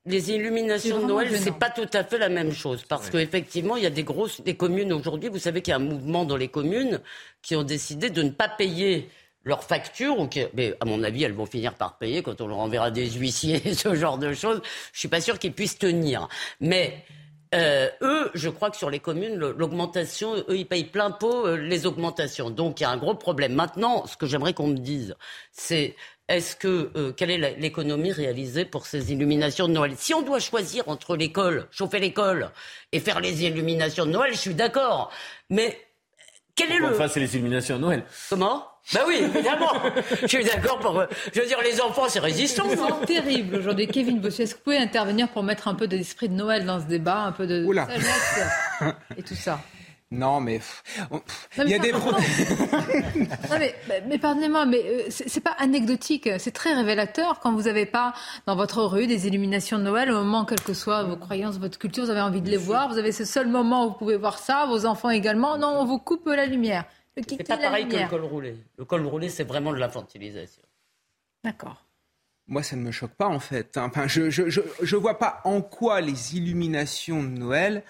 [0.07, 3.83] les illuminations de Noël, c'est pas tout à fait la même chose parce qu'effectivement, il
[3.83, 5.29] y a des grosses des communes aujourd'hui.
[5.29, 7.01] Vous savez qu'il y a un mouvement dans les communes
[7.41, 9.09] qui ont décidé de ne pas payer
[9.47, 12.59] leurs factures, ou mais à mon avis, elles vont finir par payer quand on leur
[12.59, 14.61] enverra des huissiers, ce genre de choses.
[14.93, 16.27] Je suis pas sûr qu'ils puissent tenir.
[16.59, 17.05] Mais
[17.55, 21.55] euh, eux, je crois que sur les communes, l'augmentation, eux, ils payent plein pot euh,
[21.55, 22.49] les augmentations.
[22.49, 23.53] Donc il y a un gros problème.
[23.53, 25.15] Maintenant, ce que j'aimerais qu'on me dise,
[25.53, 25.95] c'est
[26.27, 29.93] est-ce que euh, quelle est l'économie réalisée pour ces illuminations de Noël?
[29.95, 32.51] Si on doit choisir entre l'école, chauffer l'école
[32.91, 35.09] et faire les illuminations de Noël, je suis d'accord.
[35.49, 35.79] Mais
[36.57, 38.03] quel est le Enfin, c'est les illuminations de Noël.
[38.29, 38.65] Comment?
[38.93, 39.71] Bah oui, évidemment.
[40.21, 41.03] je suis d'accord pour.
[41.33, 42.63] Je veux dire, les enfants, c'est résistant.
[42.69, 43.87] C'est terrible aujourd'hui.
[43.87, 46.79] Kevin Bossuet, est-ce que vous pouvez intervenir pour mettre un peu d'esprit de Noël dans
[46.79, 48.41] ce débat, un peu de sagesse
[49.17, 49.59] et tout ça?
[50.09, 50.61] Non, mais
[51.57, 52.23] il y a des problèmes.
[53.59, 53.75] mais,
[54.07, 58.13] mais pardonnez-moi, mais euh, c'est pas anecdotique, c'est très révélateur quand vous n'avez pas
[58.45, 61.77] dans votre rue des illuminations de Noël au moment, quelles que soient vos croyances, votre
[61.77, 62.87] culture, vous avez envie de les voir.
[62.87, 65.57] Vous avez ce seul moment où vous pouvez voir ça, vos enfants également.
[65.57, 66.85] Non, on vous coupe la lumière.
[67.27, 68.55] C'est pas pareil que le col roulé.
[68.77, 70.63] Le col roulé, c'est vraiment de l'infantilisation.
[71.43, 71.83] D'accord.
[72.47, 73.77] Moi, ça ne me choque pas, en fait.
[73.77, 77.83] Enfin, je ne je, je, je, vois pas en quoi les illuminations de Noël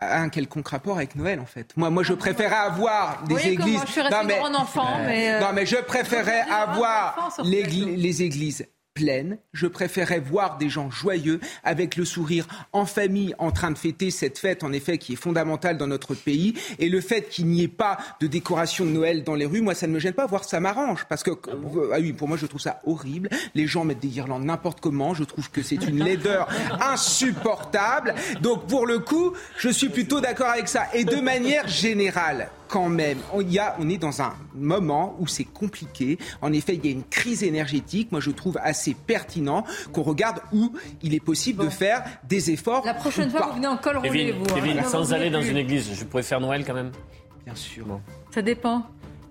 [0.00, 1.76] a un quelconque rapport avec Noël, en fait.
[1.76, 3.80] Moi, moi je préférais avoir des églises...
[3.86, 4.40] Je suis non, mais...
[4.40, 5.34] enfant, mais...
[5.34, 5.40] Euh...
[5.40, 9.38] Non, mais je préférais avoir les églises pleine.
[9.52, 14.10] Je préférais voir des gens joyeux, avec le sourire, en famille, en train de fêter
[14.10, 16.54] cette fête, en effet, qui est fondamentale dans notre pays.
[16.78, 19.74] Et le fait qu'il n'y ait pas de décoration de Noël dans les rues, moi,
[19.74, 21.06] ça ne me gêne pas, voire ça m'arrange.
[21.08, 21.52] Parce que, ah,
[21.92, 23.28] ah, oui, pour moi, je trouve ça horrible.
[23.54, 25.14] Les gens mettent des guirlandes n'importe comment.
[25.14, 26.48] Je trouve que c'est une laideur
[26.80, 28.14] insupportable.
[28.40, 30.86] Donc, pour le coup, je suis plutôt d'accord avec ça.
[30.94, 35.26] Et de manière générale, quand même, on, y a, on est dans un moment où
[35.26, 36.18] c'est compliqué.
[36.40, 38.12] En effet, il y a une crise énergétique.
[38.12, 40.72] Moi, je trouve assez pertinent qu'on regarde où
[41.02, 42.84] il est possible de faire des efforts.
[42.86, 44.44] La prochaine fois, vous venez en col roulé, vous.
[44.54, 44.84] Hein.
[44.84, 46.92] sans aller dans une église, je pourrais faire Noël quand même
[47.44, 47.86] Bien sûr.
[48.30, 48.86] Ça dépend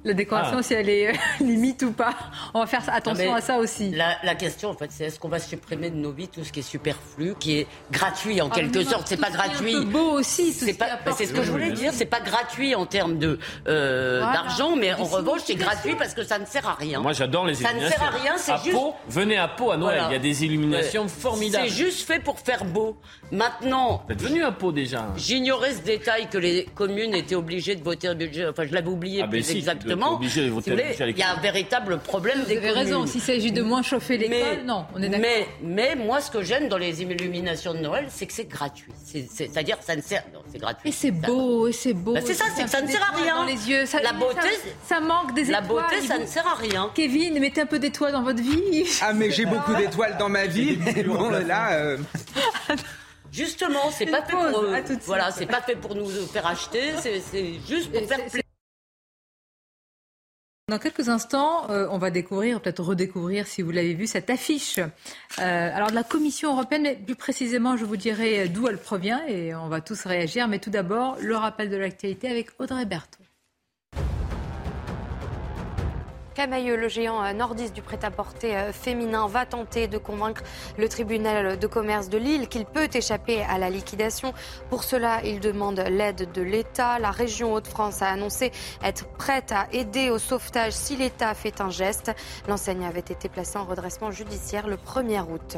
[0.06, 0.64] la décoration, ah.
[0.64, 2.16] si elle est euh, limite ou pas.
[2.54, 3.92] On va faire attention à ça aussi.
[3.92, 6.60] La, question, en fait, c'est est-ce qu'on va supprimer de nos vies tout ce qui
[6.60, 9.08] est superflu, qui est gratuit en ah, quelque sorte?
[9.08, 9.74] C'est pas gratuit.
[9.74, 10.54] C'est beau aussi.
[10.54, 10.88] C'est pas.
[11.16, 11.92] C'est ce que je voulais dire.
[11.94, 16.24] C'est pas gratuit en termes de euh, d'argent, mais en revanche, c'est gratuit parce que
[16.24, 17.00] ça ne sert à rien.
[17.00, 17.90] Moi, j'adore les illuminations.
[17.90, 18.38] Ça ne sert à rien.
[18.38, 18.72] C'est juste.
[18.72, 20.04] Pau, venez à Pau à Noël.
[20.10, 21.68] Il y a des illuminations formidables.
[21.68, 22.98] C'est juste fait pour faire beau.
[23.32, 24.04] Maintenant.
[24.08, 25.08] Vous êtes venu à Pau déjà.
[25.18, 28.48] J'ignorais ce détail que les communes étaient obligées de voter un budget.
[28.48, 32.72] Enfin, je l'avais oublié ah, plus exactement il y a un véritable problème Vous avez
[32.72, 35.20] raison, s'il s'agit de moins chauffer l'école, non, on est d'accord.
[35.22, 38.91] Mais, mais moi, ce que j'aime dans les illuminations de Noël, c'est que c'est gratuit.
[39.03, 40.24] C'est-à-dire ça ne sert...
[40.34, 40.90] Non, c'est gratuit.
[40.90, 42.14] Et c'est beau, et c'est beau.
[42.14, 43.36] Bah, c'est ça, c'est que ça ne sert à rien.
[43.36, 43.86] Dans les yeux.
[43.86, 44.48] Ça, la beauté...
[44.86, 45.61] Ça, manque des étoiles.
[45.61, 46.91] La beauté, ça ne sert à rien.
[46.94, 48.86] Kevin, mettez un peu d'étoiles dans votre vie.
[49.02, 50.78] Ah, mais j'ai beaucoup d'étoiles dans ma vie.
[51.06, 51.74] bon, là...
[51.74, 51.98] Euh...
[53.32, 54.66] Justement, c'est pas fait pour
[55.06, 58.41] voilà, c'est pas fait pour nous faire acheter, c'est juste pour faire plaisir.
[60.70, 64.78] Dans quelques instants, euh, on va découvrir, peut-être redécouvrir, si vous l'avez vu, cette affiche.
[64.78, 69.20] Euh, alors de la Commission européenne, mais plus précisément, je vous dirai d'où elle provient
[69.28, 70.48] et on va tous réagir.
[70.48, 73.19] Mais tout d'abord, le rappel de l'actualité avec Audrey Berthaud.
[76.40, 80.41] Camailleux, le géant euh, nordiste du prêt-à-porter euh, féminin, va tenter de convaincre
[80.78, 84.34] le tribunal de commerce de Lille qu'il peut échapper à la liquidation.
[84.70, 86.98] Pour cela, il demande l'aide de l'État.
[86.98, 91.72] La région Hauts-de-France a annoncé être prête à aider au sauvetage si l'État fait un
[91.72, 92.14] geste.
[92.48, 95.57] L'enseigne avait été placée en redressement judiciaire le 1er août.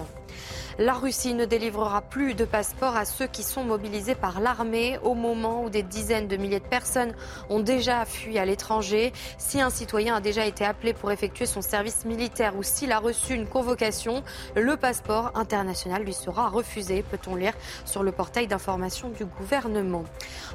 [0.82, 5.14] La Russie ne délivrera plus de passeports à ceux qui sont mobilisés par l'armée au
[5.14, 7.14] moment où des dizaines de milliers de personnes
[7.52, 9.14] ont déjà fui à l'étranger.
[9.38, 12.98] Si un citoyen a déjà été appelé pour effectuer son service militaire ou s'il a
[12.98, 14.24] reçu une convocation,
[14.56, 17.54] le passeport international lui sera refusé, peut-on lire
[17.86, 20.06] sur le portail d'information du gouvernement.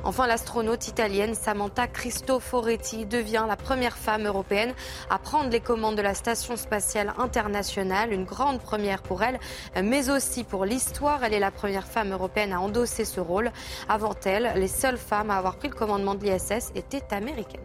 [0.02, 4.74] Enfin, l'astronaute italienne Samantha Cristoforetti devient la première femme européenne
[5.08, 9.38] à prendre les commandes de la station spatiale internationale, une grande première pour elle,
[9.84, 10.15] mais aussi
[10.48, 11.22] pour l'histoire.
[11.24, 13.52] Elle est la première femme européenne à endosser ce rôle.
[13.88, 17.60] Avant elle, les seules femmes à avoir pris le commandement de l'ISS étaient américaines.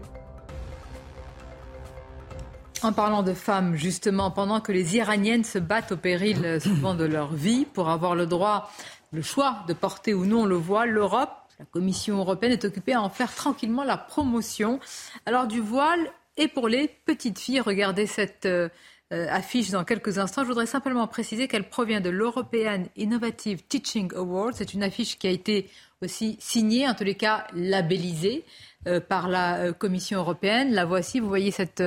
[2.84, 6.94] En parlant de femmes, justement, pendant que les Iraniennes se battent au péril euh, souvent
[6.94, 8.70] de leur vie pour avoir le droit,
[9.14, 11.30] le choix de porter ou non le voile, l'Europe,
[11.60, 14.80] la Commission européenne est occupée à en faire tranquillement la promotion.
[15.26, 18.68] Alors du voile et pour les petites filles, regardez cette euh,
[19.12, 20.44] affiche dans quelques instants.
[20.44, 24.54] Je voudrais simplement préciser qu'elle provient de l'European Innovative Teaching Award.
[24.56, 25.70] C'est une affiche qui a été
[26.02, 28.46] aussi signée, en tous les cas labellisée
[28.88, 30.74] euh, par la euh, Commission européenne.
[30.74, 31.84] La voici, vous voyez cet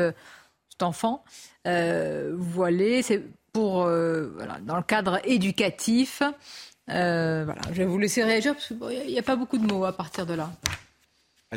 [0.81, 1.25] enfant
[1.65, 3.03] voilé.
[3.03, 3.23] C'est
[3.53, 6.23] pour dans le cadre éducatif.
[6.89, 9.93] voilà, je vais vous laisser réagir parce qu'il n'y a pas beaucoup de mots à
[9.93, 10.51] partir de là.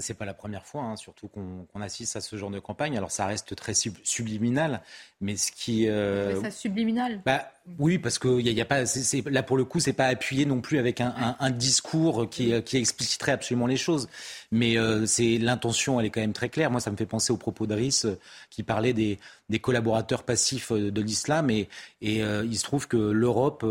[0.01, 2.97] C'est pas la première fois, hein, surtout qu'on assiste à ce genre de campagne.
[2.97, 4.81] Alors ça reste très subliminal,
[5.21, 5.87] mais ce qui.
[5.87, 6.41] Euh...
[6.41, 7.21] Ça subliminal.
[7.25, 8.83] Bah, oui, parce que y a, y a pas,
[9.25, 12.61] là pour le coup, c'est pas appuyé non plus avec un, un, un discours qui,
[12.63, 14.07] qui, expliciterait absolument les choses.
[14.51, 16.71] Mais euh, c'est l'intention, elle est quand même très claire.
[16.71, 18.15] Moi, ça me fait penser au propos d'Aris euh,
[18.49, 19.19] qui parlait des,
[19.49, 21.49] des, collaborateurs passifs euh, de l'islam.
[21.49, 21.67] Et,
[22.01, 23.65] et euh, il se trouve que l'Europe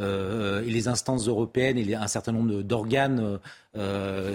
[0.00, 3.38] euh, et les instances européennes et un certain nombre d'organes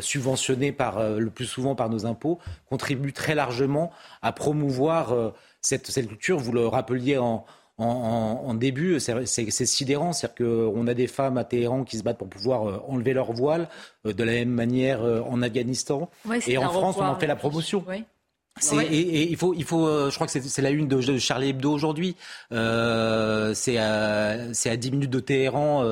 [0.01, 2.37] subventionnés par, le plus souvent par nos impôts
[2.69, 3.91] contribuent très largement
[4.21, 6.37] à promouvoir cette, cette culture.
[6.37, 7.45] Vous le rappeliez en
[7.79, 10.13] en, début, c'est sidérant.
[10.13, 13.67] C'est-à-dire qu'on a des femmes à Téhéran qui se battent pour pouvoir enlever leur voile,
[14.05, 16.07] de la même manière en Afghanistan.
[16.45, 17.83] et en France, on en fait la promotion.
[18.73, 22.15] Et, il faut, il faut, je crois que c'est la une de, Charlie Hebdo aujourd'hui.
[22.49, 25.83] c'est à, à 10 minutes de Téhéran.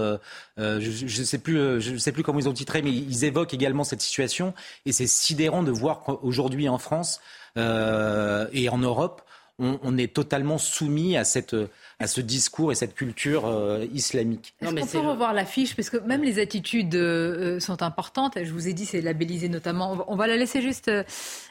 [0.58, 3.84] je ne sais plus, je sais plus comment ils ont titré, mais ils évoquent également
[3.84, 4.54] cette situation.
[4.86, 7.22] Et c'est sidérant de voir qu'aujourd'hui en France,
[7.58, 9.22] et en Europe,
[9.60, 11.56] on, est totalement soumis à, cette,
[12.00, 14.56] à ce discours et cette culture euh, islamique.
[14.62, 18.38] Est-ce qu'on peut revoir l'affiche Parce que même les attitudes euh, euh, sont importantes.
[18.42, 20.06] Je vous ai dit, c'est labellisé notamment.
[20.08, 20.90] On va la laisser juste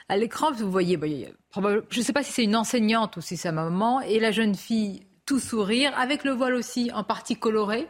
[0.08, 0.50] à l'écran.
[0.52, 0.98] Vous voyez,
[1.54, 4.00] je ne sais pas si c'est une enseignante ou si c'est sa maman.
[4.00, 7.86] Et la jeune fille, tout sourire, avec le voile aussi en partie coloré.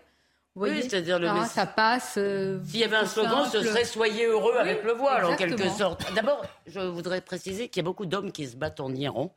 [0.55, 2.15] Vous voyez, oui, c'est-à-dire le ah, ça passe.
[2.15, 6.13] S'il y avait un slogan, ce serait soyez heureux avec le voile, en quelque sorte.
[6.17, 9.33] D'abord, je voudrais préciser qu'il y a beaucoup d'hommes qui se battent en Iran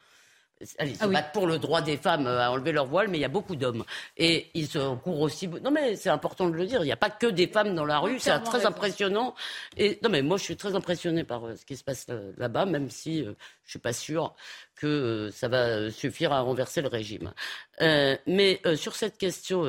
[0.78, 3.22] Allez, se ah pour le droit des femmes euh, à enlever leur voile, mais il
[3.22, 3.84] y a beaucoup d'hommes.
[4.18, 5.48] Et ils se courent aussi.
[5.48, 6.82] Non, mais c'est important de le dire.
[6.82, 8.20] Il n'y a pas que des femmes dans la rue.
[8.20, 9.36] C'est très impressionnant.
[9.78, 12.32] Et non, mais moi, je suis très impressionné par euh, ce qui se passe euh,
[12.38, 13.32] là-bas, même si je
[13.72, 14.36] je suis pas sûr
[14.76, 17.32] que ça va suffire à renverser le régime.
[17.80, 19.62] mais sur cette question,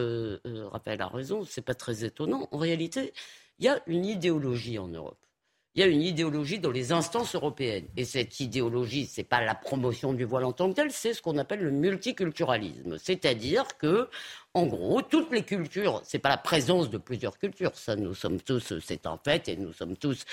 [0.73, 1.44] Raphaël a raison.
[1.44, 2.48] C'est pas très étonnant.
[2.51, 3.12] En réalité,
[3.60, 5.23] il y a une idéologie en Europe
[5.74, 7.86] il y a une idéologie dans les instances européennes.
[7.97, 11.15] Et cette idéologie, ce n'est pas la promotion du voile en tant que tel, c'est
[11.15, 12.99] ce qu'on appelle le multiculturalisme.
[12.99, 14.09] C'est-à-dire que,
[14.53, 18.15] en gros, toutes les cultures, ce n'est pas la présence de plusieurs cultures, ça nous
[18.15, 20.24] sommes tous, c'est un fait, et nous sommes tous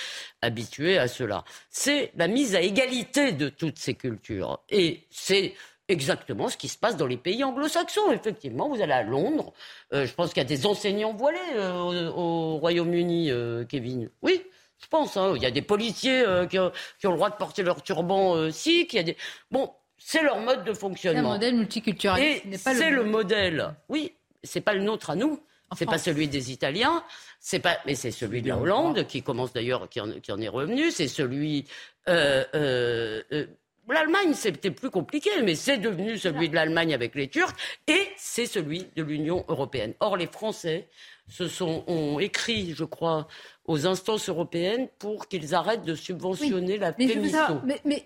[0.42, 1.46] habitués à cela.
[1.70, 4.60] C'est la mise à égalité de toutes ces cultures.
[4.70, 5.54] Et c'est
[5.88, 8.12] exactement ce qui se passe dans les pays anglo-saxons.
[8.12, 9.54] Effectivement, vous allez à Londres,
[9.94, 14.10] euh, je pense qu'il y a des enseignants voilés euh, au, Royaume-Uni, euh, Kevin.
[14.22, 14.42] Oui?
[14.82, 16.72] Je pense, hein, il y a des policiers euh, qui, ont,
[17.04, 18.94] le droit de porter leur turban euh, sikh.
[18.94, 19.18] Il y a des...
[19.52, 21.22] Bon, c'est leur mode de fonctionnement.
[21.22, 22.42] C'est un modèle multiculturel.
[22.56, 23.04] C'est le...
[23.04, 23.76] modèle.
[23.90, 25.42] Oui, c'est pas le nôtre à nous.
[25.78, 27.04] C'est pas celui des Italiens,
[27.40, 30.92] c'est pas, mais c'est celui de la Hollande qui commence d'ailleurs, qui, en, est revenu.
[30.92, 31.66] C'est celui.
[32.08, 33.46] Euh, euh, euh
[33.92, 37.56] L'Allemagne, c'était plus compliqué, mais c'est devenu celui de l'Allemagne avec les Turcs,
[37.88, 39.96] et c'est celui de l'Union européenne.
[40.00, 40.88] Or, les Français
[41.30, 43.28] se sont, ont écrit, je crois,
[43.66, 48.06] aux instances européennes pour qu'ils arrêtent de subventionner la mais, mais,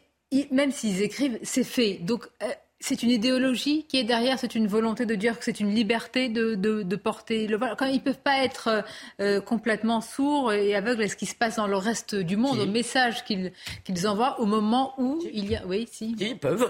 [0.51, 1.95] même s'ils écrivent, c'est fait.
[2.01, 2.47] Donc, euh,
[2.83, 6.27] c'est une idéologie qui est derrière, c'est une volonté de dire que c'est une liberté
[6.27, 7.75] de, de, porter le voile.
[7.77, 8.83] Quand ils ne peuvent pas être
[9.21, 12.59] euh, complètement sourds et aveugles à ce qui se passe dans le reste du monde,
[12.59, 15.65] au message qu'ils envoient au moment où il y a.
[15.65, 16.13] Oui, si.
[16.19, 16.69] Ils peuvent.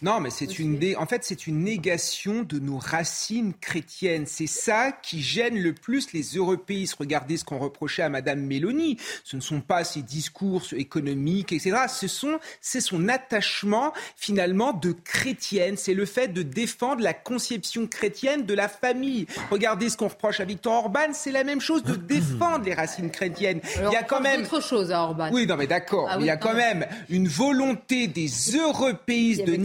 [0.00, 4.26] Non, mais c'est une en fait c'est une négation de nos racines chrétiennes.
[4.26, 6.94] C'est ça qui gêne le plus les européistes.
[6.98, 8.96] Regardez ce qu'on reprochait à Madame Mélanie.
[9.24, 11.76] Ce ne sont pas ses discours économiques, etc.
[11.88, 15.76] Ce sont c'est son attachement finalement de chrétienne.
[15.76, 19.26] C'est le fait de défendre la conception chrétienne de la famille.
[19.50, 21.12] Regardez ce qu'on reproche à Victor Orban.
[21.12, 23.60] C'est la même chose de défendre les racines chrétiennes.
[23.76, 25.30] il y a quand même autre chose à Orban.
[25.32, 26.06] Oui, non, mais d'accord.
[26.08, 29.56] Ah il y a quand même une volonté des européistes de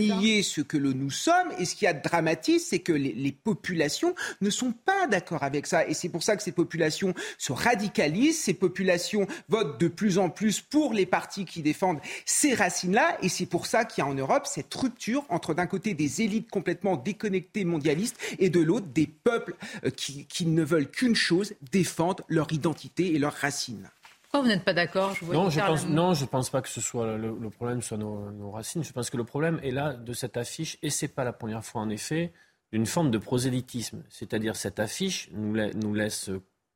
[0.44, 1.52] ce que nous sommes.
[1.60, 5.68] Et ce qui a de dramatique, c'est que les, populations ne sont pas d'accord avec
[5.68, 5.88] ça.
[5.88, 10.30] Et c'est pour ça que ces populations se radicalisent, ces populations votent de plus en
[10.30, 13.18] plus pour les partis qui défendent ces racines-là.
[13.22, 16.22] Et c'est pour ça qu'il y a en Europe cette rupture entre d'un côté des
[16.22, 19.56] élites complètement déconnectées mondialistes et de l'autre des peuples
[19.86, 23.90] euh, qui, ne veulent qu'une chose, défendre leur identité et leurs racines.
[24.34, 25.16] Pourquoi vous n'êtes pas d'accord?
[25.32, 28.84] Non, je pense, non, je pense pas que ce soit le, problème soit nos, racines.
[28.84, 31.64] Je pense que le problème est là de cette affiche, et c'est pas la première
[31.64, 32.34] fois en effet,
[32.72, 34.02] d'une forme de prosélytisme.
[34.10, 36.32] C'est-à-dire cette affiche nous, nous laisse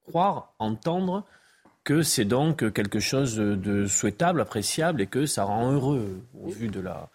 [0.07, 1.25] croire, entendre
[1.83, 6.67] que c'est donc quelque chose de souhaitable, appréciable, et que ça rend heureux au vu
[6.67, 7.09] de la.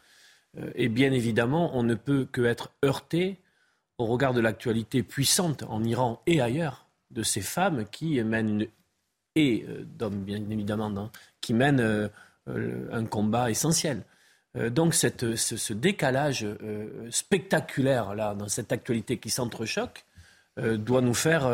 [0.58, 3.38] Euh, et bien évidemment, on ne peut que être heurté
[3.96, 8.68] au regard de l'actualité puissante en Iran et ailleurs de ces femmes qui mènent une
[9.34, 11.10] et euh, d'hommes, bien évidemment,
[11.40, 12.08] qui mènent euh,
[12.48, 14.02] euh, un combat essentiel.
[14.70, 16.46] donc cette, ce, décalage
[17.10, 20.04] spectaculaire là, dans cette actualité qui s'entrechoque,
[20.56, 21.46] doit nous faire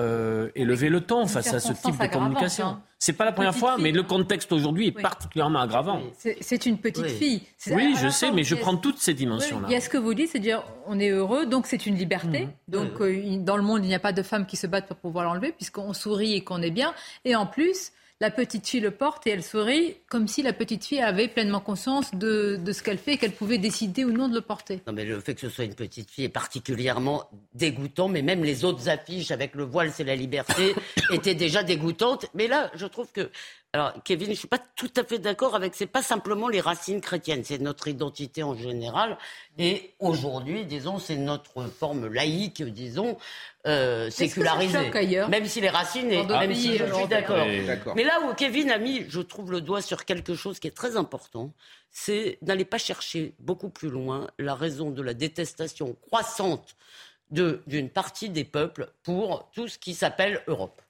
[0.55, 2.67] élever le ton face à ce type de communication.
[2.67, 2.83] Hein.
[3.01, 6.01] C'est pas la première fois, mais le contexte aujourd'hui est particulièrement aggravant.
[6.41, 7.43] C'est une petite fille.
[7.71, 9.69] Oui, je sais, mais je prends toutes ces dimensions-là.
[9.69, 11.95] Il y a ce que vous dites, c'est dire on est heureux, donc c'est une
[11.95, 12.47] liberté.
[12.47, 12.53] Mhm.
[12.67, 12.99] Donc
[13.45, 15.53] dans le monde, il n'y a pas de femmes qui se battent pour pouvoir l'enlever,
[15.53, 16.93] puisqu'on sourit et qu'on est bien.
[17.25, 20.85] Et en plus, la petite fille le porte et elle sourit comme si la petite
[20.85, 24.35] fille avait pleinement conscience de, ce qu'elle fait et qu'elle pouvait décider ou non de
[24.35, 24.83] le porter.
[24.87, 28.43] Non, mais le fait que ce soit une petite fille est particulièrement dégoûtant, mais même
[28.43, 30.75] les autres affiches avec le voile, c'est la liberté,
[31.13, 32.27] étaient déjà dégoûtantes.
[32.35, 33.31] Mais là, je trouve que
[33.79, 35.77] alors, Kevin, je ne suis pas tout à fait d'accord avec.
[35.77, 39.17] C'est pas simplement les racines chrétiennes, c'est notre identité en général.
[39.57, 43.17] Et aujourd'hui, disons, c'est notre forme laïque, disons,
[43.69, 44.91] euh, sécularisée.
[45.29, 47.47] Même si les racines, et, même si je suis d'accord.
[47.95, 50.77] Mais là où Kevin a mis, je trouve, le doigt sur quelque chose qui est
[50.77, 51.53] très important,
[51.93, 56.75] c'est n'allez pas chercher beaucoup plus loin la raison de la détestation croissante
[57.31, 60.83] d'une partie des peuples pour tout ce qui s'appelle Europe.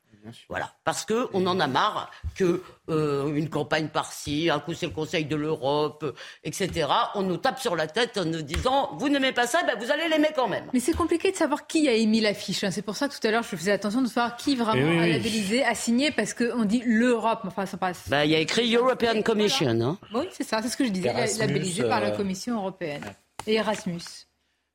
[0.49, 4.87] Voilà, parce que on en a marre que euh, une campagne par-ci, un coup c'est
[4.87, 6.05] le Conseil de l'Europe,
[6.45, 6.89] etc.
[7.15, 9.91] On nous tape sur la tête en nous disant vous n'aimez pas ça, ben vous
[9.91, 10.65] allez l'aimer quand même.
[10.73, 12.65] Mais c'est compliqué de savoir qui a émis l'affiche.
[12.65, 12.71] Hein.
[12.71, 14.85] C'est pour ça que tout à l'heure je faisais attention de savoir qui vraiment Eh
[14.91, 15.13] oui, a oui.
[15.13, 17.41] labellisé, a signé, parce qu'on dit l'Europe.
[17.47, 18.09] Enfin, ça passe.
[18.09, 19.69] Bah, il y a écrit European Commission.
[19.81, 19.99] Hein.
[20.15, 23.05] Oui, c'est ça, c'est ce que je disais, Erasmus, labellisé par la euh, Commission européenne.
[23.47, 24.01] Et Erasmus.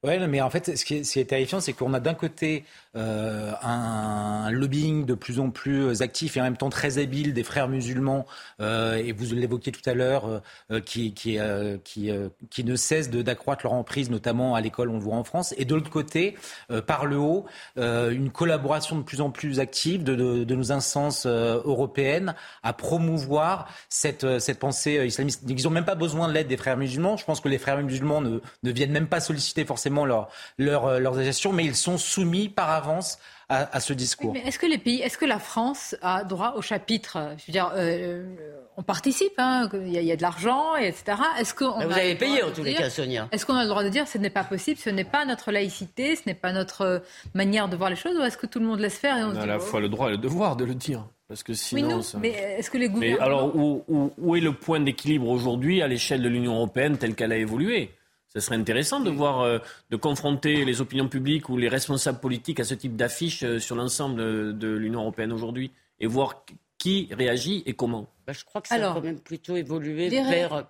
[0.03, 2.13] Non, mais en fait, ce qui est, ce qui est terrifiant, c'est qu'on a d'un
[2.13, 2.65] côté
[2.95, 7.43] euh, un, lobbying de plus en plus actif et en même temps très habile des
[7.43, 8.25] frères musulmans,
[8.61, 10.39] euh, et vous l'évoquiez tout à l'heure, euh,
[10.71, 14.61] euh, qui, qui, euh, qui, euh, qui ne cessent de- d'accroître leur emprise, notamment à
[14.61, 15.53] l'école, on le voit en France.
[15.57, 16.35] Et de l'autre côté,
[16.71, 17.45] euh, par le haut,
[17.77, 22.73] euh, une collaboration de plus en plus active de, de, nos instances euh, européennes à
[22.73, 25.43] promouvoir cette, euh, cette pensée euh, islamiste.
[25.47, 27.17] Ils n'ont même pas besoin de l'aide des frères musulmans.
[27.17, 30.85] Je pense que les frères musulmans ne, ne viennent même pas solliciter forcément leur, leur,
[30.85, 33.17] euh, leurs agissements, mais ils sont soumis par avance
[33.49, 34.33] à, à ce discours.
[34.33, 37.51] Mais est-ce que les pays, est-ce que la France a droit au chapitre Je veux
[37.53, 38.35] dire, euh,
[38.77, 41.17] on participe, hein, il y, a- il y a de l'argent, et etc.
[41.39, 43.27] Est-ce qu'on vous a avez le droit payé, de en tous les dire- cas, Sonia.
[43.31, 45.51] Est-ce qu'on a le droit de dire ce n'est pas possible, ce n'est pas notre
[45.51, 46.99] laïcité, ce n'est pas notre euh,
[47.33, 49.29] manière de voir les choses, ou est-ce que tout le monde laisse faire et on,
[49.29, 51.05] On se a à la oh, fois le droit et le devoir de le dire.
[51.27, 51.89] Parce que Oui, sinon.
[51.89, 54.79] non, ça- mais est-ce que les Mais gouvernements alors, où, où- où est le point
[54.79, 57.91] d'équilibre aujourd'hui à l'échelle de l'Union européenne telle qu'elle a évolué?
[58.33, 59.59] Ce serait intéressant de voir, euh,
[59.91, 63.75] de confronter les opinions publiques ou les responsables politiques à ce type d'affiche euh, sur
[63.75, 66.43] l'ensemble de, de l'Union européenne aujourd'hui et voir
[66.79, 68.07] qui réagit et comment.
[68.25, 70.67] Bah, je crois que ça Alors, a quand même plutôt évolué vers.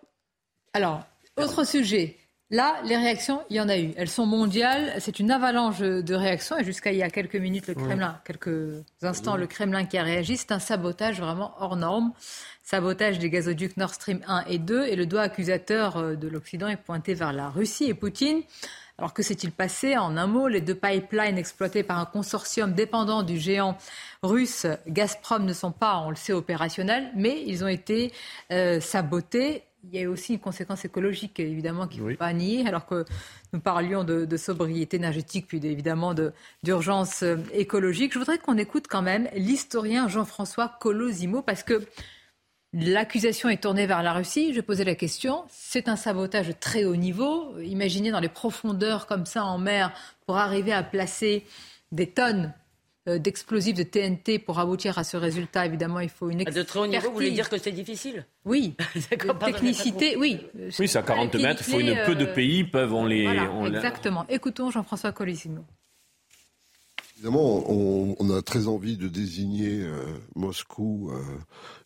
[0.74, 1.04] Alors,
[1.38, 2.18] autre sujet.
[2.54, 3.94] Là, les réactions, il y en a eu.
[3.98, 4.94] Elles sont mondiales.
[5.00, 6.56] C'est une avalanche de réactions.
[6.56, 10.04] Et jusqu'à il y a quelques minutes, le Kremlin, quelques instants, le Kremlin qui a
[10.04, 10.38] réagi.
[10.38, 12.14] C'est un sabotage vraiment hors norme.
[12.62, 14.86] Sabotage des gazoducs Nord Stream 1 et 2.
[14.86, 18.44] Et le doigt accusateur euh, de l'Occident est pointé vers la Russie et Poutine.
[19.00, 23.24] Alors que s'est-il passé En un mot, les deux pipelines exploités par un consortium dépendant
[23.24, 23.80] du géant
[24.22, 28.14] russe Gazprom ne sont pas, on le sait, opérationnels, mais ils ont été
[28.52, 29.64] euh, sabotés.
[29.86, 33.04] Il y a aussi une conséquence écologique, évidemment, qu'il ne faut pas nier, alors que
[33.52, 36.32] nous parlions de, de sobriété énergétique, puis évidemment de-
[36.64, 38.14] d'urgence euh, écologique.
[38.14, 41.82] Je voudrais qu'on écoute quand même l'historien Jean-François Colosimo, parce que
[42.76, 44.52] L'accusation est tournée vers la Russie.
[44.52, 45.44] Je posais la question.
[45.50, 47.60] C'est un sabotage de très haut niveau.
[47.60, 49.94] Imaginez dans les profondeurs comme ça en mer
[50.26, 51.46] pour arriver à placer
[51.92, 52.52] des tonnes
[53.08, 55.66] d'explosifs de TNT pour aboutir à ce résultat.
[55.66, 57.34] Évidemment, il faut une À de très haut niveau, vous voulez expertise.
[57.36, 58.76] dire que c'est difficile Oui,
[59.46, 60.40] technicité, oui.
[60.80, 61.64] Oui, c'est à 40 mètres.
[61.68, 63.24] Il faut une, peu de pays peuvent on les.
[63.24, 64.26] Voilà, on les- exactement.
[64.30, 65.64] Écoutons Jean-François Colissimo.
[67.16, 70.04] Évidemment, on, on a très envie de désigner euh,
[70.36, 71.22] Moscou euh,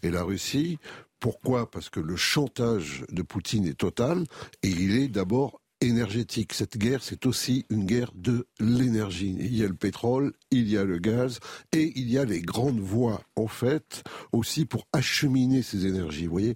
[0.03, 0.80] et la Russie.
[1.19, 1.69] Pourquoi?
[1.69, 4.23] Parce que le chantage de Poutine est total
[4.64, 6.53] et il est d'abord énergétique.
[6.53, 9.35] Cette guerre, c'est aussi une guerre de l'énergie.
[9.39, 11.39] Il y a le pétrole, il y a le gaz
[11.71, 16.25] et il y a les grandes voies, en fait, aussi pour acheminer ces énergies.
[16.25, 16.55] Vous voyez,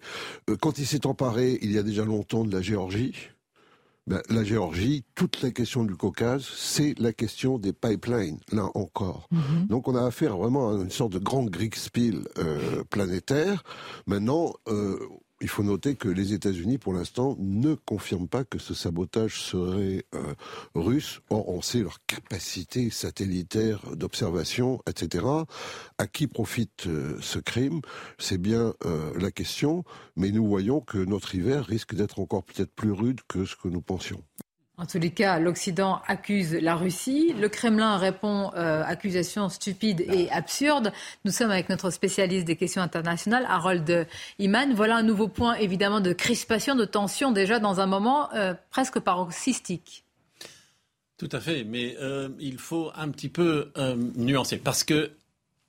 [0.49, 3.15] Euh, quand il s'est emparé, il y a déjà longtemps, de la Géorgie,
[4.07, 9.29] ben, la Géorgie, toute la question du Caucase, c'est la question des pipelines, là encore.
[9.69, 13.63] Donc on a affaire vraiment à une sorte de grand Kriegspiel euh, planétaire.
[14.07, 14.97] Maintenant, euh,
[15.41, 20.05] il faut noter que les États-Unis, pour l'instant, ne confirment pas que ce sabotage serait
[20.13, 20.33] euh,
[20.75, 21.21] russe.
[21.29, 25.25] Or, on sait leur capacité satellitaire d'observation, etc.
[25.97, 27.81] À qui profite euh, ce crime?
[28.19, 29.83] C'est bien euh, la question.
[30.15, 33.67] Mais nous voyons que notre hiver risque d'être encore peut-être plus rude que ce que
[33.67, 34.23] nous pensions.
[34.81, 37.35] En tous les cas, l'Occident accuse la Russie.
[37.39, 40.91] Le Kremlin répond euh, accusations stupides et absurdes.
[41.23, 44.07] Nous sommes avec notre spécialiste des questions internationales, Harold
[44.39, 44.73] Iman.
[44.73, 48.99] Voilà un nouveau point, évidemment, de crispation, de tension, déjà dans un moment euh, presque
[48.99, 50.03] paroxystique.
[51.19, 53.71] Tout à fait, mais euh, il faut un petit peu
[54.15, 55.11] nuancer parce que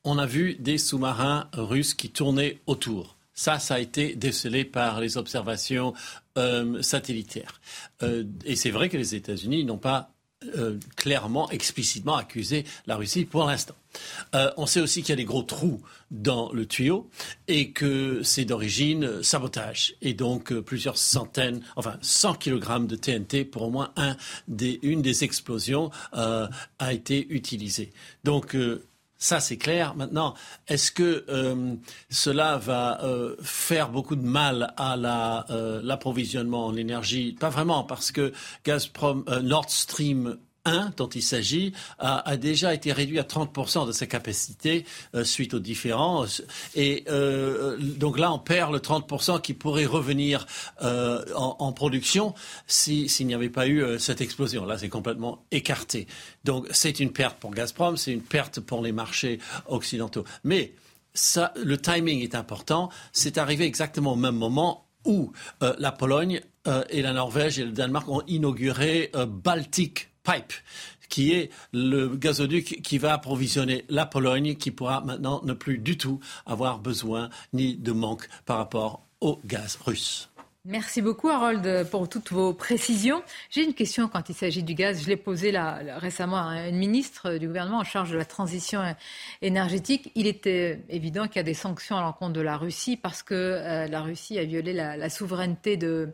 [0.05, 3.19] on a vu des sous-marins russes qui tournaient autour.
[3.35, 5.95] Ça, ça a été décelé par les observations
[6.39, 7.61] euh, satellitaires.
[8.03, 10.11] Euh, et c'est vrai que les États-Unis n'ont pas
[10.57, 13.75] euh, clairement, explicitement accusé la Russie pour l'instant.
[14.57, 17.11] On sait aussi qu'il y a des gros trous dans le tuyau
[17.47, 19.95] et que c'est d'origine sabotage.
[20.01, 23.93] Et donc plusieurs centaines, enfin 100 kg de TNT pour au moins
[24.49, 26.49] une des explosions a
[26.93, 27.93] été utilisée.
[28.25, 28.57] Donc
[29.23, 29.95] ça, c'est clair.
[29.95, 30.35] Maintenant,
[30.67, 31.77] est-ce que euh,
[32.11, 37.37] cela va euh, faire beaucoup de mal à la, euh, l'approvisionnement en énergie?
[37.39, 38.33] Pas vraiment, parce que
[38.65, 43.93] Gazprom, euh, Nord Stream 1 dont il s'agit a, déjà été réduit à 30% de
[43.93, 44.85] sa capacité
[45.15, 46.43] euh, suite aux différences.
[46.75, 50.47] Et euh, donc là, on perd le 30% qui pourrait revenir
[50.83, 52.35] euh, en, production
[52.67, 54.67] s'il n'y avait pas eu cette explosion.
[54.67, 56.07] Là, c'est complètement écarté.
[56.45, 60.25] Donc c'est une perte pour Gazprom, c'est une perte pour les marchés occidentaux.
[60.45, 60.75] Mais
[61.57, 62.91] le timing est important.
[63.13, 66.43] C'est arrivé exactement au même moment où la Pologne
[66.91, 70.53] et la Norvège et le Danemark ont inauguré Baltic Pipe,
[71.09, 75.99] qui est le gazoduc qui va approvisionner la Pologne, qui pourra maintenant ne plus du
[75.99, 80.31] tout avoir besoin ni de manque par rapport au gaz russe.
[80.65, 83.25] Merci beaucoup Harold pour toutes vos précisions.
[83.51, 85.03] J'ai une question quand il s'agit du gaz.
[85.03, 88.81] Je l'ai posée là, récemment à une ministre du gouvernement en charge de la transition
[89.43, 90.13] énergétique.
[90.15, 93.35] Il était évident qu'il y a des sanctions à l'encontre de la Russie parce que
[93.35, 96.11] euh, la Russie a violé la, souveraineté de,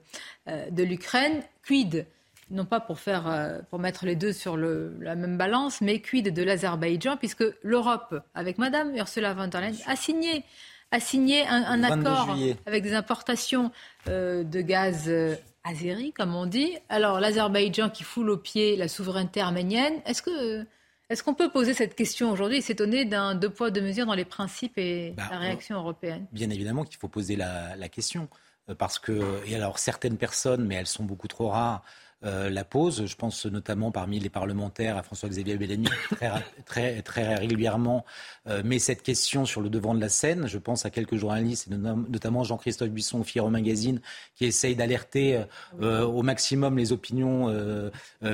[0.48, 1.42] euh, de l'Ukraine.
[1.62, 2.06] Quid
[2.50, 6.32] non pas pour, faire, euh, pour mettre les deux sur la même balance, mais quid
[6.32, 10.44] de l'Azerbaïdjan, puisque l'Europe, avec Madame Ursula von der Leyen, a signé,
[10.90, 13.70] a signé un, accord avec des importations
[14.08, 15.34] euh, de gaz euh,
[15.64, 16.76] azéri, comme on dit.
[16.88, 20.64] Alors l'Azerbaïdjan qui foule au pied la souveraineté arménienne, est-ce que
[21.10, 24.14] est-ce qu'on peut poser cette question aujourd'hui et s'étonner d'un deux poids, deux mesures dans
[24.14, 26.26] les principes et bah, la réaction européenne?
[26.32, 28.28] Bien évidemment qu'il faut poser la, la, question.
[28.76, 31.82] Parce que, et alors certaines personnes, mais elles sont beaucoup trop rares,
[32.24, 33.06] euh, la pose.
[33.06, 35.88] Je pense notamment parmi les parlementaires à François-Xavier Bellamy,
[36.66, 38.04] très, très, régulièrement
[38.48, 40.48] euh, met cette question sur le devant de la scène.
[40.48, 44.00] Je pense à quelques journalistes, notamment Jean-Christophe Buisson, Fierro Magazine,
[44.34, 45.44] qui essaye d'alerter
[45.80, 47.28] euh, au maximum les opinions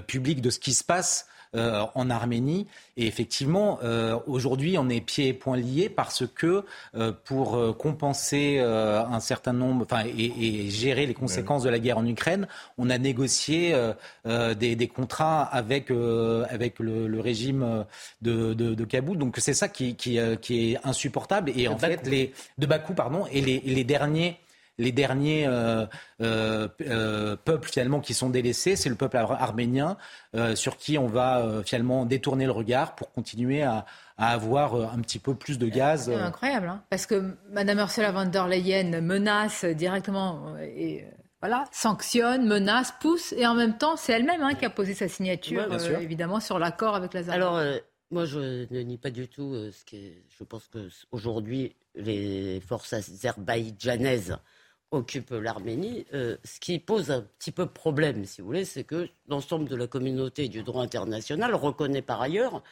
[0.07, 2.67] publiques de ce qui se passe euh, en Arménie.
[2.97, 6.65] Et effectivement, euh, aujourd'hui, on est pieds et poings liés parce que
[6.97, 12.07] euh, pour compenser un certain nombre, enfin, et, gérer les conséquences de la guerre en
[12.07, 12.49] Ukraine,
[12.79, 13.75] on a négocié
[14.25, 17.85] des, contrats avec avec le, régime
[18.23, 19.19] de, de, Kaboul.
[19.19, 21.53] Donc c'est ça qui, qui, est insupportable.
[21.57, 24.39] Et en fait, les de Bakou, pardon, et les, les derniers
[24.79, 25.87] les derniers euh,
[26.21, 29.97] euh, euh, peuples finalement qui sont délaissés, c'est le peuple arménien
[30.55, 33.87] sur qui on va finalement détourner le regard pour continuer à,
[34.17, 36.05] avoir un petit peu plus de gaz.
[36.05, 41.05] C'est incroyable, hein, parce que Mme Ursula von der Leyen menace directement et
[41.41, 45.09] voilà, sanctionne, menace, pousse, et en même temps, c'est elle-même hein, qui a posé sa
[45.09, 45.67] signature,
[46.01, 47.55] évidemment, sur l'accord avec l'Azerbaïdjan.
[47.55, 47.81] Alors,
[48.11, 50.23] moi, je ne nie pas du tout ce qui est.
[50.39, 54.37] Je pense qu'aujourd'hui, les forces azerbaïdjanaises
[54.95, 56.07] occupe l'Arménie.
[56.15, 59.77] Euh, ce qui pose un petit peu problème, si vous voulez, c'est que l'ensemble de
[59.77, 62.63] la communauté du droit international reconnaît par ailleurs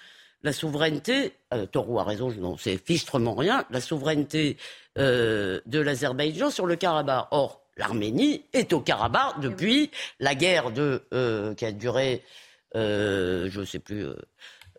[0.45, 4.57] la souveraineté, euh, Torou a raison, je n'en sais fichtrement rien, la souveraineté
[4.99, 7.29] euh, de l'Azerbaïdjan sur le Karabakh.
[7.31, 11.05] Or, l'Arménie est au Karabakh depuis la guerre de,
[11.57, 12.23] qui a duré,
[12.75, 14.07] je ne sais plus,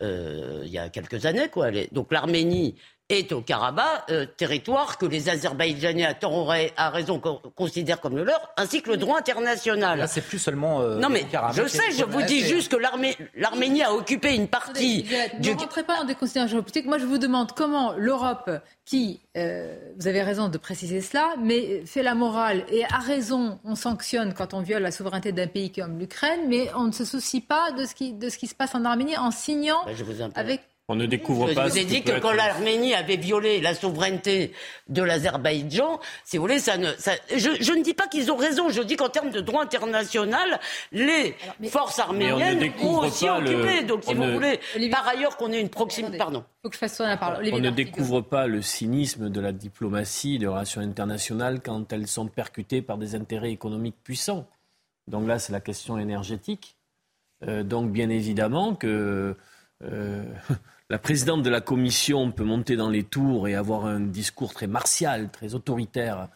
[0.02, 1.48] il y a quelques années.
[1.50, 1.72] Quoi.
[1.94, 2.76] Donc l'Arménie
[3.20, 7.20] est au Karabakh, euh, territoire que les Azerbaïdjanais à tort à raison
[7.56, 10.00] considèrent comme le leur, ainsi que le droit international.
[10.00, 10.82] Là, c'est plus seulement.
[10.82, 12.78] Euh, non mais je sais, je vous dis juste que
[13.36, 15.04] l'Arménie a occupé une partie.
[15.40, 15.52] du...
[15.52, 16.86] Ne rentrez pas dans des considérations politiques.
[16.86, 18.50] Moi, je vous demande comment l'Europe,
[18.86, 23.60] qui, euh, vous avez raison de préciser cela, mais fait la morale et a raison,
[23.64, 27.06] on sanctionne quand on viole la souveraineté d'un pays comme l'Ukraine, mais on ne se
[27.06, 30.32] soucie pas de ce qui, de ce qui se passe en Arménie en signant ben,
[30.36, 31.68] avec on ne découvre pas.
[31.68, 34.52] Je vous ai dit que quand l'Arménie avait violé la souveraineté
[34.90, 36.88] de l'Azerbaïdjan, si vous voulez, ça ne.
[37.34, 38.68] je, ne dis pas qu'ils ont raison.
[38.68, 40.60] Je dis qu'en termes de droit international,
[40.92, 41.36] les
[41.70, 43.84] forces arméniennes ont aussi occupé.
[43.84, 44.60] Donc, si vous voulez,
[44.92, 46.18] par ailleurs qu'on ait une proximité.
[46.18, 46.44] Pardon.
[46.62, 47.50] Faut que je fasse la parole.
[47.54, 52.28] On ne découvre pas le cynisme de la diplomatie, des relations internationales quand elles sont
[52.28, 54.48] percutées par des intérêts économiques puissants.
[55.08, 56.76] Donc là, c'est la question énergétique.
[57.48, 59.38] Euh, donc, bien évidemment que.
[59.82, 60.26] Euh,
[60.94, 64.68] la présidente de la commission peut monter dans les tours et avoir un discours très
[64.68, 66.28] martial, très autoritaire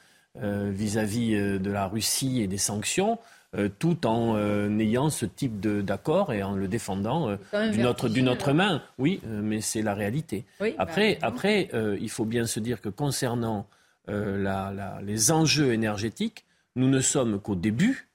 [0.41, 3.19] euh, vis-à-vis euh, de la Russie et des sanctions,
[3.55, 4.35] euh, tout en
[4.79, 7.37] ayant ce type d'accord et en le défendant
[7.71, 7.85] d'une
[8.27, 8.81] autre, main.
[8.97, 10.43] Oui, mais c'est la réalité.
[10.79, 11.69] après, bah, après
[12.01, 13.67] il faut bien se dire que concernant
[14.07, 18.06] les enjeux énergétiques, nous ne sommes qu'au début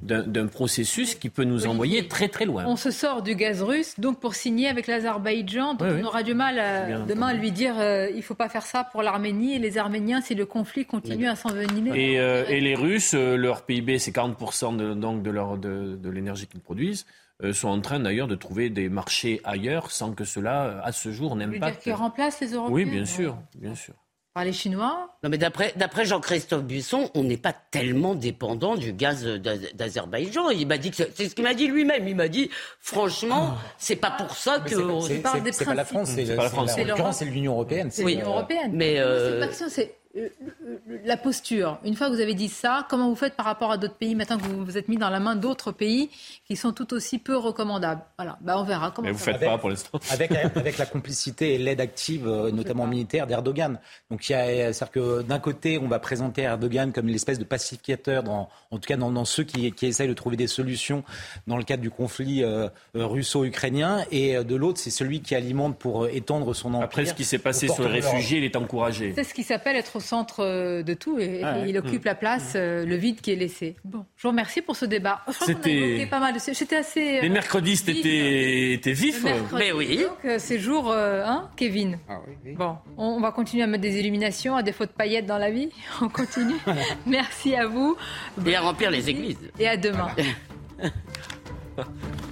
[0.00, 2.64] d'un processus qui peut nous envoyer très très loin.
[2.66, 6.56] On se sort du gaz russe, donc pour signer avec l'Azerbaïdjan, on aura du mal
[6.58, 9.58] euh, demain à lui dire euh, il ne faut pas faire ça pour l'Arménie et
[9.58, 11.90] les Arméniens si le conflit continue à s'envenimer.
[11.94, 16.10] Et, euh, et, les Russes, leur PIB, c'est 40% de, donc de, leur, de, de
[16.10, 17.06] l'énergie qu'ils produisent
[17.50, 21.34] sont en train d'ailleurs de trouver des marchés ailleurs sans que cela, à ce jour,
[21.34, 21.74] n'aimpacte.
[21.74, 23.94] Dire qu'ils remplacent les Européens Oui, bien sûr, bien sûr.
[24.34, 25.10] Par les Chinois.
[25.22, 30.48] Non, mais d'après, d'après Jean-Christophe Buisson, on n'est pas tellement dépendant du gaz d'Az- d'Azerbaïdjan.
[30.50, 32.08] Il m'a dit que c'est c'est ce qu'il m'a dit lui-même.
[32.08, 32.50] Il m'a dit,
[32.80, 34.70] franchement, c'est pas pour ça que.
[34.70, 36.48] c'est- pas la France, c'est C'est pas la
[36.96, 37.18] France.
[37.18, 37.90] C'est l'Union européenne.
[37.90, 38.14] C'est Oui.
[38.14, 38.70] l'Union européenne.
[38.74, 39.96] Mais, euh, C'est
[41.04, 41.78] la posture.
[41.84, 44.14] Une fois que vous avez dit ça, comment vous faites par rapport à d'autres pays
[44.14, 46.10] maintenant que vous vous êtes mis dans la main d'autres pays
[46.46, 48.02] qui sont tout aussi peu recommandables?
[48.18, 49.98] Voilà, bah, on verra comment Mais vous ça faites pas pour l'instant.
[50.10, 53.78] Avec, avec la complicité et l'aide active, euh, notamment militaire, d'Erdogan.
[54.10, 57.44] Donc, il y a, c'est-à-dire que d'un côté, on va présenter Erdogan comme l'espèce de
[57.44, 61.04] pacificateur, dans, en tout cas dans, dans ceux qui, qui essayent de trouver des solutions
[61.46, 65.78] dans le cadre du conflit euh, euh, russo-ukrainien, et de l'autre, c'est celui qui alimente
[65.78, 66.84] pour étendre son empire.
[66.84, 69.12] Après ce qui s'est passé sur les réfugiés, il est encouragé.
[69.14, 72.06] C'est ce qui s'appelle être au centre euh, de tout et, Ah il occupe Mm.
[72.06, 73.76] la place, euh, le vide qui est laissé.
[73.84, 75.20] Bon, je vous remercie pour ce débat.
[75.28, 77.20] Je crois qu'on a C'était- évoqué pas mal de C'était assez.
[77.20, 77.88] Les euh, mercredis, vif.
[77.88, 79.24] étaient étaient vifs.
[79.24, 81.98] Le mercredi, Donc, euh, ces jours, euh, hein, Kevin
[82.56, 85.50] Bon, on, on va continuer à mettre des illuminations, à défaut de paillettes dans la
[85.50, 85.70] vie.
[86.00, 86.54] On continue.
[87.06, 87.96] Merci à vous.
[88.46, 89.50] Et à remplir les églises.
[89.58, 90.08] Et à demain.